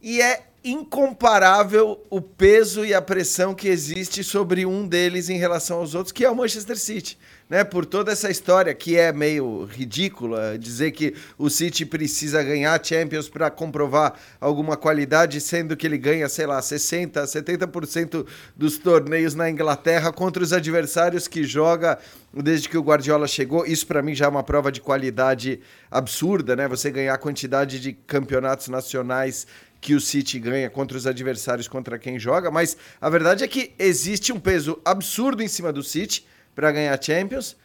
[0.00, 5.78] e é incomparável o peso e a pressão que existe sobre um deles em relação
[5.78, 7.16] aos outros, que é o Manchester City.
[7.48, 12.84] Né, por toda essa história que é meio ridícula, dizer que o City precisa ganhar
[12.84, 18.26] Champions para comprovar alguma qualidade, sendo que ele ganha, sei lá, 60%, 70%
[18.56, 22.00] dos torneios na Inglaterra contra os adversários que joga
[22.32, 23.64] desde que o Guardiola chegou.
[23.64, 26.66] Isso para mim já é uma prova de qualidade absurda, né?
[26.66, 29.46] Você ganhar a quantidade de campeonatos nacionais
[29.80, 33.72] que o City ganha contra os adversários contra quem joga, mas a verdade é que
[33.78, 37.56] existe um peso absurdo em cima do City para ganhar Champions.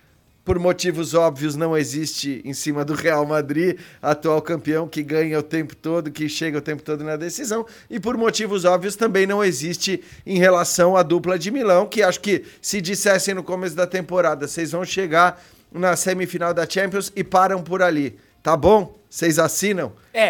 [0.43, 5.43] Por motivos óbvios, não existe em cima do Real Madrid, atual campeão que ganha o
[5.43, 7.63] tempo todo, que chega o tempo todo na decisão.
[7.87, 12.19] E por motivos óbvios também não existe em relação à dupla de Milão, que acho
[12.19, 15.39] que se dissessem no começo da temporada, vocês vão chegar
[15.71, 18.17] na semifinal da Champions e param por ali.
[18.41, 19.00] Tá bom?
[19.11, 19.91] Vocês assinam?
[20.13, 20.27] É,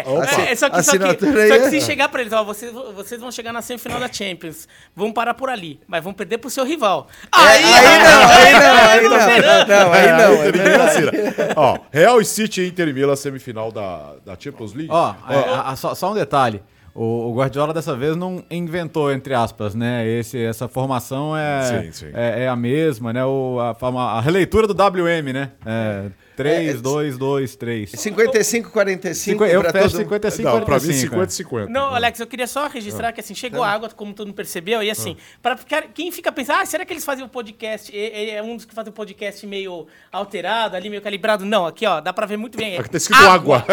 [0.50, 1.12] é, só que, só que, aí
[1.48, 4.12] só que é- se chegar pra eles, ó, vocês, vocês vão chegar na semifinal da
[4.12, 7.06] Champions, vão parar por ali, mas vão perder pro seu rival.
[7.30, 9.26] aí não, aí não, aí não.
[9.26, 9.66] verão.
[9.68, 10.48] Não, aí não.
[10.48, 11.12] Inter Milan, Cira.
[11.54, 14.90] Ó, Real e City e Inter Milan, semifinal da, da Champions League.
[14.90, 16.60] Ó, é, a- a- só, só um detalhe.
[16.94, 20.06] O, Guardiola dessa vez não inventou, entre aspas, né?
[20.06, 22.10] Esse, essa formação é, Sim, sim.
[22.12, 23.24] é, é a mesma, né?
[23.24, 25.52] O, a, a releitura do WM, né?
[25.64, 26.06] É,
[26.36, 27.90] 3, É, 2, 2, 3.
[27.90, 31.70] 55, 45 Eu fecho todo 55, Não, pra mim 45, 50 50.
[31.70, 34.90] Não, Alex, eu queria só registrar que assim, chegou água, como todo mundo percebeu, e
[34.90, 37.96] assim, para ficar, quem fica pensando, ah, será que eles fazem o podcast?
[37.96, 41.44] É, é um dos que fazem o podcast meio alterado, ali, meio calibrado?
[41.44, 42.78] Não, aqui, ó, dá pra ver muito bem.
[42.78, 43.64] Aqui tá escrito água.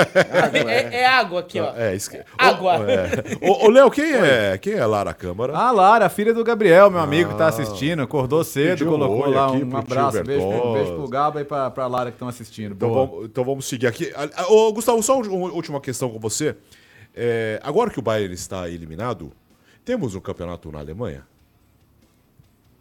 [0.67, 1.73] É, é água aqui, ó.
[1.75, 2.19] É, isso que...
[2.37, 2.79] Água.
[2.79, 3.65] Ô, é.
[3.65, 5.55] Ô, Léo, quem é, quem é Lara Câmara?
[5.55, 9.29] A Lara, filha do Gabriel, meu amigo, que tá assistindo, acordou cedo, Pediu um colocou
[9.29, 12.48] lá aqui um abraço, beijo, beijo pro Gaba e pra, pra Lara que estão assistindo.
[12.57, 14.11] Então vamos, então vamos seguir aqui.
[14.15, 16.55] Ah, ah, Ô, Gustavo, só uma última questão com você.
[17.15, 19.31] É, agora que o Bayern está eliminado,
[19.83, 21.25] temos um campeonato na Alemanha?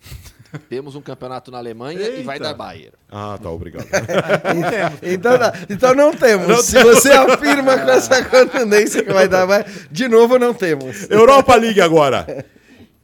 [0.69, 2.49] Temos um campeonato na Alemanha e vai Eita.
[2.49, 2.93] dar Bayern.
[3.11, 3.87] Ah, tá, obrigado.
[5.03, 6.65] Então, não- então não temos.
[6.65, 11.09] Se você afirma com essa contundência que vai dar, vai, de novo não temos.
[11.11, 12.47] Europa League agora.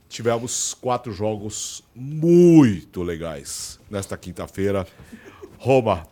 [0.08, 4.86] Tivemos quatro jogos muito legais nesta quinta-feira.
[5.58, 6.06] Roma,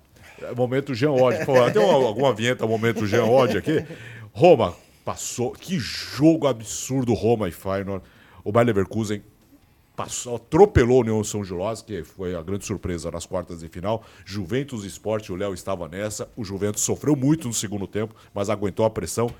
[0.56, 1.44] momento Jean Odd.
[1.44, 3.84] Pô, tem uma- alguma vinheta, momento Jean Odd aqui?
[4.32, 4.74] Roma
[5.04, 5.52] passou.
[5.52, 8.04] Que jogo absurdo, Roma e Feyenoord.
[8.44, 9.22] O Bayer Leverkusen
[9.94, 14.02] passou, atropelou o União São Gilós, que foi a grande surpresa nas quartas de final.
[14.24, 16.28] Juventus Esporte, o Léo estava nessa.
[16.36, 19.30] O Juventus sofreu muito no segundo tempo, mas aguentou a pressão.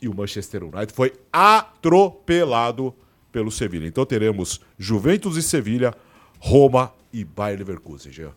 [0.00, 2.94] E o Manchester United foi atropelado
[3.32, 3.86] pelo Sevilha.
[3.86, 5.94] Então teremos Juventus e Sevilha,
[6.38, 8.32] Roma e Bayer Leverkusen, Jean.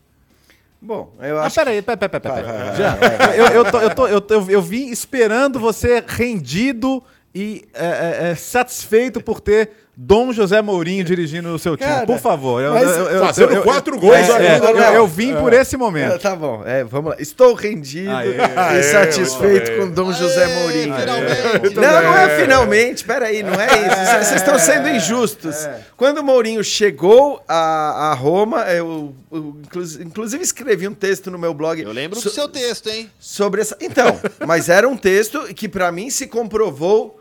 [0.81, 2.43] Bom, eu Ah, acho peraí, peraí, peraí, peraí.
[2.43, 2.75] peraí.
[2.77, 2.97] Já,
[3.35, 7.03] eu, eu, tô, eu, tô, eu, tô- eu vim esperando você rendido
[7.35, 9.69] e é, é, é, satisfeito por ter
[10.03, 11.87] Dom José Mourinho dirigindo o seu time.
[11.87, 12.59] Cara, por favor.
[12.59, 14.87] Eu, mas eu- eu- fazendo eu- eu- quatro gols é, é, agora.
[14.87, 16.17] eu, eu vim por esse É, momento.
[16.19, 17.17] tá bom, é, vamos lá.
[17.19, 18.35] Estou rendido Aê.
[18.35, 20.95] e Aê, satisfeito muito com Dom José Mourinho.
[20.95, 21.75] Finalmente!
[21.75, 24.25] Não, não é finalmente, peraí, não é isso.
[24.25, 25.69] Vocês estão sendo injustos.
[25.95, 31.37] Quando o Mourinho chegou a, a Roma, eu, eu inclu- inclusive escrevi um texto no
[31.37, 31.79] meu blog.
[31.79, 33.07] Eu lembro so- do seu texto, hein?
[33.19, 33.77] sobre essa.
[33.79, 37.20] Então, mas era um texto que pra mim se comprovou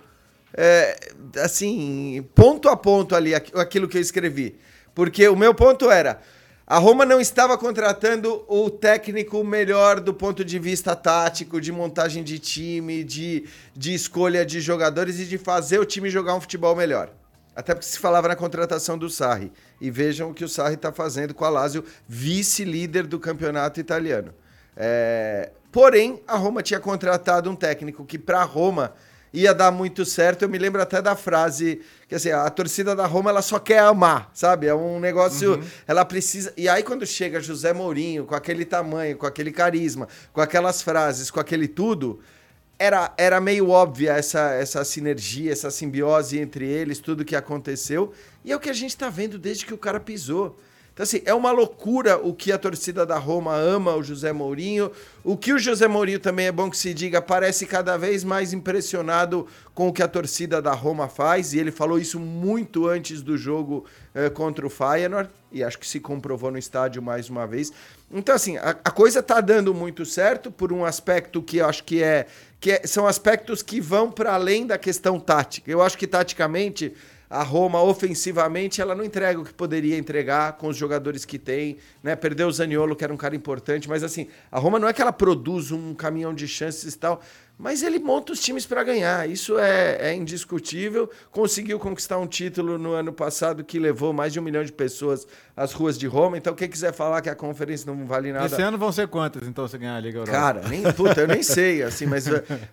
[0.55, 0.99] é,
[1.43, 4.59] assim, ponto a ponto ali aqu- aquilo que eu escrevi.
[4.95, 6.21] Porque o meu ponto era
[6.71, 12.23] a Roma não estava contratando o técnico melhor do ponto de vista tático, de montagem
[12.23, 13.45] de time, de,
[13.75, 17.11] de escolha de jogadores e de fazer o time jogar um futebol melhor.
[17.57, 19.51] Até porque se falava na contratação do Sarri.
[19.81, 24.33] E vejam o que o Sarri está fazendo com a Lazio, vice-líder do campeonato italiano.
[24.77, 25.51] É...
[25.73, 28.95] Porém, a Roma tinha contratado um técnico que, para Roma,
[29.33, 30.43] ia dar muito certo.
[30.43, 33.81] Eu me lembro até da frase que assim, a torcida da Roma ela só quer
[33.81, 34.67] amar, sabe?
[34.67, 35.65] É um negócio, uhum.
[35.87, 36.53] ela precisa.
[36.57, 41.31] E aí quando chega José Mourinho com aquele tamanho, com aquele carisma, com aquelas frases,
[41.31, 42.21] com aquele tudo,
[42.79, 48.13] era, era meio óbvia essa, essa sinergia, essa simbiose entre eles, tudo que aconteceu.
[48.43, 50.59] E é o que a gente está vendo desde que o cara pisou.
[51.01, 54.93] Então, assim, é uma loucura o que a torcida da Roma ama o José Mourinho.
[55.25, 58.53] O que o José Mourinho também é bom que se diga, parece cada vez mais
[58.53, 61.55] impressionado com o que a torcida da Roma faz.
[61.55, 65.31] E ele falou isso muito antes do jogo eh, contra o Feyenoord.
[65.51, 67.73] E acho que se comprovou no estádio mais uma vez.
[68.13, 71.83] Então, assim, a, a coisa está dando muito certo por um aspecto que eu acho
[71.83, 72.27] que é.
[72.61, 75.71] Que é, são aspectos que vão para além da questão tática.
[75.71, 76.93] Eu acho que taticamente
[77.31, 81.77] a Roma ofensivamente ela não entrega o que poderia entregar com os jogadores que tem,
[82.03, 82.17] né?
[82.17, 85.01] Perdeu o Zaniolo, que era um cara importante, mas assim, a Roma não é que
[85.01, 87.23] ela produz um caminhão de chances e tal,
[87.57, 89.29] mas ele monta os times para ganhar.
[89.29, 91.11] Isso é, é, indiscutível.
[91.31, 95.27] Conseguiu conquistar um título no ano passado que levou mais de um milhão de pessoas
[95.55, 96.39] às ruas de Roma.
[96.39, 98.47] Então, quem quiser falar que a conferência não vale nada.
[98.47, 100.33] Esse ano vão ser quantas, então, se ganhar a Liga Europa?
[100.33, 102.25] Cara, nem, puta, eu nem sei, assim, mas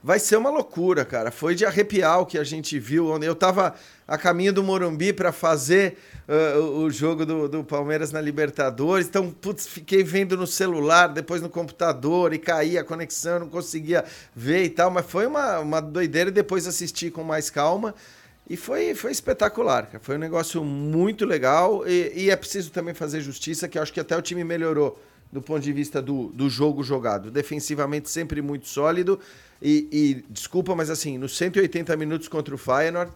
[0.02, 1.32] vai ser uma loucura, cara.
[1.32, 3.22] Foi de arrepiar o que a gente viu.
[3.22, 3.76] Eu tava
[4.08, 5.98] a caminho do Morumbi para fazer
[6.28, 9.08] uh, o jogo do, do, Palmeiras na Libertadores.
[9.08, 14.06] Então, putz, fiquei vendo no celular, depois no computador e caía a conexão, não conseguia
[14.34, 14.90] ver e tal.
[14.90, 17.94] Mas foi uma, uma doideira e depois assisti com mais calma.
[18.50, 20.00] E foi, foi espetacular, cara.
[20.02, 21.86] Foi um negócio muito legal.
[21.86, 24.98] E, e, é preciso também fazer justiça, que acho que até o time melhorou
[25.30, 27.30] do ponto de vista do, do jogo jogado.
[27.30, 29.20] Defensivamente sempre muito sólido.
[29.62, 33.12] E, e desculpa, mas assim, nos 180 minutos contra o Feyenoord,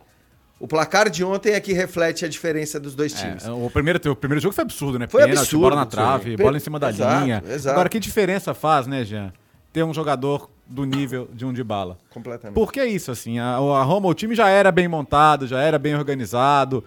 [0.62, 3.45] o placar de ontem é que reflete a diferença dos dois é, times.
[3.45, 5.07] É, o, primeiro, o primeiro jogo foi absurdo, né?
[5.07, 5.64] Foi absurdo.
[5.64, 7.43] Bola na trave, bola em cima da exato, linha.
[7.49, 7.74] Exato.
[7.74, 9.34] Agora, que diferença faz, né, Jean?
[9.74, 11.97] Ter um jogador do nível de um de bala.
[12.12, 12.53] Completamente.
[12.53, 15.80] Porque é isso, assim, a, a Roma, o time já era bem montado, já era
[15.80, 16.84] bem organizado,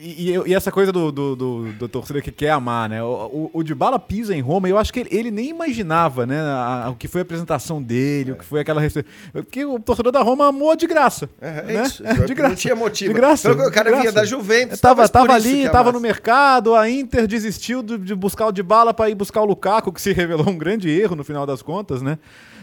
[0.00, 3.02] e, e, essa coisa do, do, do, do, torcedor que quer amar, né?
[3.02, 6.40] O, o, o Dybala pisa em Roma, eu acho que ele, ele nem imaginava, né?
[6.40, 8.34] A, a, o que foi a apresentação dele, é.
[8.34, 9.08] o que foi aquela receita.
[9.32, 11.28] Porque o torcedor da Roma amou de graça.
[11.40, 11.82] É, é né?
[11.82, 12.02] isso.
[12.02, 12.48] De graça.
[12.50, 13.12] Não tinha motivo.
[13.12, 13.50] De graça.
[13.50, 14.78] Então, o cara vinha da Juventus.
[14.78, 19.10] Tava, tava ali, tava no mercado, a Inter desistiu de, de buscar o Dybala para
[19.10, 22.18] ir buscar o Lukaku, que se revelou um grande erro no final das contas, né?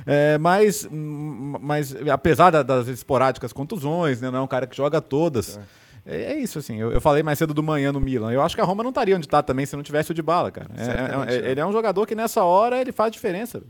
[0.06, 4.32] É, mas, mas apesar das esporádicas contusões, né?
[4.32, 5.58] Não é um cara que joga todas.
[5.58, 5.85] É.
[6.06, 6.80] É, é, isso, assim.
[6.80, 8.32] Eu, eu, falei mais cedo do manhã no Milan.
[8.32, 10.22] Eu acho que a Roma não estaria onde está também se não tivesse o de
[10.22, 10.70] bala, cara.
[10.78, 13.64] É, é, é, ele é um jogador que nessa hora ele faz diferença.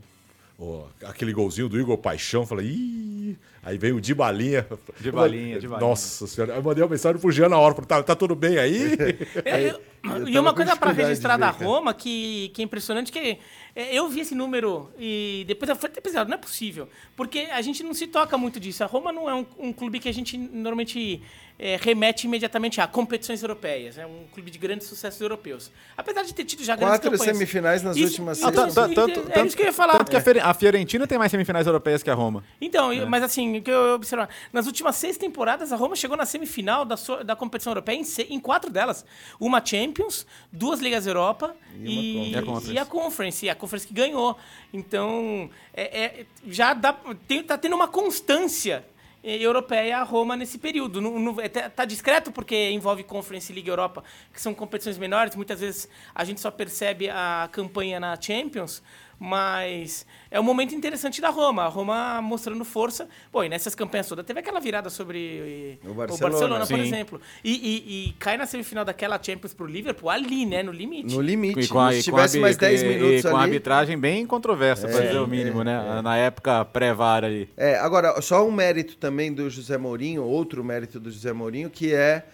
[0.58, 4.66] Oh, aquele golzinho do Igor Paixão, falei, ih, aí veio o de balinha.
[4.98, 5.86] De balinha, de balinha.
[5.86, 8.58] Nossa senhora, eu mandei uma mensagem pro Jean na hora, falei, tá, tá tudo bem
[8.58, 8.96] aí?
[9.44, 9.80] É, eu,
[10.20, 13.38] eu e uma coisa para registrar da Roma que, que é impressionante, que
[13.74, 17.82] eu vi esse número e depois eu falei, pesado, não é possível, porque a gente
[17.82, 18.82] não se toca muito disso.
[18.82, 21.20] A Roma não é um, um clube que a gente normalmente
[21.58, 23.96] é, remete imediatamente a competições europeias.
[23.96, 25.70] É um clube de grandes sucessos europeus.
[25.96, 27.36] Apesar de ter tido já grandes Quatro campanhas.
[27.36, 28.54] semifinais nas isso, últimas seis.
[28.54, 29.98] Tanto, tanto, é, é isso que eu ia falar.
[29.98, 32.44] Tanto que a Fiorentina tem mais semifinais europeias que a Roma.
[32.60, 33.04] Então, é.
[33.04, 36.84] mas assim, o que eu observo, nas últimas seis temporadas, a Roma chegou na semifinal
[36.84, 38.04] da, da competição europeia em,
[38.34, 39.04] em quatro delas.
[39.40, 42.72] Uma Champions, duas Ligas Europa e, e, a, Conference.
[42.72, 43.46] e a Conference.
[43.46, 44.36] E a Conference que ganhou.
[44.72, 46.94] Então, é, é já dá,
[47.26, 48.84] tem, tá tendo uma constância
[49.26, 51.00] europeia a Roma nesse período.
[51.42, 55.34] Está é, discreto porque envolve Conference League Europa, que são competições menores.
[55.34, 58.82] Muitas vezes a gente só percebe a campanha na Champions,
[59.18, 61.64] mas é um momento interessante da Roma.
[61.64, 63.08] A Roma mostrando força.
[63.32, 67.20] Pô, e nessas campanhas todas teve aquela virada sobre o Barcelona, o Barcelona por exemplo.
[67.42, 70.62] E, e, e, cai na semifinal daquela Champions pro Liverpool ali, né?
[70.62, 71.14] No limite.
[71.14, 71.60] No limite.
[71.60, 74.92] E com a, Se tivesse mais 10 minutos e, com a arbitragem bem controversa, é,
[74.92, 75.98] para dizer o mínimo, é, né?
[75.98, 76.02] É.
[76.02, 77.48] Na época pré-VAR ali.
[77.56, 81.94] É, agora, só um mérito também do José Mourinho, outro mérito do José Mourinho, que
[81.94, 82.26] é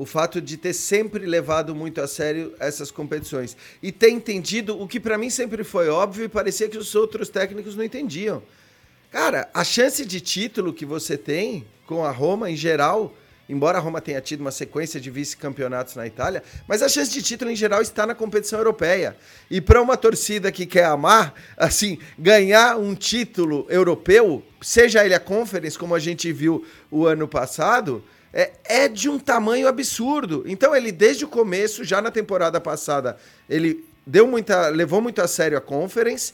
[0.00, 4.88] o fato de ter sempre levado muito a sério essas competições e ter entendido o
[4.88, 8.42] que para mim sempre foi óbvio e parecia que os outros técnicos não entendiam.
[9.10, 13.14] Cara, a chance de título que você tem com a Roma em geral,
[13.46, 17.20] embora a Roma tenha tido uma sequência de vice-campeonatos na Itália, mas a chance de
[17.20, 19.14] título em geral está na competição europeia.
[19.50, 25.20] E para uma torcida que quer amar, assim, ganhar um título europeu, seja ele a
[25.20, 28.02] Conference, como a gente viu o ano passado,
[28.32, 30.44] é, é de um tamanho absurdo.
[30.46, 33.16] Então ele, desde o começo, já na temporada passada,
[33.48, 36.32] ele deu muita, levou muito a sério a Conference.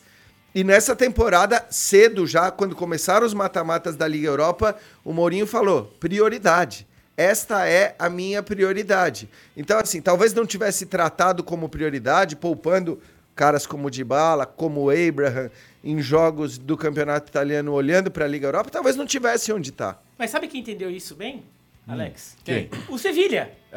[0.55, 5.95] E nessa temporada, cedo já, quando começaram os mata-matas da Liga Europa, o Mourinho falou:
[6.01, 6.87] prioridade.
[7.17, 9.29] Esta é a minha prioridade.
[9.57, 13.01] Então, assim, talvez não tivesse tratado como prioridade, poupando
[13.35, 15.51] caras como o Dybala, como o Abraham,
[15.85, 19.99] em jogos do campeonato italiano olhando para a Liga Europa, talvez não tivesse onde está.
[20.19, 21.45] Mas sabe quem entendeu isso bem,
[21.89, 22.35] Alex?
[22.37, 22.41] Hum.
[22.45, 22.69] Quem?
[22.89, 23.51] O Sevilha.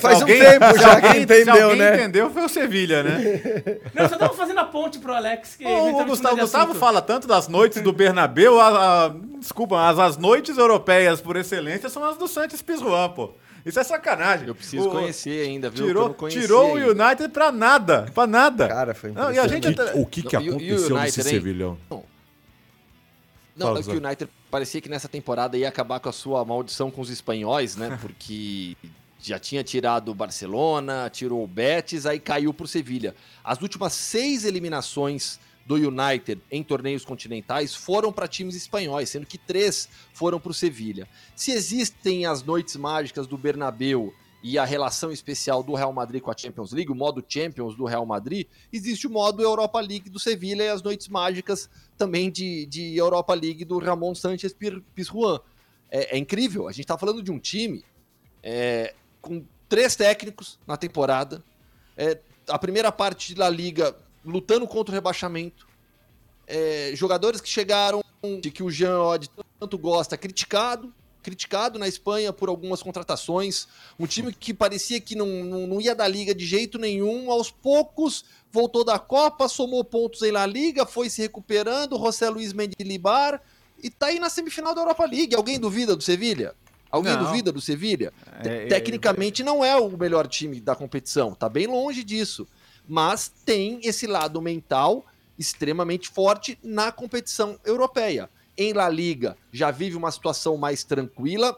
[0.00, 1.94] Faz alguém- um tempo já alguém- que entendeu, se alguém né?
[1.94, 3.20] entendeu, foi o Sevilha, né?
[3.94, 5.56] Não, só tava fazendo a ponte pro Alex.
[5.56, 9.98] Que o, o Gustavo, Gustavo fala tanto das noites do Bernabéu, a, a- desculpa, as,
[9.98, 13.30] as noites europeias por excelência são as do Santos Pizjuan, pô.
[13.64, 14.48] Isso é sacanagem.
[14.48, 15.84] Eu preciso O- conhecer ainda, viu?
[15.84, 17.04] que eu Tirou, tirou o ainda.
[17.06, 18.66] United pra nada, pra nada.
[18.68, 21.00] Cara, foi Não, e a gente O que, que e o- e o aconteceu United,
[21.04, 21.26] nesse hein?
[21.26, 21.78] Sevilhão?
[21.88, 22.02] Não,
[23.58, 26.90] Fala, é que o United parecia que nessa temporada ia acabar com a sua maldição
[26.90, 27.96] com os espanhóis, né?
[28.00, 28.76] Porque
[29.20, 33.14] já tinha tirado o Barcelona, tirou o Betis, aí caiu pro Sevilha.
[33.44, 39.38] As últimas seis eliminações do United em torneios continentais foram para times espanhóis, sendo que
[39.38, 41.08] três foram para o Sevilha.
[41.36, 44.12] Se existem as noites mágicas do Bernabeu
[44.42, 47.84] e a relação especial do Real Madrid com a Champions League, o modo Champions do
[47.84, 52.66] Real Madrid, existe o modo Europa League do Sevilha e as noites mágicas também de,
[52.66, 54.54] de Europa League do Ramon Sanchez
[54.94, 55.40] Pizjuan.
[55.90, 57.84] É, é incrível, a gente está falando de um time
[58.42, 61.42] é, com três técnicos na temporada,
[61.96, 62.18] é,
[62.48, 65.68] a primeira parte da Liga lutando contra o rebaixamento,
[66.46, 68.02] é, jogadores que chegaram,
[68.40, 69.28] de que o Jean Odd
[69.58, 73.66] tanto gosta, criticado, criticado na Espanha por algumas contratações,
[73.98, 77.50] um time que parecia que não, não, não ia da Liga de jeito nenhum, aos
[77.50, 83.40] poucos voltou da Copa, somou pontos em La Liga, foi se recuperando, José Luiz Mendilibar,
[83.82, 85.34] e tá aí na semifinal da Europa League.
[85.34, 86.54] Alguém duvida do Sevilha?
[86.90, 87.24] Alguém Não.
[87.24, 88.12] duvida do Sevilha?
[88.44, 92.46] É, é, Tecnicamente não é o melhor time da competição, tá bem longe disso.
[92.86, 95.04] Mas tem esse lado mental
[95.38, 98.28] extremamente forte na competição europeia.
[98.62, 101.56] Em La Liga já vive uma situação mais tranquila.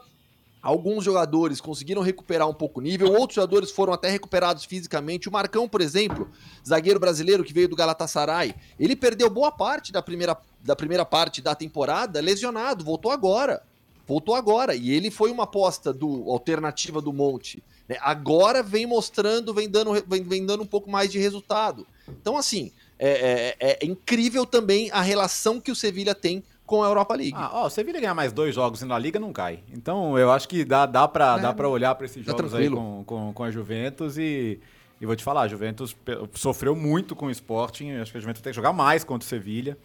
[0.61, 5.29] Alguns jogadores conseguiram recuperar um pouco o nível, outros jogadores foram até recuperados fisicamente.
[5.29, 6.27] O Marcão, por exemplo,
[6.67, 11.39] zagueiro brasileiro que veio do Galatasaray, ele perdeu boa parte da primeira, da primeira parte
[11.39, 13.61] da temporada lesionado, voltou agora.
[14.07, 14.75] Voltou agora.
[14.75, 17.63] E ele foi uma aposta do alternativa do Monte.
[17.87, 17.97] né?
[18.01, 21.85] Agora vem mostrando, vem dando, vem, vem dando um pouco mais de resultado.
[22.07, 26.87] Então, assim, é, é- é incrível também a relação que o Sevilha tem com a
[26.87, 27.33] Europa League.
[27.35, 29.59] Ah, ó, o Sevilha ganhar mais dois jogos na Liga não cai.
[29.71, 32.53] Então eu acho que dá, dá, pra, É, dá pra olhar pra esses tá jogos
[32.53, 34.59] aí com, com, com a Juventus e,
[34.99, 35.95] e vou te falar, a Juventus
[36.33, 37.89] sofreu muito com o Sporting.
[37.89, 39.77] eu Acho que a Juventus tem que jogar mais contra o Sevilha.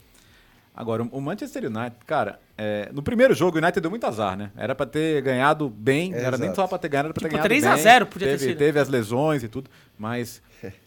[0.74, 4.50] Agora, o Manchester United, cara, é, no primeiro jogo o United deu muito azar, né?
[4.56, 6.62] Era pra ter ganhado bem, não era nem exato.
[6.62, 7.82] só pra ter ganhado, era pra ter Tipo, ganhado 3 a bem.
[7.82, 8.58] 0 podia ter teve, sido.
[8.58, 9.68] Teve as lesões e tudo,
[9.98, 10.40] mas,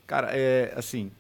[0.07, 1.11] cara, é assim,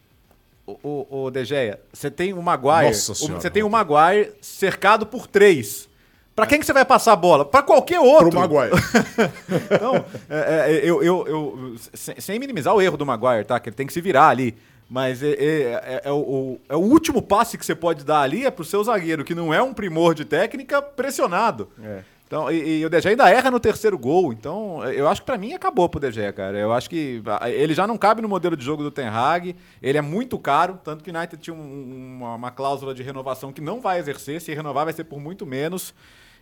[0.65, 4.31] o, o, o De Gea, você tem o Maguire, Nossa Senhora, você tem o Maguire
[4.41, 5.89] cercado por três.
[6.35, 7.45] Pra quem que você vai passar a bola?
[7.45, 8.29] Pra qualquer outro.
[8.31, 8.71] Pro Maguire.
[9.71, 13.59] Então, é, é, eu, eu, eu- sem, sem minimizar o erro do Maguire, tá?
[13.59, 14.55] Que ele tem que se virar ali.
[14.89, 18.45] Mas é, é- é- é o, é o último passe que você pode dar ali
[18.45, 21.69] é pro seu zagueiro, que não é um primor de técnica, pressionado.
[21.81, 21.99] É.
[22.33, 24.33] Então, e, e o Gea ainda erra no terceiro gol.
[24.33, 26.57] Então, eu acho que pra mim acabou pro Gea, cara.
[26.57, 29.55] Eu acho que ah, ele já não cabe no modelo de jogo do Ten Hag.
[29.79, 33.53] Ele é muito caro, tanto que o United tinha um- uma, uma cláusula de renovação
[33.53, 34.41] que não vai exercer.
[34.41, 35.93] Se renovar, vai ser por muito menos.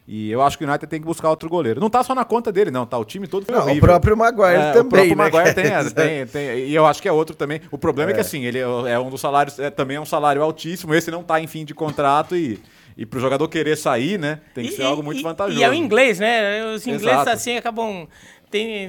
[0.08, 1.82] E eu acho que o United tem que buscar outro goleiro.
[1.82, 2.86] Não tá só na conta dele, não.
[2.86, 5.54] Tá o time todo foi Não, o próprio Maguire É, também, O próprio né, Maguire
[5.54, 7.60] tem, tem, tem- E eu acho que é outro também.
[7.70, 10.42] O problema é, que assim, ele é um dos salários, é, também é um salário
[10.42, 10.96] altíssimo.
[10.96, 12.60] Esse não tá em fim de contrato e,
[12.98, 14.40] e pro jogador querer sair, né?
[14.54, 15.60] Tem que E- ser algo muito e- vantajoso.
[15.60, 16.66] E é o inglês, né?
[16.74, 17.30] Os ingleses Exato.
[17.30, 18.08] assim acabam.
[18.52, 18.88] Tem,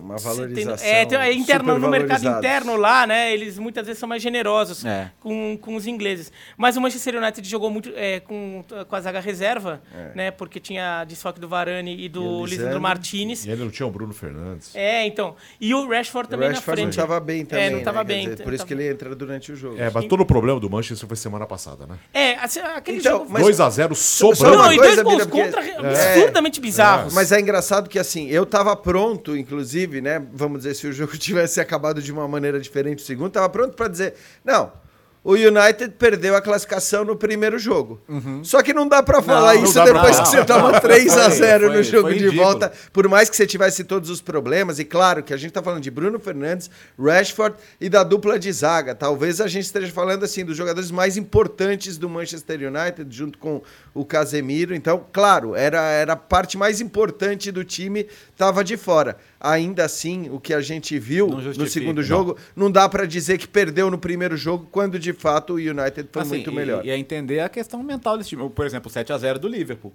[0.00, 3.32] Uma tem- valorização é, tem, é interno, no mercado interno lá, né?
[3.34, 5.10] Eles muitas vezes são mais generosos É.
[5.20, 6.32] com, com os ingleses.
[6.56, 9.82] Mas o Manchester United jogou muito é, com, com a zaga reserva,
[10.14, 10.30] né?
[10.30, 12.80] Porque tinha desfoque do Varane e do E o Lisandro.
[12.80, 13.44] Martinez.
[13.44, 14.74] E ele não tinha o Bruno Fernandes.
[14.74, 15.36] É, então.
[15.60, 16.98] E o Rashford O também na Rashford não frente.
[16.98, 17.64] estava bem também.
[17.66, 18.04] É, não estava né?
[18.04, 18.28] Bem.
[18.30, 19.78] dizer, por isso que ele entra durante o jogo.
[19.78, 21.98] É, mas todo o problema do Manchester foi semana passada, né?
[22.14, 23.26] É, assim, aquele Então, jogo.
[23.30, 24.56] mas- 2x0 Só sobrando.
[24.56, 25.76] uma não, e coisa, dois gols contra É.
[25.78, 27.12] absurdamente bizarros.
[27.12, 28.93] Mas é engraçado que assim, eu tava pronto,
[29.36, 30.24] inclusive, né?
[30.32, 33.74] Vamos dizer, se o jogo tivesse acabado de uma maneira diferente o segundo, tava pronto
[33.74, 34.14] pra dizer,
[34.44, 34.83] não.
[35.24, 37.98] O United perdeu a classificação no primeiro jogo.
[38.42, 40.22] Só que não dá pra falar Não, não isso pra depois falar.
[40.22, 42.42] que você toma 3 a Foi, 0 foi- no jogo foi de ridículo.
[42.44, 42.72] volta.
[42.92, 45.80] Por mais que você tivesse todos os problemas, e claro que a gente tá falando
[45.82, 46.70] de Bruno Fernandes,
[47.02, 48.94] Rashford e da dupla de zaga.
[48.94, 53.62] Talvez a gente esteja falando assim dos jogadores mais importantes do Manchester United, junto com
[53.94, 54.74] o Casemiro.
[54.74, 58.06] Então, claro, era, era a parte mais importante do time,
[58.36, 59.16] tava de fora.
[59.46, 62.02] Ainda assim, o que a gente viu Não no segundo não.
[62.02, 66.08] jogo, não dá pra dizer que perdeu no primeiro jogo, quando de fato o United
[66.10, 66.82] foi Assim, muito e- melhor.
[66.86, 68.48] E, é entender a questão mental desse time.
[68.48, 69.92] Por exemplo, o 7x0 do Liverpool.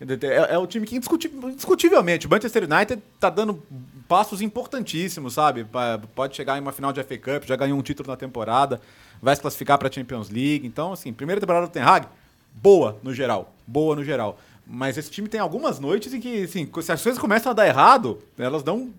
[0.00, 3.60] É, é o time que indiscuti- indiscutivelmente, o Manchester United tá dando
[4.06, 5.66] passos importantíssimos, sabe?
[6.14, 8.80] Pode chegar em uma final de FA Cup, já ganhou um título na temporada,
[9.20, 10.64] vai se classificar para a Champions League.
[10.64, 12.06] Então, assim, primeira temporada do Ten Hag,
[12.54, 14.38] boa no geral, boa no geral.
[14.74, 17.66] Mas esse time tem algumas noites em que, assim, se as coisas começam a dar
[17.66, 18.90] errado, elas dão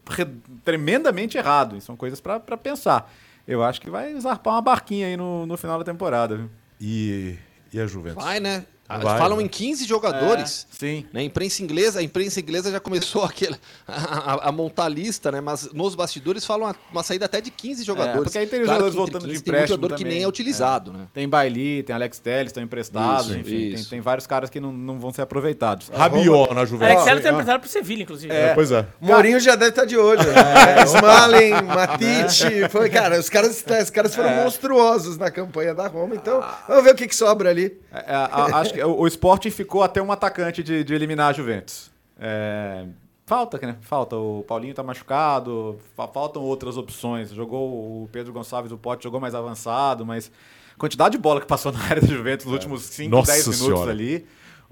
[0.63, 1.75] tremendamente errado.
[1.75, 3.11] E são coisas para pensar.
[3.47, 6.49] Eu acho que vai zarpar uma barquinha aí no, no final da temporada, viu?
[6.79, 7.39] E,
[7.73, 8.23] e a Juventus?
[8.23, 8.67] Vai, né?
[8.87, 9.45] Vai, Falam vai.
[9.45, 10.67] em 15 jogadores.
[10.71, 11.05] É, sim.
[11.13, 11.21] Né?
[11.21, 13.55] A imprensa inglesa, a imprensa inglesa já começou aquele,
[13.87, 15.39] a, a, a, montar lista, né?
[15.41, 18.19] Mas nos bastidores falam uma, uma saída até de 15 jogadores.
[18.19, 19.53] É, porque aí tem os jogadores voltando de empréstimo.
[19.53, 20.03] Tem jogador também.
[20.05, 20.97] que nem é utilizado, é.
[20.97, 21.07] né?
[21.13, 23.55] Tem Bailey, tem Alex Telles, estão emprestados, isso, enfim.
[23.55, 23.75] Isso.
[23.83, 25.89] Tem, tem, vários caras que não, não vão ser aproveitados.
[25.89, 26.91] Rabiot na Juventus.
[26.91, 28.33] Alex Telles tem emprestado pro Sevilla, inclusive.
[28.33, 28.53] É.
[28.53, 28.85] pois é.
[28.99, 30.23] Mourinho já deve estar tá de olho.
[30.63, 30.83] É.
[30.83, 32.69] Smalling, Matite.
[32.69, 34.43] Foi, cara, os caras, os caras foram é.
[34.43, 36.15] monstruosos na campanha da Roma.
[36.15, 37.77] Então, vamos ver o que, que sobra ali.
[37.91, 41.91] É, acho que o, esporte ficou até um atacante de, de eliminar a Juventus.
[42.19, 42.85] É,
[43.25, 43.77] falta, né?
[43.81, 44.15] Falta.
[44.15, 47.29] O Paulinho tá machucado, faltam outras opções.
[47.31, 50.31] Jogou o Pedro Gonçalves, o Pote jogou mais avançado, mas
[50.77, 52.57] quantidade de bola que passou na área da Juventus nos é.
[52.57, 53.91] últimos 5, 10 minutos senhora.
[53.91, 54.25] ali.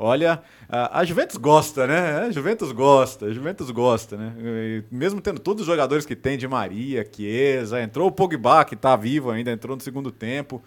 [0.03, 2.21] Olha, a Juventus gosta, né?
[2.21, 4.33] A Juventus gosta, a Juventus gosta, né?
[4.39, 8.75] E mesmo tendo todos os jogadores que tem de Maria, Chiesa, entrou o Pogba, que
[8.75, 10.63] tá vivo ainda, entrou no segundo tempo.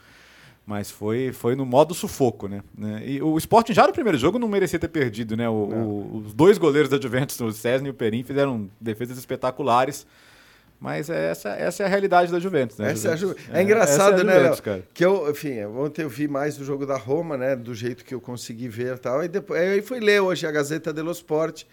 [0.67, 2.63] Mas foi, foi no modo sufoco, né?
[2.77, 3.03] né?
[3.05, 5.47] E o Sporting já no primeiro jogo não merecia ter perdido, né?
[5.47, 10.07] O, o, os dois goleiros da Juventus, o César e o Perim, fizeram defesas espetaculares.
[10.81, 12.93] Mas é essa, essa é a realidade da Juventus, né?
[12.93, 13.43] Essa Juventus.
[13.47, 13.57] É, a Ju...
[13.57, 14.85] é, é engraçado, é né, Juventus, cara.
[14.95, 17.55] Que eu, enfim, ontem eu vi mais do jogo da Roma, né?
[17.55, 19.23] Do jeito que eu consegui ver e tal.
[19.23, 21.65] E depois aí fui ler hoje a Gazeta dello Sport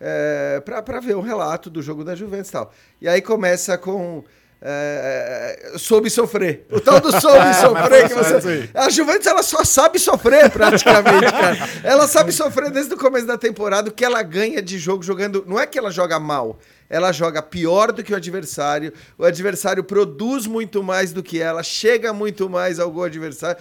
[0.00, 2.72] é, para ver o relato do jogo da Juventus e tal.
[3.00, 4.24] E aí começa com
[4.60, 6.66] é, é, soube sofrer.
[6.70, 8.70] O tal do soube é, sofrer que você.
[8.74, 11.56] A Juventus ela só sabe sofrer praticamente, cara.
[11.84, 13.88] Ela sabe sofrer desde o começo da temporada.
[13.88, 15.44] O que ela ganha de jogo jogando.
[15.46, 19.84] Não é que ela joga mal ela joga pior do que o adversário, o adversário
[19.84, 23.60] produz muito mais do que ela, chega muito mais ao gol adversário,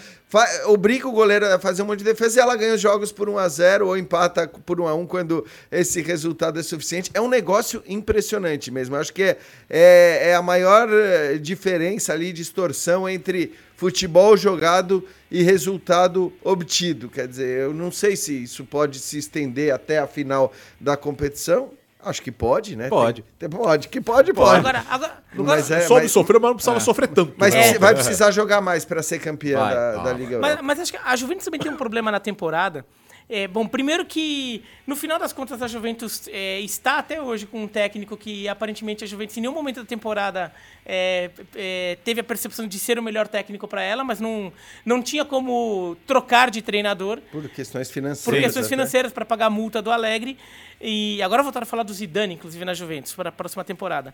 [0.65, 3.30] obriga o goleiro a fazer um monte de defesa e ela ganha os jogos por
[3.30, 7.09] 1 a 0 ou empata por 1 a 1 quando esse resultado é suficiente.
[7.13, 8.95] É um negócio impressionante mesmo.
[8.95, 9.38] Eu acho que é,
[9.69, 17.09] é, é a maior eh, diferença ali, distorção entre futebol jogado e resultado obtido.
[17.09, 21.71] Quer dizer, eu não sei se isso pode se estender até a final da competição.
[22.08, 22.89] Acho que pode, né?
[22.89, 23.24] Pode.
[23.38, 24.60] Tem, pode, que pode, pode.
[24.60, 26.82] Agora, agora, mas é, Soube mas, sofrer, mas não precisava é.
[26.82, 27.34] sofrer tanto.
[27.38, 27.78] Mas é.
[27.78, 30.55] vai precisar jogar mais para ser campeã vai, da, da, Liga Europa.
[30.55, 32.86] Mas, mas acho que a Juventus também tem um problema na temporada.
[33.30, 37.63] É, bom, primeiro que, no final das contas, a Juventus é, está até hoje com
[37.63, 40.53] um técnico que, aparentemente, a Juventus, em nenhum momento da temporada,
[40.86, 44.51] é, é teve a percepção de ser o melhor técnico para ela, mas não,
[44.86, 47.19] não tinha como trocar de treinador.
[47.30, 48.23] Por questões financeiras.
[48.23, 50.38] Por questões financeiras, para pagar a multa do Alegre.
[50.80, 54.13] E agora voltaram a falar do Zidane, inclusive, na Juventus, para a próxima temporada.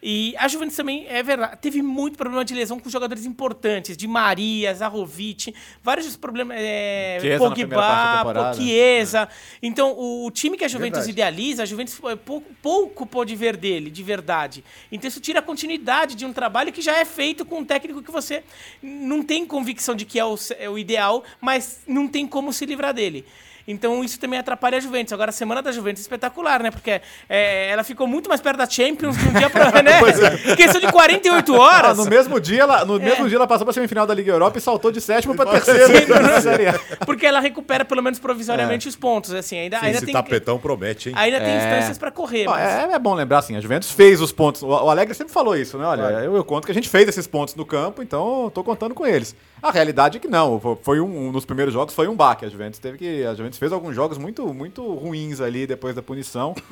[0.00, 4.06] E a Juventus também, é verdade, teve muito problema de lesão com jogadores importantes, de
[4.06, 5.52] Maria, Zahovic,
[5.82, 9.28] vários problemas, é, Pogba, Chiesa.
[9.62, 11.10] Então, o, o, time que a Juventus verdade.
[11.10, 14.64] idealiza, a Juventus pouco, pouco pôde ver dele, de verdade.
[14.90, 18.02] Então, isso tira a continuidade de um trabalho que já é feito com um técnico
[18.02, 18.42] que você
[18.82, 22.66] não tem convicção de que é o, é o ideal, mas não tem como se
[22.66, 23.24] livrar dele.
[23.66, 25.12] Então isso também atrapalha a Juventus.
[25.12, 26.70] Agora a semana da Juventus é espetacular, né?
[26.70, 29.94] Porque é, ela ficou muito mais perto da Champions de um dia para né?
[30.44, 30.56] É.
[30.56, 31.98] Questão de 48 horas.
[31.98, 32.98] Ah, no mesmo dia, ela, no é.
[32.98, 35.86] mesmo dia ela passou para semifinal da Liga Europa e saltou de sétimo para terceiro.
[35.86, 38.88] Sim, porque ela recupera pelo menos provisoriamente é.
[38.88, 39.58] os pontos, assim.
[39.58, 41.14] Ainda, Sim, ainda esse tem tapetão promete, hein?
[41.16, 41.56] Ainda tem é.
[41.56, 42.44] instâncias para correr.
[42.46, 42.60] Mas...
[42.60, 44.62] É, é, bom lembrar assim, a Juventus fez os pontos.
[44.62, 45.86] O, o Alegre sempre falou isso, né?
[45.86, 48.94] Olha, eu, eu, conto que a gente fez esses pontos no campo, então estou contando
[48.94, 49.34] com eles.
[49.62, 50.60] A realidade é que não.
[50.82, 52.44] Foi um, um nos primeiros jogos foi um baque.
[52.44, 56.02] A Juventus teve que a Juventus fez alguns jogos muito muito, ruins ali depois da
[56.02, 56.54] punição.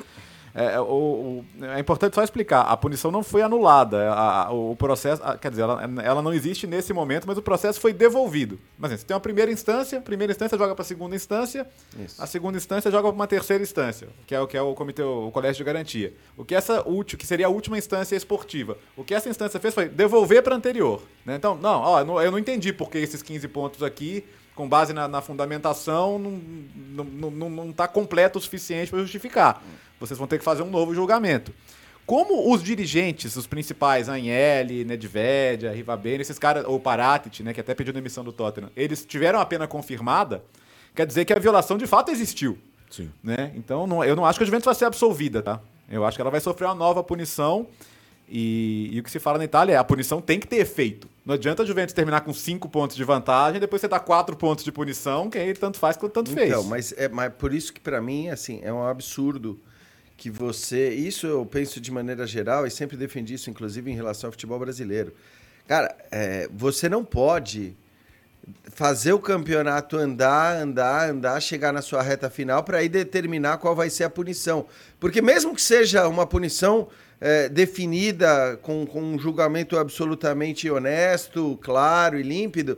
[0.55, 4.75] É, o, o, é importante só explicar, a punição não foi anulada, a, a, o
[4.75, 8.59] processo, a, quer dizer, ela, ela, não existe nesse momento, mas o processo foi devolvido.
[8.77, 11.67] Mas assim, você tem uma primeira instância, primeira instância joga para a segunda instância,
[11.97, 12.21] Isso.
[12.21, 15.01] a segunda instância joga para uma terceira instância, que é o que é o comitê,
[15.01, 16.13] o colégio de garantia.
[16.37, 19.73] O que essa útil, que seria a última instância esportiva, o que essa instância fez
[19.73, 21.01] foi devolver para a anterior.
[21.25, 21.35] Né?
[21.35, 24.23] Então, não, ó, eu não entendi por que esses 15 pontos aqui
[24.55, 28.99] com base na, na fundamentação, não está não, não, não tá completo o suficiente para
[28.99, 29.63] justificar.
[29.99, 31.53] Vocês vão ter que fazer um novo julgamento.
[32.05, 37.73] Como os dirigentes, os principais, Anhele, Nedved, Rivabene, esses caras, ou Paratit, né, que até
[37.73, 40.43] pediu demissão do Tottenham, eles tiveram a pena confirmada,
[40.93, 42.57] quer dizer que a violação de fato existiu.
[42.89, 43.09] Sim.
[43.23, 43.53] Né?
[43.55, 45.61] Então, não, eu não acho que a Juventus vai ser absolvida, tá?
[45.89, 47.67] Eu acho que ela vai sofrer uma nova punição
[48.35, 51.07] e, e, o que se fala na Itália é a punição tem que ter efeito.
[51.23, 54.63] Não adianta a Juventus terminar com 5 pontos de vantagem, depois você dá 4 pontos
[54.63, 56.65] de punição, que aí tanto faz quanto tanto então, fez.
[56.65, 59.59] Mas é mas por isso que para mim assim, é um absurdo
[60.17, 60.89] que você.
[60.89, 64.57] Isso eu penso de maneira geral e sempre defendi isso, inclusive em relação ao futebol
[64.57, 65.13] brasileiro.
[65.67, 67.75] Cara, é, você não pode
[68.71, 73.75] fazer o campeonato andar, andar, andar, chegar na sua reta final para aí determinar qual
[73.75, 74.65] vai ser a punição.
[74.99, 76.87] Porque mesmo que seja uma punição
[77.23, 82.77] é, definida com, com um julgamento absolutamente honesto, claro e límpido,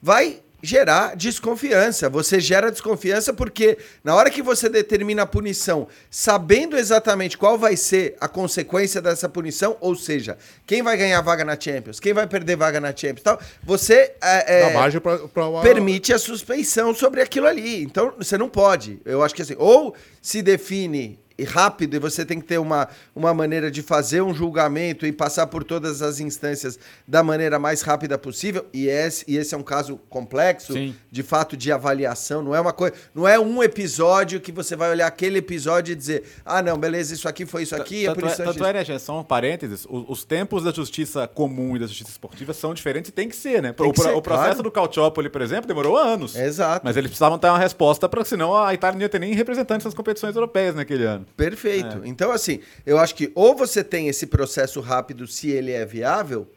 [0.00, 2.08] vai gerar desconfiança.
[2.08, 7.76] Você gera desconfiança porque na hora que você determina a punição, sabendo exatamente qual vai
[7.76, 12.28] ser a consequência dessa punição, ou seja, quem vai ganhar vaga na Champions, quem vai
[12.28, 15.62] perder vaga na Champions, tal, você é, é, pra, pra uma...
[15.62, 17.82] permite a suspeição sobre aquilo ali.
[17.82, 19.00] Então você não pode.
[19.04, 22.88] Eu acho que assim, ou se define e rápido, e você tem que ter uma,
[23.16, 26.78] uma maneira de fazer um julgamento e passar por todas as instâncias
[27.08, 28.66] da maneira mais rápida possível.
[28.72, 30.94] E esse, e esse é um caso complexo, Sim.
[31.10, 32.42] de fato, de avaliação.
[32.42, 32.94] Não é uma coisa.
[33.14, 37.14] Não é um episódio que você vai olhar aquele episódio e dizer, ah, não, beleza,
[37.14, 38.04] isso aqui foi isso aqui.
[38.04, 41.78] Tanto, é, tanto é, né, só um parênteses, os, os, tempos da justiça comum e
[41.78, 43.74] da justiça esportiva são diferentes e tem que ser, né?
[43.78, 46.36] O, processo do Cautiópoli, por exemplo, demorou anos.
[46.36, 46.82] Exato.
[46.84, 49.84] Mas eles precisavam ter uma resposta, para senão a Itália não ia ter nem representantes
[49.84, 51.26] nas competições europeias naquele ano.
[51.36, 52.02] Perfeito.
[52.04, 52.08] É.
[52.08, 56.48] Então, assim, eu acho que ou você tem esse processo rápido se ele é viável,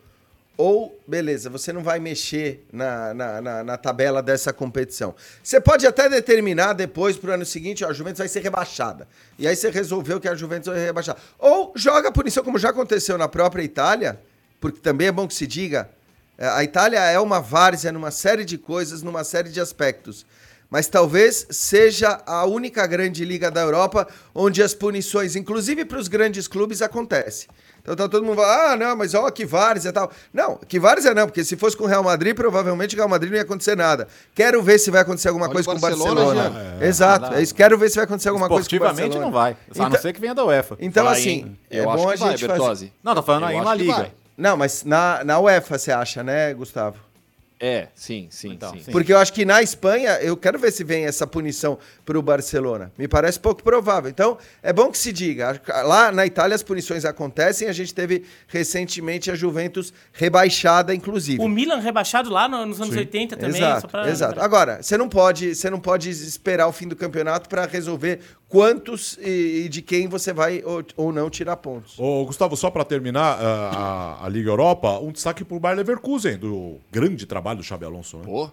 [0.56, 5.16] ou, beleza, você não vai mexer na, na, na, na tabela dessa competição.
[5.42, 9.08] Você pode até determinar depois, para o ano seguinte, ó, a Juventus vai ser rebaixada.
[9.40, 11.20] E aí você resolveu que a Juventus vai ser rebaixada.
[11.40, 14.20] Ou joga a punição, como já aconteceu na própria Itália,
[14.62, 15.90] porque também é bom que se diga,
[16.38, 20.24] é, a Itália é uma várzea numa série de coisas, numa série de aspectos
[20.74, 26.08] mas talvez seja a única grande liga da Europa onde as punições, inclusive para os
[26.08, 27.48] grandes clubes, acontecem.
[27.80, 30.12] Então tá todo mundo falando, ah, não, mas ó, que várzea e tal.
[30.34, 33.30] Não, que várzea não, porque se fosse com o Real Madrid, provavelmente o Real Madrid
[33.30, 34.08] não ia acontecer nada.
[34.34, 36.76] Quero ver se vai acontecer alguma Olha coisa com o Barcelona.
[36.82, 37.54] É, Exato, é isso.
[37.54, 39.22] Quero ver se vai acontecer alguma coisa com o Barcelona.
[39.22, 40.76] não vai, a então, não ser que venha da UEFA.
[40.80, 42.92] Então, vai, assim, eu é bom a gente vai, fazer...
[43.04, 44.12] Não, tô falando aí na Liga.
[44.36, 46.98] Não, mas na, na UEFA você acha, né, Gustavo?
[47.66, 48.92] É, sim, sim, então, sim.
[48.92, 52.22] Porque eu acho que na Espanha, eu quero ver se vem essa punição para o
[52.22, 52.92] Barcelona.
[52.98, 54.10] Me parece pouco provável.
[54.10, 55.62] Então, é bom que se diga.
[55.86, 57.70] Lá na Itália as punições acontecem.
[57.70, 61.42] A gente teve recentemente a Juventus rebaixada, inclusive.
[61.42, 63.00] O Milan rebaixado lá nos anos sim.
[63.00, 63.62] 80 também.
[63.62, 64.10] Exato, pra...
[64.10, 64.42] exato.
[64.42, 68.20] Agora, você não pode, você não pode esperar o fim do campeonato para resolver
[68.54, 71.98] quantos e, e, de quem você vai ou, ou não tirar pontos.
[71.98, 73.70] Ô, Gustavo, só para terminar a,
[74.22, 77.86] a, a, Liga Europa, um destaque para o Bayer Leverkusen, do grande trabalho do Xabi
[77.86, 78.18] Alonso.
[78.18, 78.24] Né?
[78.26, 78.52] Pô,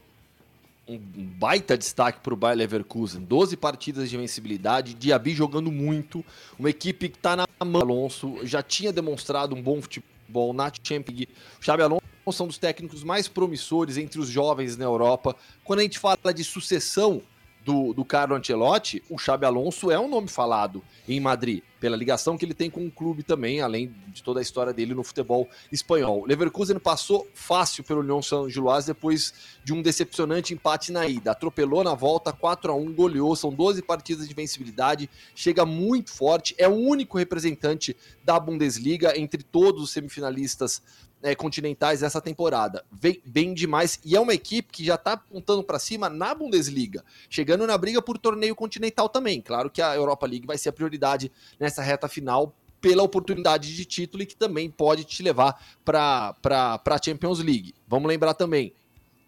[0.88, 3.22] um baita destaque para o Bayer Leverkusen.
[3.22, 6.24] 12 partidas de vencibilidade, Diaby jogando muito,
[6.58, 7.80] uma equipe que está na mão.
[7.82, 11.28] Alonso já tinha demonstrado um bom futebol na Champions League.
[11.60, 15.34] O Xabi Alonso é um dos técnicos mais promissores entre os jovens na Europa.
[15.64, 17.22] Quando a gente fala de sucessão,
[17.64, 22.36] do, do Carlo Ancelotti, o Xabi Alonso é um nome falado em Madrid, pela ligação
[22.36, 25.48] que ele tem com o clube também, além de toda a história dele no futebol
[25.72, 26.24] espanhol.
[26.26, 29.32] Leverkusen passou fácil pelo Lyon Saint-Gilloise depois
[29.64, 31.32] de um decepcionante empate na ida.
[31.32, 36.54] Atropelou na volta, 4 a 1 goleou, são 12 partidas de vencibilidade, chega muito forte,
[36.58, 40.82] é o único representante da Bundesliga entre todos os semifinalistas
[41.22, 42.84] é, continentais essa temporada.
[42.90, 47.04] Vem bem demais e é uma equipe que já está apontando para cima na Bundesliga,
[47.28, 49.40] chegando na briga por torneio continental também.
[49.40, 53.84] Claro que a Europa League vai ser a prioridade nessa reta final pela oportunidade de
[53.84, 57.74] título e que também pode te levar para a Champions League.
[57.86, 58.72] Vamos lembrar também,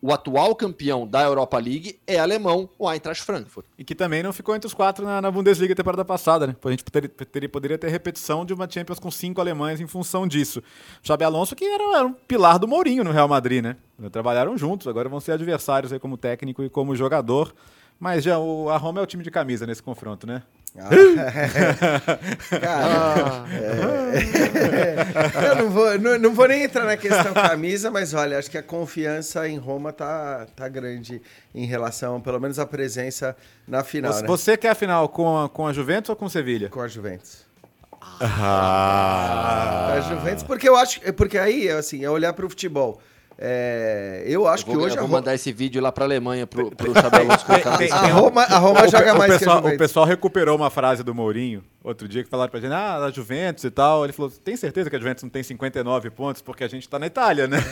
[0.03, 3.65] o atual campeão da Europa League é alemão, o Eintracht Frankfurt.
[3.79, 6.57] E que também não ficou entre os quatro na, na Bundesliga temporada passada, né?
[6.65, 10.61] A gente poderia, poderia, ter repetição de uma Champions com cinco alemães em função disso.
[11.05, 13.77] Xabi Alonso, que era, era, um pilar do Mourinho no Real Madrid, né?
[14.11, 17.55] Trabalharam juntos, agora vão ser adversários aí como técnico e como jogador.
[18.01, 20.43] Mas já o, a Roma é o time de camisa nesse confronto, né?
[20.79, 20.89] Ah,
[22.49, 23.45] cara,
[25.45, 28.51] é, eu não vou, não, não, vou nem entrar na questão camisa, mas olha, acho
[28.51, 31.21] que a confiança em Roma tá, tá grande
[31.55, 33.37] em relação, pelo menos, à presença
[33.69, 34.15] na final.
[34.15, 34.29] Você, né?
[34.29, 36.71] você quer a final com a, com a Juventus ou com o Sevilha?
[36.71, 37.45] Com a Juventus.
[38.19, 39.93] Ah.
[39.95, 42.99] A Juventus, porque eu acho, porque aí, assim, é olhar para o futebol.
[43.45, 44.95] É, eu acho eu vou, que hoje.
[44.95, 45.19] Eu vou Roma...
[45.19, 49.15] mandar esse vídeo lá para a Alemanha, pro, pro Xabi A Roma, a Roma joga
[49.15, 52.31] mais o pessoal, que a O pessoal recuperou uma frase do Mourinho outro dia que
[52.31, 54.05] falaram pra gente, ah, da Juventus e tal.
[54.05, 56.41] Ele falou, tem certeza que a Juventus não tem 59 pontos?
[56.41, 57.59] Porque a gente tá na Itália, né?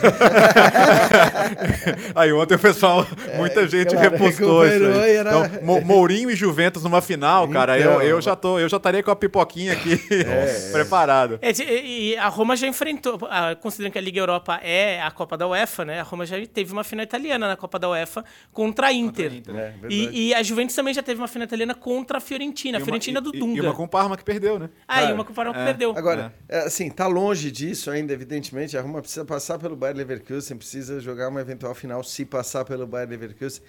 [2.13, 5.15] aí ontem o pessoal, é, muita gente claro, repostou isso aí.
[5.15, 5.31] Era...
[5.31, 9.01] Então, Mourinho e Juventus numa final, cara, então, eu, eu já tô, eu já estaria
[9.01, 11.39] com a pipoquinha aqui é, preparado.
[11.41, 13.19] É, e a Roma já enfrentou,
[13.61, 15.99] considerando que a Liga Europa é a Copa da UEFA, né?
[15.99, 19.31] A Roma já teve uma final italiana na Copa da UEFA contra a Inter.
[19.31, 19.85] Contra a Inter.
[19.85, 22.81] É, e, e, a Juventus também já teve uma final italiana contra a Fiorentina, a
[22.81, 23.57] Fiorentina do Dunga.
[23.57, 24.69] E uma Parma que perdeu, né?
[24.87, 25.93] Ah, e uma que o Parma que perdeu.
[25.97, 26.59] Agora, é.
[26.59, 28.77] assim, tá longe disso ainda, evidentemente.
[28.77, 32.87] A Roma precisa passar pelo Bayern Leverkusen, precisa jogar uma eventual final se passar pelo
[32.87, 33.61] Bayern Leverkusen.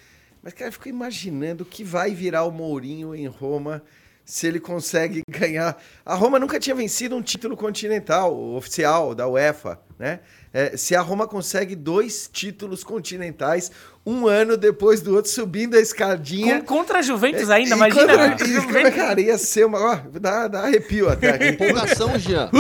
[0.43, 3.83] Mas, cara, eu fico imaginando o que vai virar o Mourinho em Roma
[4.25, 5.81] se ele consegue ganhar.
[6.05, 10.21] A Roma nunca tinha vencido um título continental oficial da UEFA, né?
[10.55, 13.71] É, se a Roma consegue dois títulos continentais,
[14.05, 16.61] um ano depois do outro, subindo a escadinha.
[16.61, 18.31] Com, contra a Juventus é, ainda, imagina.
[18.31, 18.95] Contra, e, Juventus.
[18.95, 19.79] Cara, ia ser uma.
[19.79, 21.49] Ó, dá, dá arrepio até aqui.
[21.65, 22.51] Empolgação, Jean.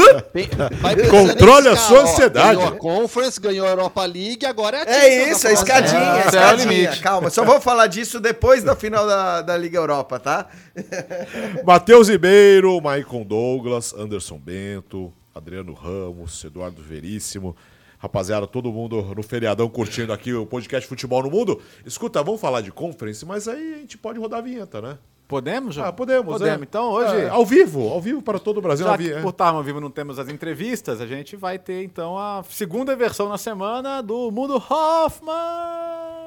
[1.10, 2.56] Controle a sua ansiedade.
[2.56, 6.23] Ganhou a Conference, ganhou a Europa League, agora é a É isso, a escadinha, é,
[6.23, 6.90] a escadinha.
[6.90, 10.48] É Calma, só vou falar disso depois da final da, da Liga Europa, tá?
[11.64, 17.56] Matheus Ribeiro, Maicon Douglas, Anderson Bento, Adriano Ramos, Eduardo Veríssimo.
[18.03, 21.62] Rapaziada, todo mundo no feriadão curtindo aqui o podcast Futebol no Mundo.
[21.87, 24.99] Escuta, vamos falar de conference, mas aí a gente pode rodar a vinheta, né?
[25.29, 25.87] Podemos, João?
[25.87, 26.33] Ah, podemos.
[26.33, 26.62] Podemos.
[26.62, 26.65] É.
[26.65, 27.15] Então, hoje.
[27.15, 28.85] É, ao vivo, ao vivo para todo o Brasil.
[28.85, 32.19] Já que por estarmos ao vivo não temos as entrevistas, a gente vai ter então
[32.19, 36.22] a segunda versão na semana do Mundo Hoffman.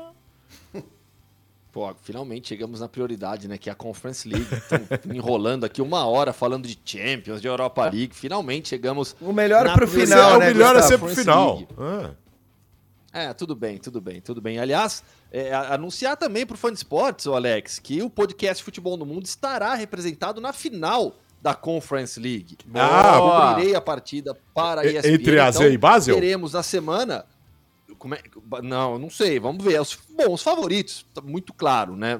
[1.76, 3.58] Pô, finalmente chegamos na prioridade, né?
[3.58, 4.48] Que é a Conference League.
[4.50, 4.80] Estão
[5.14, 8.16] enrolando aqui uma hora falando de Champions, de Europa League.
[8.16, 9.14] Finalmente chegamos.
[9.20, 10.52] O melhor para o final, né?
[10.52, 11.62] O melhor é sempre o final.
[13.12, 13.26] É.
[13.26, 13.34] é.
[13.34, 14.58] tudo bem, tudo bem, tudo bem.
[14.58, 19.06] Aliás, é, anunciar também para o Fã de Esportes, Alex, que o podcast Futebol no
[19.06, 22.58] Mundo estará representado na final da Conference League.
[22.74, 25.14] Ah, Eu cobrirei a partida para a ESPN.
[25.14, 26.16] Entre AZ então, e Basel?
[26.16, 27.26] Teremos na semana
[28.14, 29.80] é, não, não sei, vamos ver.
[29.80, 32.20] Os, bom, os favoritos, tá muito claro, né?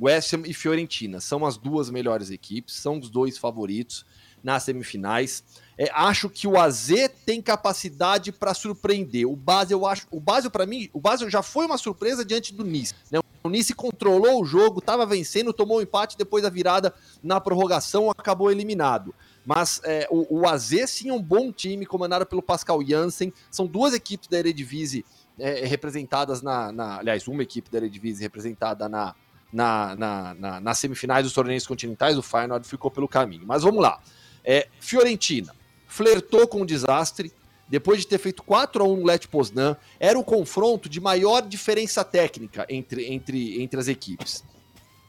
[0.00, 4.04] West Ham e Fiorentina são as duas melhores equipes, são os dois favoritos
[4.42, 5.44] nas semifinais.
[5.78, 6.90] É, acho que o AZ
[7.24, 9.26] tem capacidade para surpreender.
[9.26, 12.52] O Basel, eu acho, o Basel para mim, o Basel já foi uma surpresa diante
[12.52, 12.94] do Nice.
[13.10, 13.20] Né?
[13.42, 18.10] O Nice controlou o jogo, estava vencendo, tomou um empate depois da virada na prorrogação,
[18.10, 19.14] acabou eliminado.
[19.44, 23.32] Mas é, o, o AZ sim é um bom time, comandado pelo Pascal Janssen.
[23.50, 25.04] São duas equipes da Eredivisie
[25.38, 29.14] é, representadas na, na, Aliás, uma equipe da Eredivisie representada na,
[29.52, 32.16] na, na, na, nas semifinais dos torneios continentais.
[32.16, 33.42] O Feyenoord ficou pelo caminho.
[33.46, 34.00] Mas vamos lá.
[34.44, 35.54] É, Fiorentina
[35.86, 37.32] flertou com o desastre.
[37.68, 41.40] Depois de ter feito 4 a 1 no Let Poznan, era o confronto de maior
[41.40, 44.44] diferença técnica entre, entre, entre as equipes.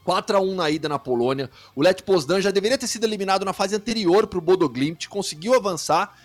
[0.04, 1.50] 4 a 1 na ida na Polônia.
[1.76, 5.08] O Let Poznan já deveria ter sido eliminado na fase anterior para o Bodo Glimt,
[5.08, 6.18] conseguiu avançar.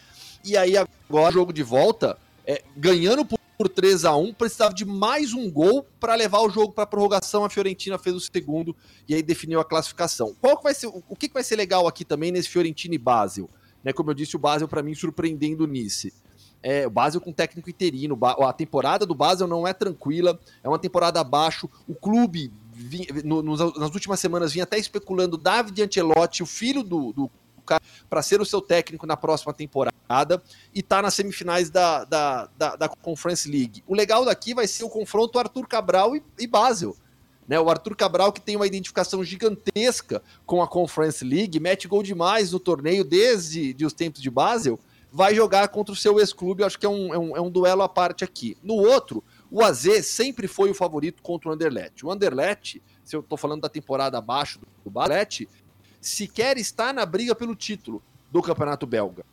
[0.44, 4.84] E aí agora jogo de volta, é, ganhando por, por 3 a 1 precisava de
[4.84, 7.44] mais um gol para levar o jogo para prorrogação.
[7.44, 8.74] A Fiorentina fez o segundo
[9.08, 10.34] e aí definiu a classificação.
[10.40, 12.98] Qual que vai ser o que, que vai ser legal aqui também nesse Fiorentina e
[12.98, 13.48] Basel?
[13.82, 16.12] Né, como eu disse, o Basel para mim surpreendendo o Nice.
[16.62, 18.18] É, o Basel com técnico interino.
[18.22, 21.68] A temporada do Basel não é tranquila, é uma temporada abaixo.
[21.86, 22.52] O clube
[23.24, 27.30] no, nas últimas semanas vinha até especulando David Ancelotti, o filho do, do
[27.68, 30.42] cara, para ser o seu técnico na próxima temporada
[30.74, 33.84] e tá nas semifinais da, da, da, da, Conference League.
[33.86, 36.96] O legal daqui vai ser o confronto Arthur Cabral e, e Basel.
[37.46, 42.02] Né, o Arthur Cabral, que tem uma identificação gigantesca com a Conference League, mete gol
[42.02, 44.78] demais no torneio desde de os tempos de Basel,
[45.10, 46.62] vai jogar contra o seu ex-clube.
[46.62, 48.56] Acho que é um, é, um, é um duelo à parte aqui.
[48.62, 52.04] No outro, o AZ sempre foi o favorito contra o Anderlecht.
[52.04, 55.48] O Anderlecht, se eu estou falando da temporada abaixo do Balete,
[56.00, 59.24] sequer está na briga pelo título do Campeonato Belga.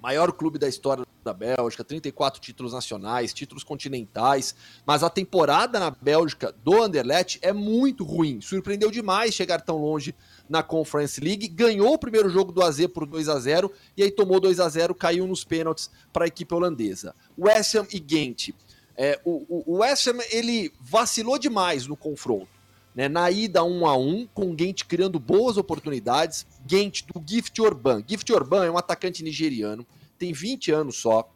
[0.00, 5.90] Maior clube da história da Bélgica, 34 títulos nacionais, títulos continentais, mas a temporada na
[5.90, 8.40] Bélgica do Anderlecht é muito ruim.
[8.42, 10.14] Surpreendeu demais chegar tão longe
[10.46, 14.10] na Conference League, ganhou o primeiro jogo do AZ por 2 a 0 e aí
[14.10, 17.14] tomou 2 a 0, caiu nos pênaltis para a equipe holandesa.
[17.38, 18.50] West Ham e Ghent
[18.96, 22.48] é, o, o West Ham ele vacilou demais no confronto.
[22.94, 26.46] Né, na ida 1 a 1 com o Gent criando boas oportunidades.
[26.66, 28.04] Gent do Gift Orban.
[28.06, 29.84] Gift Orban é um atacante nigeriano,
[30.16, 31.28] tem 20 anos só.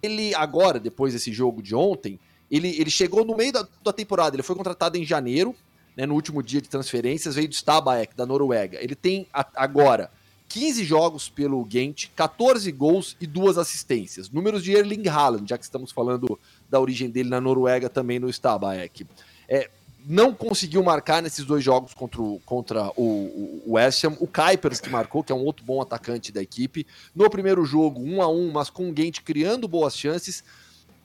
[0.00, 4.36] Ele agora, depois desse jogo de ontem, ele, ele chegou no meio da, da temporada.
[4.36, 5.56] Ele foi contratado em janeiro,
[5.96, 8.78] né, no último dia de transferências, veio do Stabæk, da Noruega.
[8.80, 10.10] Ele tem a, agora
[10.48, 14.30] 15 jogos pelo Gent, 14 gols e duas assistências.
[14.30, 18.28] Números de Erling Haaland, já que estamos falando da origem dele na Noruega também no
[18.28, 19.06] Stabæk.
[19.48, 19.70] É,
[20.08, 24.16] não conseguiu marcar nesses dois jogos contra o, contra o, o West Ham.
[24.20, 26.86] O Kuipers que marcou, que é um outro bom atacante da equipe.
[27.14, 30.44] No primeiro jogo, um a um, mas com o Gent criando boas chances.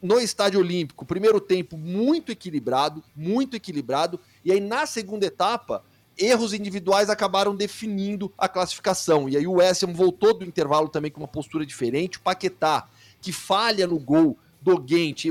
[0.01, 4.19] No Estádio Olímpico, primeiro tempo muito equilibrado, muito equilibrado.
[4.45, 5.83] E aí na segunda etapa,
[6.21, 9.27] erros individuais acabaram definindo a classificação.
[9.27, 12.17] E aí o West Ham voltou do intervalo também com uma postura diferente.
[12.17, 12.87] O Paquetá,
[13.21, 15.25] que falha no gol, do Gent,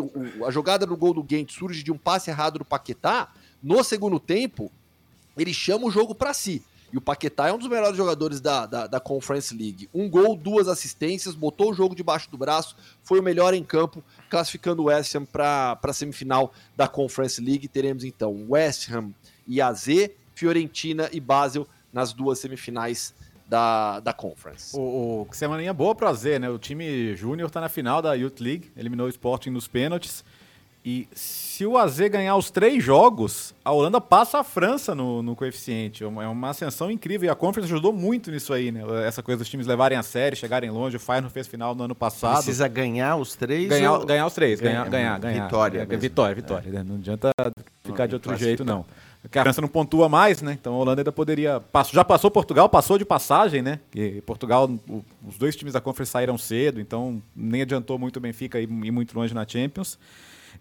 [0.44, 3.28] a jogada do gol do Gent surge de um passe errado do Paquetá,
[3.62, 4.70] no segundo tempo,
[5.36, 6.62] ele chama o jogo para si.
[6.92, 9.88] E o Paquetá é um dos melhores jogadores da, da, da, Conference League.
[9.94, 14.02] Um gol, duas assistências, botou o jogo debaixo do braço, foi o melhor em campo,
[14.28, 17.68] classificando o West Ham para a semifinal da Conference League.
[17.68, 19.12] Teremos então West Ham
[19.46, 19.86] e AZ,
[20.40, 23.14] Fiorentina e Basel nas duas semifinais
[23.46, 24.74] da, da Conference.
[24.74, 26.48] O, o semaninha boa para AZ, né?
[26.48, 30.24] O time júnior está na final da Youth League, eliminou o Sporting nos pênaltis.
[30.82, 35.36] E se o AZ ganhar os três jogos, a Holanda passa a França no, no
[35.36, 36.02] coeficiente.
[36.02, 37.26] É uma, é uma ascensão incrível.
[37.26, 38.80] E a Conference ajudou muito nisso aí, né?
[39.06, 40.96] Essa coisa dos times levarem a série, chegarem longe.
[40.96, 42.36] O Fire não fez final no ano passado.
[42.36, 43.68] Precisa ganhar os três?
[43.68, 44.06] Ganhar, ou...
[44.06, 44.58] ganhar os três.
[44.58, 45.44] Ganhar, ganhar, ganhar.
[45.44, 45.80] Vitória.
[45.80, 46.78] É, vitória, vitória.
[46.78, 46.82] É.
[46.82, 47.30] Não adianta
[47.84, 48.86] ficar não, de outro jeito, não.
[49.22, 50.56] Porque a França não pontua mais, né?
[50.58, 51.62] Então a Holanda ainda poderia.
[51.92, 53.80] Já passou Portugal, passou de passagem, né?
[53.94, 58.20] E Portugal, o, os dois times da Conference saíram cedo, então nem adiantou muito o
[58.20, 59.98] Benfica ir, ir muito longe na Champions.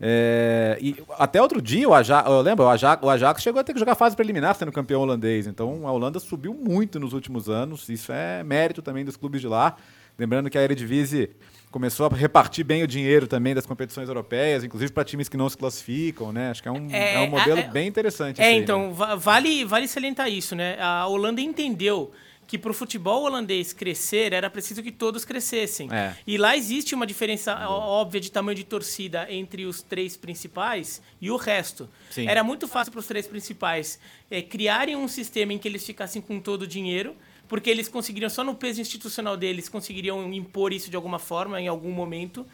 [0.02, 3.64] É, e até outro dia, o Ajax, eu lembro, o Ajax, o Ajax chegou a
[3.64, 5.48] ter que jogar fase preliminar sendo campeão holandês.
[5.48, 7.88] Então a Holanda subiu muito nos últimos anos.
[7.88, 9.76] Isso é mérito também dos clubes de lá.
[10.18, 11.30] Lembrando que a Eredivisie
[11.72, 15.50] começou a repartir bem o dinheiro também das competições europeias, inclusive para times que não
[15.50, 16.50] se classificam, né?
[16.50, 18.42] Acho que é um, é, é um modelo é, bem interessante.
[18.42, 19.16] É, aí, então, né?
[19.18, 20.78] vale, vale salientar isso, né?
[20.80, 22.12] A Holanda entendeu
[22.50, 25.88] que para o futebol holandês crescer era preciso que todos crescessem.
[25.94, 26.16] É.
[26.26, 31.30] E lá existe uma diferença óbvia de tamanho de torcida entre os três principais e
[31.30, 31.88] o resto.
[32.10, 32.28] Sim.
[32.28, 34.00] Era muito fácil para os três principais
[34.32, 37.16] é, criarem um sistema em que eles ficassem com todo o dinheiro,
[37.50, 41.68] porque eles conseguiriam, só no peso institucional deles, conseguiriam impor isso de alguma forma, em
[41.68, 42.46] algum momento.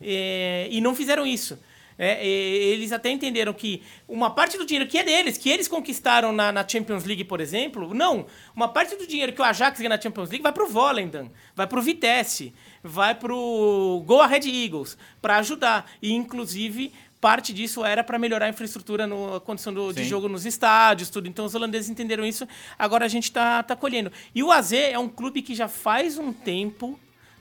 [0.00, 1.58] É, e não fizeram isso.
[1.98, 6.30] É, eles até entenderam que uma parte do dinheiro que é deles, que eles conquistaram
[6.30, 8.26] na, na, Champions League, por exemplo, não.
[8.54, 11.30] Uma parte do dinheiro que o Ajax ganha na Champions League vai para o Volendam,
[11.54, 15.90] vai para o Vitesse, vai para o Go Ahead Eagles, para ajudar.
[16.02, 20.28] E, inclusive, parte disso era para melhorar a infraestrutura, no, a condição do, de jogo
[20.28, 21.28] nos estádios, tudo.
[21.28, 22.46] Então, os holandeses entenderam isso,
[22.78, 24.12] agora a gente está tá colhendo.
[24.34, 26.98] E o AZ é um clube que já faz um tempo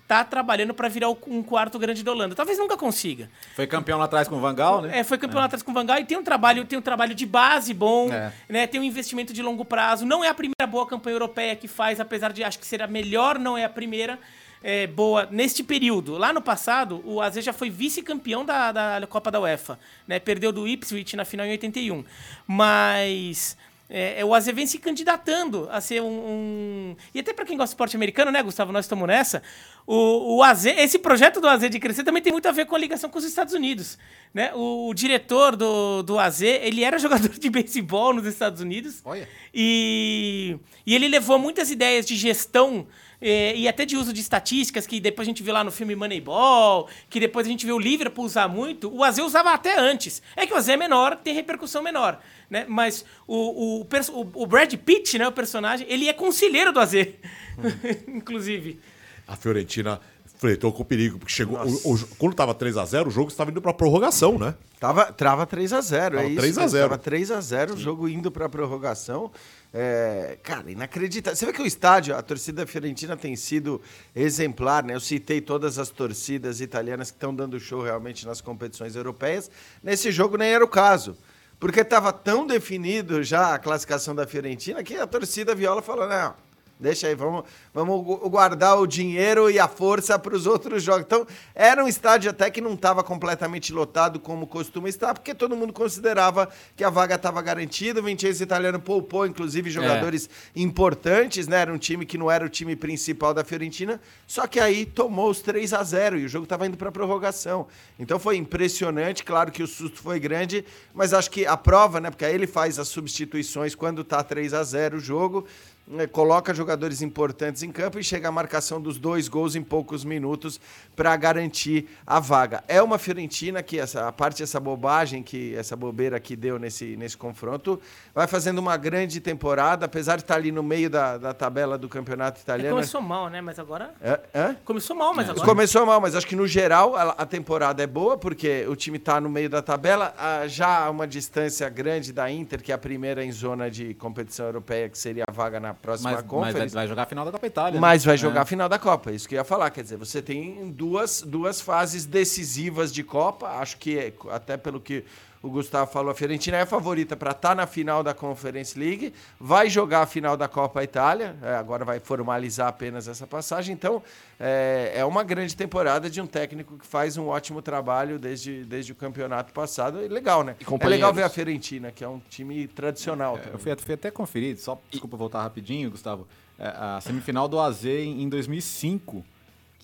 [0.07, 2.35] tá trabalhando para virar um quarto grande da Holanda.
[2.35, 3.29] Talvez nunca consiga.
[3.55, 4.99] Foi campeão lá atrás com o Van Gaal, né?
[4.99, 5.41] É, foi campeão é.
[5.41, 7.73] lá atrás com o Van Gaal e tem um trabalho, tem um trabalho de base
[7.73, 8.31] bom, é.
[8.47, 8.67] né?
[8.67, 10.05] Tem um investimento de longo prazo.
[10.05, 12.87] Não é a primeira boa campanha europeia que faz, apesar de acho que ser a
[12.87, 14.19] melhor, não é a primeira.
[14.67, 16.17] É, boa neste período.
[16.17, 19.77] Lá no passado, o AZ já foi vice-campeão da, da Copa da UEFA.
[20.07, 20.17] Né?
[20.17, 22.03] Perdeu do Ipswich na final em 81.
[22.47, 23.55] Mas
[23.87, 26.07] é, é, o AZ vem se candidatando a ser um.
[26.07, 26.95] um...
[27.13, 28.71] E até para quem gosta de esporte americano, né, Gustavo?
[28.71, 29.43] Nós estamos nessa.
[29.85, 32.75] O, o AZ, esse projeto do AZ de crescer também tem muito a ver com
[32.75, 33.99] a ligação com os Estados Unidos.
[34.33, 34.51] Né?
[34.55, 39.01] O, o diretor do, do AZ, ele era jogador de beisebol nos Estados Unidos.
[39.05, 39.29] Olha.
[39.53, 42.87] E, e ele levou muitas ideias de gestão
[43.21, 45.95] é, e até de uso de estatísticas, que depois a gente vê lá no filme
[45.95, 50.21] Moneyball, que depois a gente vê o Liverpool usar muito, o AZ usava até antes.
[50.35, 52.19] É que o AZ é menor, tem repercussão menor.
[52.49, 52.65] Né?
[52.67, 56.93] Mas o, o, o Brad Pitt, né, o personagem, ele é conselheiro do AZ,
[58.07, 58.79] inclusive.
[59.27, 59.99] A Fiorentina
[60.37, 61.57] flertou com perigo, porque chegou.
[61.59, 64.53] O, o, quando estava 3x0, o jogo estava indo para prorrogação, né?
[64.79, 66.41] Tava, trava 3x0, é isso.
[66.59, 66.81] 3x0.
[66.81, 69.31] Tava 3x0, o jogo indo para prorrogação.
[69.73, 71.35] É, cara, inacreditável.
[71.35, 73.81] Você vê que o estádio, a torcida fiorentina tem sido
[74.15, 74.95] exemplar, né?
[74.95, 79.51] Eu citei todas as torcidas italianas que estão dando show realmente nas competições europeias.
[79.83, 81.17] Nesse jogo nem era o caso.
[81.59, 86.35] Porque estava tão definido já a classificação da Fiorentina que a torcida viola falou: não,
[86.77, 91.05] Deixa aí, vamos, vamos guardar o dinheiro e a força para os outros jogos.
[91.05, 95.55] Então, era um estádio até que não estava completamente lotado como costuma estar, porque todo
[95.55, 98.01] mundo considerava que a vaga estava garantida.
[98.01, 100.59] O Vincenzo Italiano poupou, inclusive, jogadores é.
[100.59, 101.61] importantes, né?
[101.61, 105.29] Era um time que não era o time principal da Fiorentina, só que aí tomou
[105.29, 107.67] os 3 a 0 e o jogo estava indo para prorrogação.
[107.97, 112.09] Então foi impressionante, claro que o susto foi grande, mas acho que a prova, né?
[112.09, 115.47] Porque aí ele faz as substituições quando está 3 a 0 o jogo.
[115.87, 120.03] Né, coloca jogadores importantes em campo e chega a marcação dos dois gols em poucos
[120.03, 120.59] minutos
[120.95, 122.63] para garantir a vaga.
[122.67, 126.97] É uma Fiorentina que essa a parte dessa bobagem que essa bobeira que deu nesse,
[126.97, 127.79] nesse confronto
[128.15, 131.87] vai fazendo uma grande temporada, apesar de estar ali no meio da, da tabela do
[131.87, 132.69] campeonato italiano.
[132.69, 133.39] É, começou mal, né?
[133.39, 134.55] Mas agora é, é?
[134.65, 135.31] começou mal, mas é.
[135.31, 138.75] agora começou mal, mas acho que no geral a, a temporada é boa porque o
[138.75, 142.71] time está no meio da tabela, a, já a uma distância grande da Inter, que
[142.71, 146.21] é a primeira em zona de competição europeia, que seria a vaga na próxima mas,
[146.23, 146.59] Conference.
[146.59, 147.79] Mas vai jogar a final da Copa Itália.
[147.79, 148.09] Mas né?
[148.09, 148.43] vai jogar é.
[148.43, 149.69] a final da Copa, isso que eu ia falar.
[149.69, 154.79] Quer dizer, você tem duas, duas fases decisivas de Copa, acho que é, até pelo
[154.79, 155.03] que
[155.45, 158.77] o Gustavo falou, a Fiorentina é a favorita para estar tá na final da Conference
[158.77, 163.71] League, vai jogar a final da Copa Itália, é, agora vai formalizar apenas essa passagem.
[163.71, 164.01] Então,
[164.39, 168.91] é, é, uma grande temporada de um técnico que faz um ótimo trabalho desde, desde
[168.91, 170.03] o campeonato passado.
[170.03, 170.55] É legal, né?
[170.59, 173.37] É legal ver a Fiorentina, que é um time tradicional.
[173.37, 176.27] É, eu fui, fui, até conferir, só desculpa voltar rapidinho, Gustavo.
[176.57, 179.23] É, a semifinal do AZ em, em 2005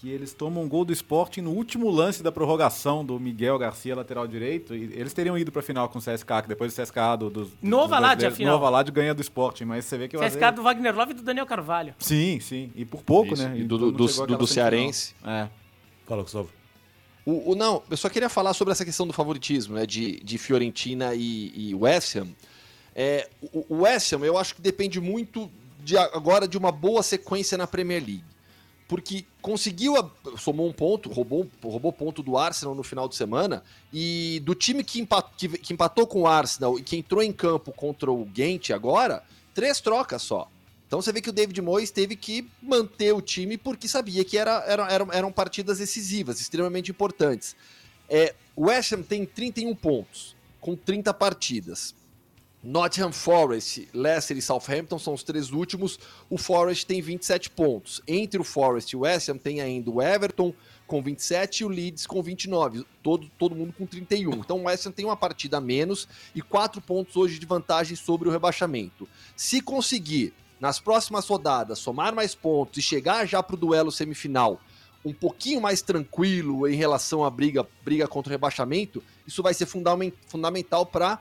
[0.02, 3.96] que eles tomam um gol do esporte no último lance da prorrogação do Miguel Garcia,
[3.96, 4.74] lateral direito.
[4.74, 7.30] E eles teriam ido para a final com o CSK, que depois do CSK do,
[7.30, 7.50] dos.
[7.62, 8.56] Nova Lade, a final.
[8.56, 11.14] Nova Lade ganha do esporte, mas você vê que o CSK do Wagner Love e
[11.14, 11.94] do Daniel Carvalho.
[12.00, 12.72] Sim, sim.
[12.76, 13.48] E por pouco, Isso.
[13.48, 13.60] né?
[13.60, 15.14] E do, do, do, do Cearense.
[15.24, 15.48] É.
[16.08, 16.50] Fala, Gustavo.
[17.24, 19.86] O, o, não, eu só queria falar sobre essa questão do favoritismo, né?
[19.86, 22.30] De, de Fiorentina e, e West Ham.
[22.96, 25.48] É, o, o West Ham, eu acho que depende muito
[25.84, 28.31] de, agora de uma boa sequência na Premier League
[28.92, 29.94] porque conseguiu,
[30.38, 33.64] somou um ponto, roubou, roubou ponto do Arsenal no final de semana,
[33.94, 37.32] e do time que empatou, que, que empatou com o Arsenal e que entrou em
[37.32, 39.24] campo contra o Gent agora,
[39.54, 40.52] três trocas só.
[40.86, 44.38] Então você vê que o David Moyes teve que manter o time porque sabia que
[44.38, 47.56] era, era, eram, eram partidas decisivas, extremamente importantes.
[48.10, 51.96] É, o West Ham tem 31 pontos, com 30 partidas.
[52.64, 55.98] Nottingham Forest, Leicester e Southampton são os três últimos.
[56.30, 58.02] O Forest tem 27 pontos.
[58.08, 60.54] Entre o Forest e o West Ham tem ainda o Everton
[60.86, 62.86] com 27 e o Leeds com 29.
[63.02, 64.34] Todo, todo mundo com 31.
[64.34, 67.96] Então o West Ham tem uma partida a menos e quatro pontos hoje de vantagem
[67.96, 69.10] sobre o rebaixamento.
[69.36, 74.62] Se conseguir, nas próximas rodadas, somar mais pontos e chegar já para o duelo semifinal
[75.04, 79.66] um pouquinho mais tranquilo em relação à briga, briga contra o rebaixamento, isso vai ser
[79.66, 81.20] fundamental para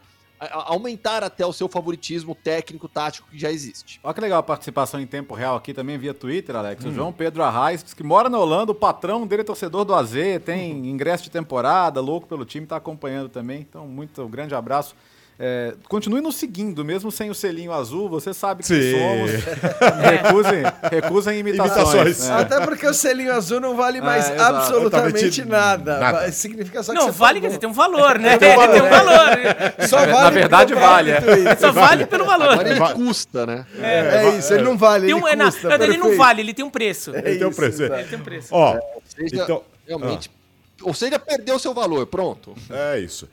[0.48, 4.00] aumentar até o seu favoritismo técnico, tático que já existe.
[4.02, 6.84] Olha que legal a participação em tempo real aqui também via Twitter, Alex.
[6.84, 6.88] Hum.
[6.88, 10.12] O João Pedro Arraes que mora na Holanda, o patrão dele é torcedor do AZ,
[10.44, 13.60] tem ingresso de temporada, louco pelo time, está acompanhando também.
[13.60, 14.94] Então, muito grande abraço.
[15.42, 18.92] É, continue nos seguindo, mesmo sem o selinho azul, você sabe que Sim.
[18.92, 19.30] somos.
[20.04, 21.94] recusem, recusem imitações.
[21.94, 22.28] imitações.
[22.28, 22.32] É.
[22.34, 25.98] Até porque o selinho azul não vale mais é, absolutamente nada.
[25.98, 26.30] nada.
[26.30, 28.36] Significa só que não, você vale, quer dizer, tem um valor, né?
[28.40, 28.74] Tem um valor.
[28.74, 29.88] tem um valor.
[29.88, 31.10] Só vale Na verdade, vale.
[31.58, 32.50] Só vale pelo valor.
[32.50, 33.64] Agora ele custa, né?
[33.80, 35.06] É, é isso, ele não vale.
[35.06, 37.16] Ele, um, custa, não, ele não vale, ele tem um preço.
[37.16, 37.82] Ele tem um preço.
[37.82, 38.48] Ele tem um preço.
[38.50, 40.30] Ó, seja, então, realmente.
[40.34, 40.40] Ah.
[40.82, 42.54] Ou seja, perdeu seu valor, pronto.
[42.70, 43.28] É isso.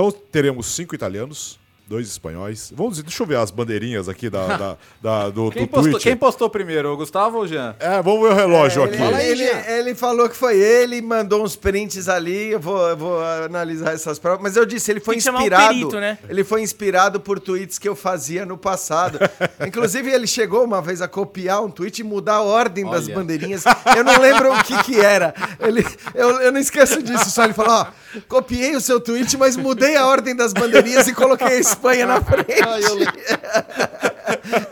[0.00, 1.59] Então teremos cinco italianos,
[1.90, 2.72] dois espanhóis.
[2.72, 6.02] Vamos, deixa eu ver as bandeirinhas aqui da, da, da do, quem do postou, Twitch.
[6.04, 7.74] Quem postou primeiro, o Gustavo ou o Jean?
[7.80, 9.02] É, vamos ver o relógio é, aqui.
[9.02, 13.20] Ele, ele, ele, falou que foi ele, mandou uns prints ali, eu vou, eu vou
[13.20, 14.40] analisar essas provas.
[14.40, 15.64] Mas eu disse, ele foi inspirado.
[15.64, 16.16] Um perito, né?
[16.28, 19.18] Ele foi inspirado por tweets que eu fazia no passado.
[19.66, 22.98] Inclusive, ele chegou uma vez a copiar um tweet e mudar a ordem Olha.
[22.98, 23.64] das bandeirinhas.
[23.96, 25.34] Eu não lembro o que que era.
[25.58, 25.84] Ele,
[26.14, 27.86] eu, eu não esqueço disso, só ele falou, ó,
[28.28, 32.20] copiei o seu tweet, mas mudei a ordem das bandeirinhas e coloquei a Espanha na
[32.22, 32.60] frente.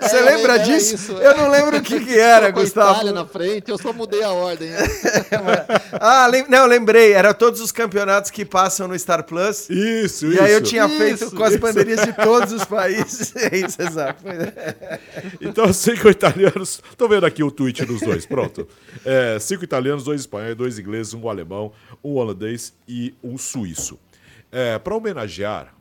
[0.01, 0.95] Você é, lembra é disso?
[0.95, 1.13] Isso.
[1.13, 2.93] Eu não lembro o que, que era, Gustavo.
[2.93, 4.69] Itália na frente, eu só mudei a ordem.
[6.01, 7.13] Ah, lem não, lembrei.
[7.13, 9.69] Era todos os campeonatos que passam no Star Plus.
[9.71, 10.27] Isso, e isso.
[10.27, 13.35] E aí eu tinha isso, feito com as bandeirinhas de todos os países.
[13.39, 14.23] É isso, exato.
[15.41, 16.83] então, cinco italianos.
[16.97, 18.27] Tô vendo aqui o tweet dos dois.
[18.27, 18.69] Pronto.
[19.05, 21.73] É, cinco italianos, dois espanhóis, dois ingleses, um alemão,
[22.05, 23.99] um holandês e um suíço.
[24.51, 25.78] É, Para homenagear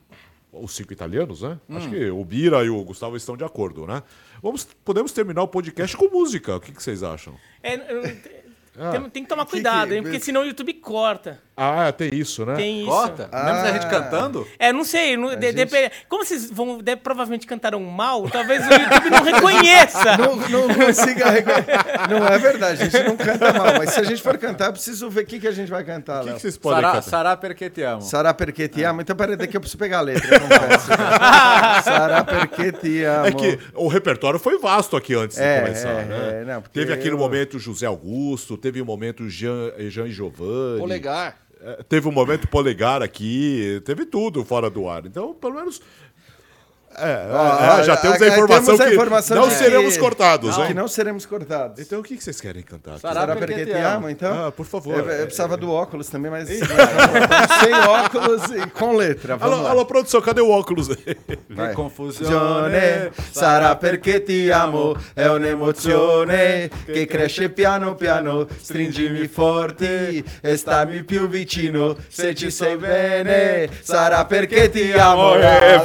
[0.51, 1.59] os cinco italianos, né?
[1.69, 1.77] Hum.
[1.77, 4.03] Acho que o Bira e o Gustavo estão de acordo, né?
[4.41, 6.55] Vamos, podemos terminar o podcast com música.
[6.55, 7.35] O que, que vocês acham?
[7.61, 7.75] É,
[8.79, 8.91] ah.
[8.91, 10.03] tem, tem, que tomar cuidado, que hein?
[10.03, 11.39] Porque senão o YouTube corta.
[11.59, 12.53] Ah, tem isso, né?
[12.53, 12.89] Tem isso.
[12.89, 13.27] Corta?
[13.31, 13.45] Ah.
[13.45, 14.47] Mesmo a gente cantando?
[14.59, 15.17] É, não sei.
[15.17, 15.91] Não, de, gente...
[16.07, 20.17] Como vocês vão, de, provavelmente cantaram mal, talvez o YouTube não reconheça.
[20.17, 21.77] Não, não consiga reconhecer.
[22.09, 23.67] Não é verdade, a gente não canta mal.
[23.77, 25.83] Mas se a gente for cantar, eu preciso ver o que, que a gente vai
[25.83, 26.23] cantar.
[26.23, 27.09] O que, que, vocês podem Sará, cantar?
[27.09, 28.01] Sará Perché Te Amo.
[28.01, 29.01] Sará Perché Te Amo.
[29.01, 30.87] Então, peraí, daqui eu preciso pegar a letra, confesso.
[31.83, 33.27] Sará Perché Te Amo.
[33.27, 36.41] É que o repertório foi vasto aqui antes é, de começar, é, né?
[36.41, 37.17] É, não, teve aquele eu...
[37.17, 40.79] momento José Augusto, teve o um momento Jean, Jean e Giovanni.
[40.79, 41.37] Polegar.
[41.61, 45.05] É, teve um momento polegar aqui, teve tudo fora do ar.
[45.05, 45.81] Então, pelo menos
[46.99, 50.67] é, ah, já temos a informação temos a informação que não seremos cortados, não, hein?
[50.67, 51.79] Que não seremos cortados.
[51.79, 52.97] Então o que vocês querem cantar?
[52.97, 54.47] Sará porque te amo, então?
[54.47, 54.97] Ah, por favor.
[54.97, 59.37] Eu, eu precisava do óculos também, mas sem óculos e com letra.
[59.39, 60.87] Alô, alô, produção, cadê o óculos?
[61.49, 61.73] Vai.
[61.73, 71.03] Confusione, sarà perché ti amo, è un'emozione che cresce piano piano, stringimi forte e stammi
[71.03, 75.35] più vicino, se ci sei bene, sarà perché ti amo.
[75.35, 75.79] E é,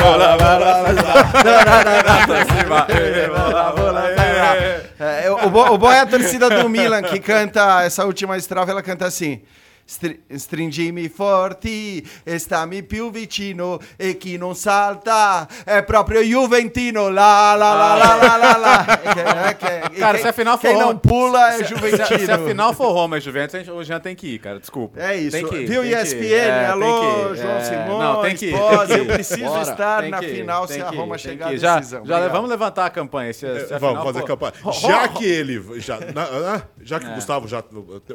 [5.72, 9.40] o, boy é a torcida do Milan que canta essa última estrofe, ela canta assim.
[9.92, 17.10] Stri- stringimi forti e stammi più vicino e chi non salta è proprio Juventino.
[17.10, 18.84] La la la la la la la.
[18.86, 19.54] É que- é
[19.90, 22.06] que- Cara, quem- se a final for quem não Roma- pula é Se, Juventino.
[22.06, 24.38] se, se a final for Roma e Juventus, a gente- o Jean tem que ir,
[24.38, 24.58] cara.
[24.58, 24.98] Desculpa.
[24.98, 25.32] É isso.
[25.36, 26.02] Tem que ir, Viu, tem que ir.
[26.02, 26.48] ESPN?
[26.48, 27.42] É, Alô, tem que ir.
[27.42, 28.52] João É, Simões, Não, tem que ir.
[28.58, 29.14] Pós, tem eu que ir.
[29.14, 29.62] preciso Bora.
[29.62, 31.52] estar Tem na que ir, final tem se a que ir, Roma tem chegar que
[31.52, 31.58] à ir.
[31.58, 32.06] Já, decisão.
[32.06, 32.32] já Obrigado.
[32.32, 33.32] vamos levantar a campanha.
[33.34, 34.52] Se, se a Vamos final fazer for- campanha.
[34.62, 35.80] Ro- Já que ele.
[35.80, 37.62] Já, na- na- já que o Gustavo já.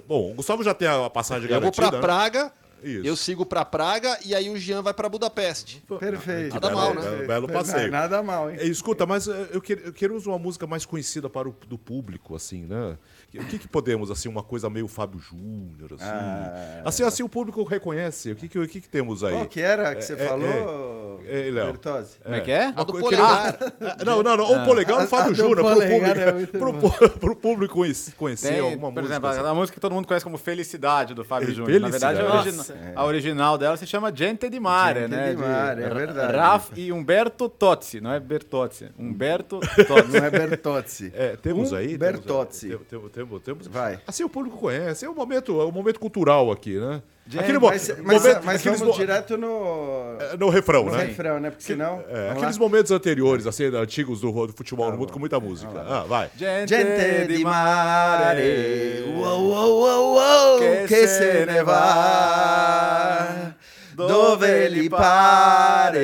[0.08, 1.90] Bom, o Gustavo já tem a passagem Eu vou garantida.
[1.90, 2.02] pra né?
[2.02, 2.52] Praga,
[2.84, 3.08] Isso.
[3.08, 5.84] eu sigo pra Praga e aí o Jean vai pra Budapeste.
[6.00, 6.54] Perfeito.
[6.54, 7.02] Nada mal, né?
[7.02, 7.92] Belo, belo passeio.
[7.92, 8.58] Nada mal, hein?
[8.60, 11.56] É, Escuta, mas eh, eu, quer- eu quero usar uma música mais conhecida para o
[11.68, 12.98] do público, assim, né?
[13.40, 16.04] O que, que podemos, assim, uma coisa meio Fábio Júnior, assim.
[16.06, 16.82] Ah.
[16.86, 18.32] assim, assim o público reconhece.
[18.32, 19.34] O que, que, o que, que temos aí?
[19.34, 21.66] Qual que era que você É, é, falou, é, Léo.
[21.68, 22.18] Bertozzi?
[22.24, 22.66] Como é que é?
[22.76, 23.58] A do polegar.
[23.58, 24.62] queria- Ah, Não, não, não.
[24.62, 27.82] O polegar o Fábio a do Júnior, pro público, é pro, pro público
[28.18, 29.14] conhecer, Tem, alguma por música.
[29.14, 29.40] exemplo, assim.
[29.50, 31.80] a música que todo mundo conhece como Felicidade do Fábio É, Júnior.
[31.82, 32.72] Na verdade, a, Felicidade.
[32.72, 35.30] origina- a original dela se chama Gente de Mare, Gente né?
[35.32, 36.36] di Mare, é verdade.
[36.38, 38.90] Raf e Humberto Tozzi, não é Bertozzi.
[38.98, 40.12] Humberto Tozzi.
[40.20, 41.12] Não é Bertozzi.
[41.16, 41.88] É, temos aí?
[41.88, 41.98] Temos aí.
[41.98, 42.80] Bertozzi.
[42.90, 44.00] Temos, temos, temos, temos- Vai.
[44.08, 45.06] Assim o público conhece.
[45.06, 47.02] É um momento, é um momento cultural aqui, né?
[47.30, 50.92] Gente, mo- Mas, mas, momento- mas aqueles vamos mo- direto no, é, no refrão, no
[50.92, 51.04] né?
[51.04, 51.50] refrão, né?
[51.50, 52.02] Porque senão...
[52.10, 52.64] É, aqueles lá.
[52.64, 55.74] momentos anteriores, assim, antigos do, do futebol no mundo, com muita música.
[55.86, 56.30] Ah, vai.
[56.38, 63.54] Gente di mare, wow, wow, wow, wow, Che che se ne va,
[63.94, 65.98] dove gli pare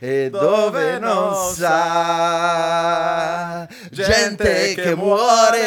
[0.00, 5.60] e dove non sa, gente che muore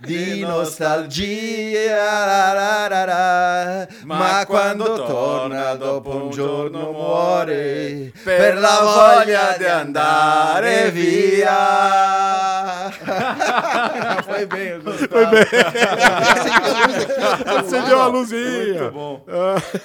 [0.00, 9.56] di nostalgia, la, la, la, ma quando torna dopo un giorno muore per la voglia
[9.58, 11.58] di andare via.
[14.40, 15.44] Foi bem, Foi bem.
[17.58, 18.82] Acendeu a luzinha.
[18.82, 19.24] Muito bom.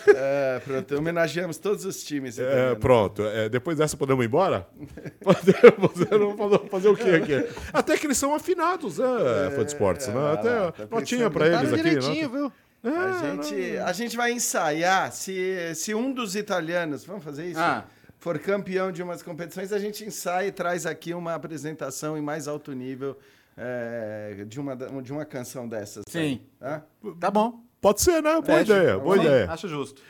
[0.08, 2.40] É, pronto, homenageamos todos os times.
[2.40, 3.24] É, pronto.
[3.24, 4.68] É, depois dessa podemos ir embora?
[5.22, 7.48] Podemos fazer, fazer o quê aqui?
[7.74, 9.08] Até que eles são afinados, né?
[9.56, 10.34] Fã de esportes, né?
[10.34, 12.38] Até tá notinha pra eles aqui, direitinho, né?
[12.38, 12.52] viu?
[12.86, 15.12] A gente, a gente vai ensaiar.
[15.12, 17.60] Se, se um dos italianos, vamos fazer isso?
[17.60, 17.86] Ah.
[18.20, 22.48] For campeão de umas competições, a gente ensaia e traz aqui uma apresentação em mais
[22.48, 23.18] alto nível
[23.58, 26.04] é, de, uma, de uma canção dessas.
[26.10, 26.20] Sim.
[26.20, 26.84] aí, tá?
[27.20, 27.64] Tá bom.
[27.80, 28.32] Pode ser, né?
[28.32, 28.74] Boa Fecha.
[28.74, 29.52] ideia, boa Sim, ideia.
[29.52, 30.02] Acho justo.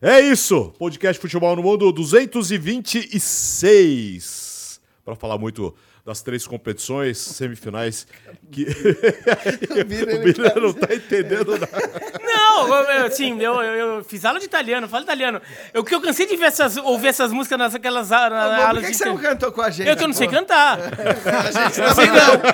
[0.00, 0.72] É isso.
[0.78, 4.80] Podcast Futebol no Mundo 226.
[5.04, 5.74] Para falar muito
[6.04, 8.06] das três competições semifinais
[8.52, 8.62] que
[9.74, 11.66] o Bira não tá entendendo nada.
[12.22, 15.40] Não, eu- eu- assim, eu, eu, eu fiz aula de italiano, falo italiano.
[15.74, 18.66] Eu que eu cansei de ver essas, ouvir essas músicas nas aquelas a- Mas por
[18.66, 19.88] aulas que, de que você não cantou com a gente?
[19.88, 20.78] Eu que eu não sei cantar.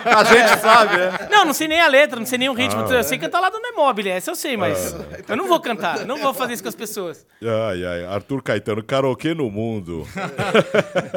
[0.04, 1.28] A gente sabe, né?
[1.30, 2.82] Não, não sei nem a letra, não sei nem o ritmo.
[2.82, 4.94] Eu sei cantar lá do Nemobile, essa eu sei, mas
[5.28, 7.26] eu não vou cantar, não vou fazer isso com as pessoas.
[7.42, 10.06] Ai, ai, Arthur Caetano, karaokê no mundo.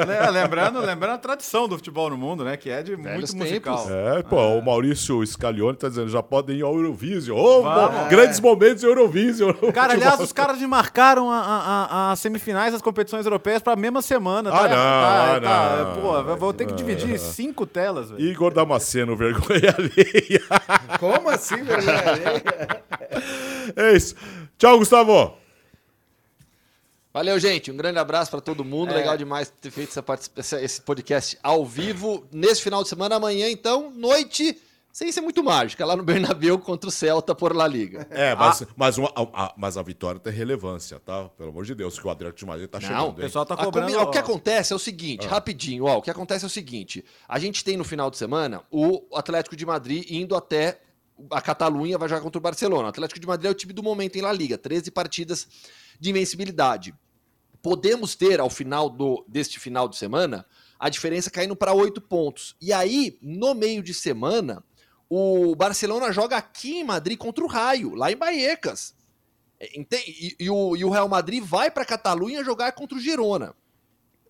[0.06, 2.56] Le- Lembrando, lembrando a tradição do futebol no mundo, né?
[2.56, 3.86] Que é de Velhos muito musical.
[3.90, 7.36] É, pô, o Maurício Scalione tá dizendo, já podem ir ao Eurovision.
[7.38, 9.52] Ô, mo- grandes momentos do Eurovision.
[9.72, 14.50] Cara, aliás, os caras me marcaram as semifinais das competições europeias pra mesma semana.
[14.50, 16.02] Ah, não, ah, tá, não.
[16.02, 18.20] Pô, eu vou ter que dividir cinco telas, velho.
[18.20, 20.42] Igor Damasceno, vergonha alheia.
[20.98, 22.42] Como assim, vergonha?
[23.76, 24.14] É isso.
[24.58, 25.36] Tchau, Gustavo.
[27.16, 27.70] Valeu, gente.
[27.70, 28.92] Um grande abraço pra todo mundo.
[28.92, 28.96] É.
[28.96, 29.90] Legal demais ter feito
[30.60, 33.16] esse podcast ao vivo nesse final de semana.
[33.16, 34.60] Amanhã, então, noite,
[34.96, 38.06] sem ser muito mágica, lá no Bernabéu contra o Celta por La Liga.
[38.10, 41.28] É, mas, mas, uma- a, a- mas a vitória tem relevância, tá?
[41.36, 43.04] Pelo amor de Deus, que o Atlético de Madrid tá Não, chegando.
[43.04, 43.14] O hein?
[43.16, 43.92] pessoal tá A cobrando.
[43.92, 47.04] comi- o que acontece é o seguinte, rapidinho, ó, o que acontece é o seguinte,
[47.28, 50.80] a gente tem no final de semana o Atlético de Madrid indo até
[51.30, 52.84] a Catalunha, vai jogar contra o Barcelona.
[52.86, 55.46] O Atlético de Madrid é o time do momento em La Liga, 13 partidas
[56.00, 56.94] de invencibilidade.
[57.60, 60.46] Podemos ter, ao final do, deste final de semana,
[60.78, 62.54] a diferença caindo para 8 pontos.
[62.62, 64.64] E aí, no meio de semana,
[65.08, 68.94] o Barcelona joga aqui em Madrid contra o Raio, lá em Baiecas.
[69.74, 73.54] Ente- E, e o, e o Real Madrid vai para Catalunha jogar contra o Girona.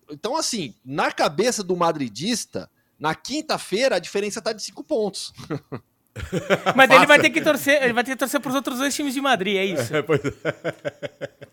[0.09, 5.33] Então, assim, na cabeça do madridista, na quinta-feira a diferença tá de cinco pontos.
[6.75, 9.13] Mas ele vai ter que torcer, ele vai ter que torcer pros outros dois times
[9.13, 9.95] de Madrid, é isso.
[9.95, 10.31] É, pois é.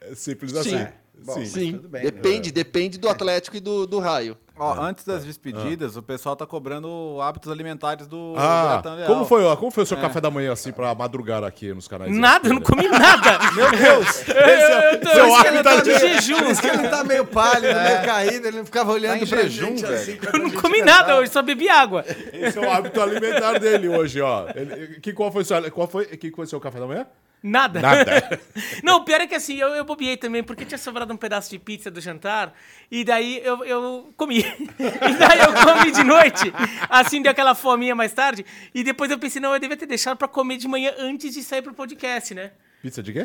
[0.00, 0.78] É simples assim.
[0.78, 0.86] Sim.
[1.24, 1.78] Bom, Sim.
[1.78, 4.38] Bem, depende, depende do Atlético e do, do Raio.
[4.58, 9.06] Ó, antes das despedidas, o pessoal tá cobrando hábitos alimentares do Ah, Leal.
[9.06, 11.86] como foi, ó, como foi o seu café da manhã, assim, pra madrugar aqui nos
[11.86, 12.10] canais?
[12.16, 13.38] Nada, eu não comi nada.
[13.54, 14.24] Meu Deus!
[14.28, 16.38] Eu, eu, eu tô, seu eu hábito tô de jejum.
[16.38, 19.42] Por isso que ele tá meio pálido, meio caído, ele não ficava olhando em pra
[19.42, 19.94] jejum, gente velho.
[19.94, 20.18] assim.
[20.32, 22.04] Eu não comi nada hoje, só bebi água.
[22.32, 24.46] Esse é o hábito alimentar dele hoje, ó.
[24.54, 27.06] Ele- que, qual foi o seu, qual foi, que foi o seu café da manhã?
[27.42, 27.80] Nada.
[27.80, 28.40] Nada.
[28.82, 31.50] Não, o pior é que assim, eu, eu bobiei também, porque tinha sobrado um pedaço
[31.50, 32.54] de pizza do jantar,
[32.90, 34.38] e daí eu, eu comi.
[34.78, 36.52] E daí eu comi de noite,
[36.88, 38.44] assim, deu aquela fominha mais tarde,
[38.74, 41.42] e depois eu pensei, não, eu devia ter deixado pra comer de manhã antes de
[41.42, 42.52] sair pro podcast, né?
[42.82, 43.24] Pizza de quê?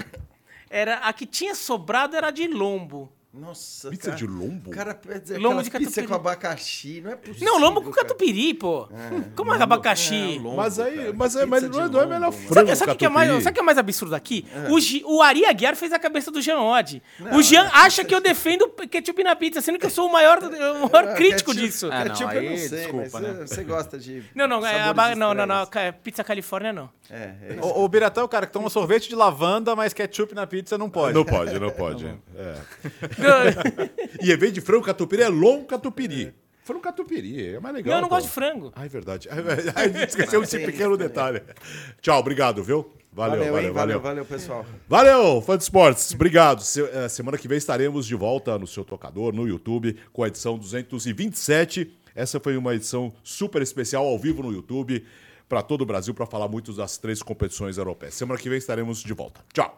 [0.70, 3.12] Era, a que tinha sobrado era de lombo.
[3.34, 4.18] Nossa, Pizza cara.
[4.18, 4.70] de lombo?
[4.72, 6.08] O cara pede Lombo de pizza catupiry.
[6.08, 7.46] com abacaxi, não é possível.
[7.46, 8.06] Não, lombo com cara.
[8.08, 8.90] catupiry, pô.
[9.38, 10.16] Como é abacaxi?
[10.36, 11.14] É, lombo, Mas aí, cara.
[11.16, 13.10] mas, é, mas Pizza não, é, não é lombo, melhor frango Sabe, o que é
[13.10, 14.46] mais, sabe o que é mais absurdo aqui?
[14.70, 17.02] O, Gi- o Ari Aguiar fez a cabeça do Jean Odd.
[17.34, 20.40] o Jean acha que eu defendo ketchup na pizza, sendo que eu sou o maior,
[20.44, 20.50] o
[20.92, 21.86] maior Ah, crítico ketchup- disso.
[21.88, 23.34] É, não, Ketchup eu não aí, sei, desculpa, mas né?
[23.48, 25.68] você- gosta de Não, não, é, não, não, não,
[26.04, 26.90] pizza Califórnia não.
[27.10, 27.58] É, é.
[27.62, 30.78] O, o Biratão é o cara que toma sorvete de lavanda, mas ketchup na pizza
[30.78, 31.14] não pode.
[31.14, 32.06] Não pode, não pode.
[32.36, 33.21] É.
[34.22, 36.34] E em vez de frango catupiry, é longo catupiry.
[36.64, 37.92] Frango catupiry, é mais legal.
[37.94, 38.16] Não, eu não pô.
[38.16, 38.72] gosto de frango.
[38.76, 39.28] Ah, é verdade.
[40.08, 41.42] Esqueceu esse pequeno detalhe.
[42.02, 42.92] Tchau, obrigado, viu?
[43.14, 43.74] Valeu, Valeu, valeu, hein?
[43.74, 44.00] valeu.
[44.00, 44.66] valeu, pessoal.
[44.88, 46.14] Valeu, fã de esportes.
[46.14, 46.62] Obrigado.
[46.62, 50.28] Se- eh, semana que vem estaremos de volta no seu tocador, no YouTube, com a
[50.28, 51.92] edição 227.
[52.16, 55.04] Essa foi uma edição super especial ao vivo no YouTube
[55.50, 58.14] para todo o Brasil para falar muito das três competições europeias.
[58.14, 59.42] Semana que vem estaremos de volta.
[59.54, 59.78] Tchau.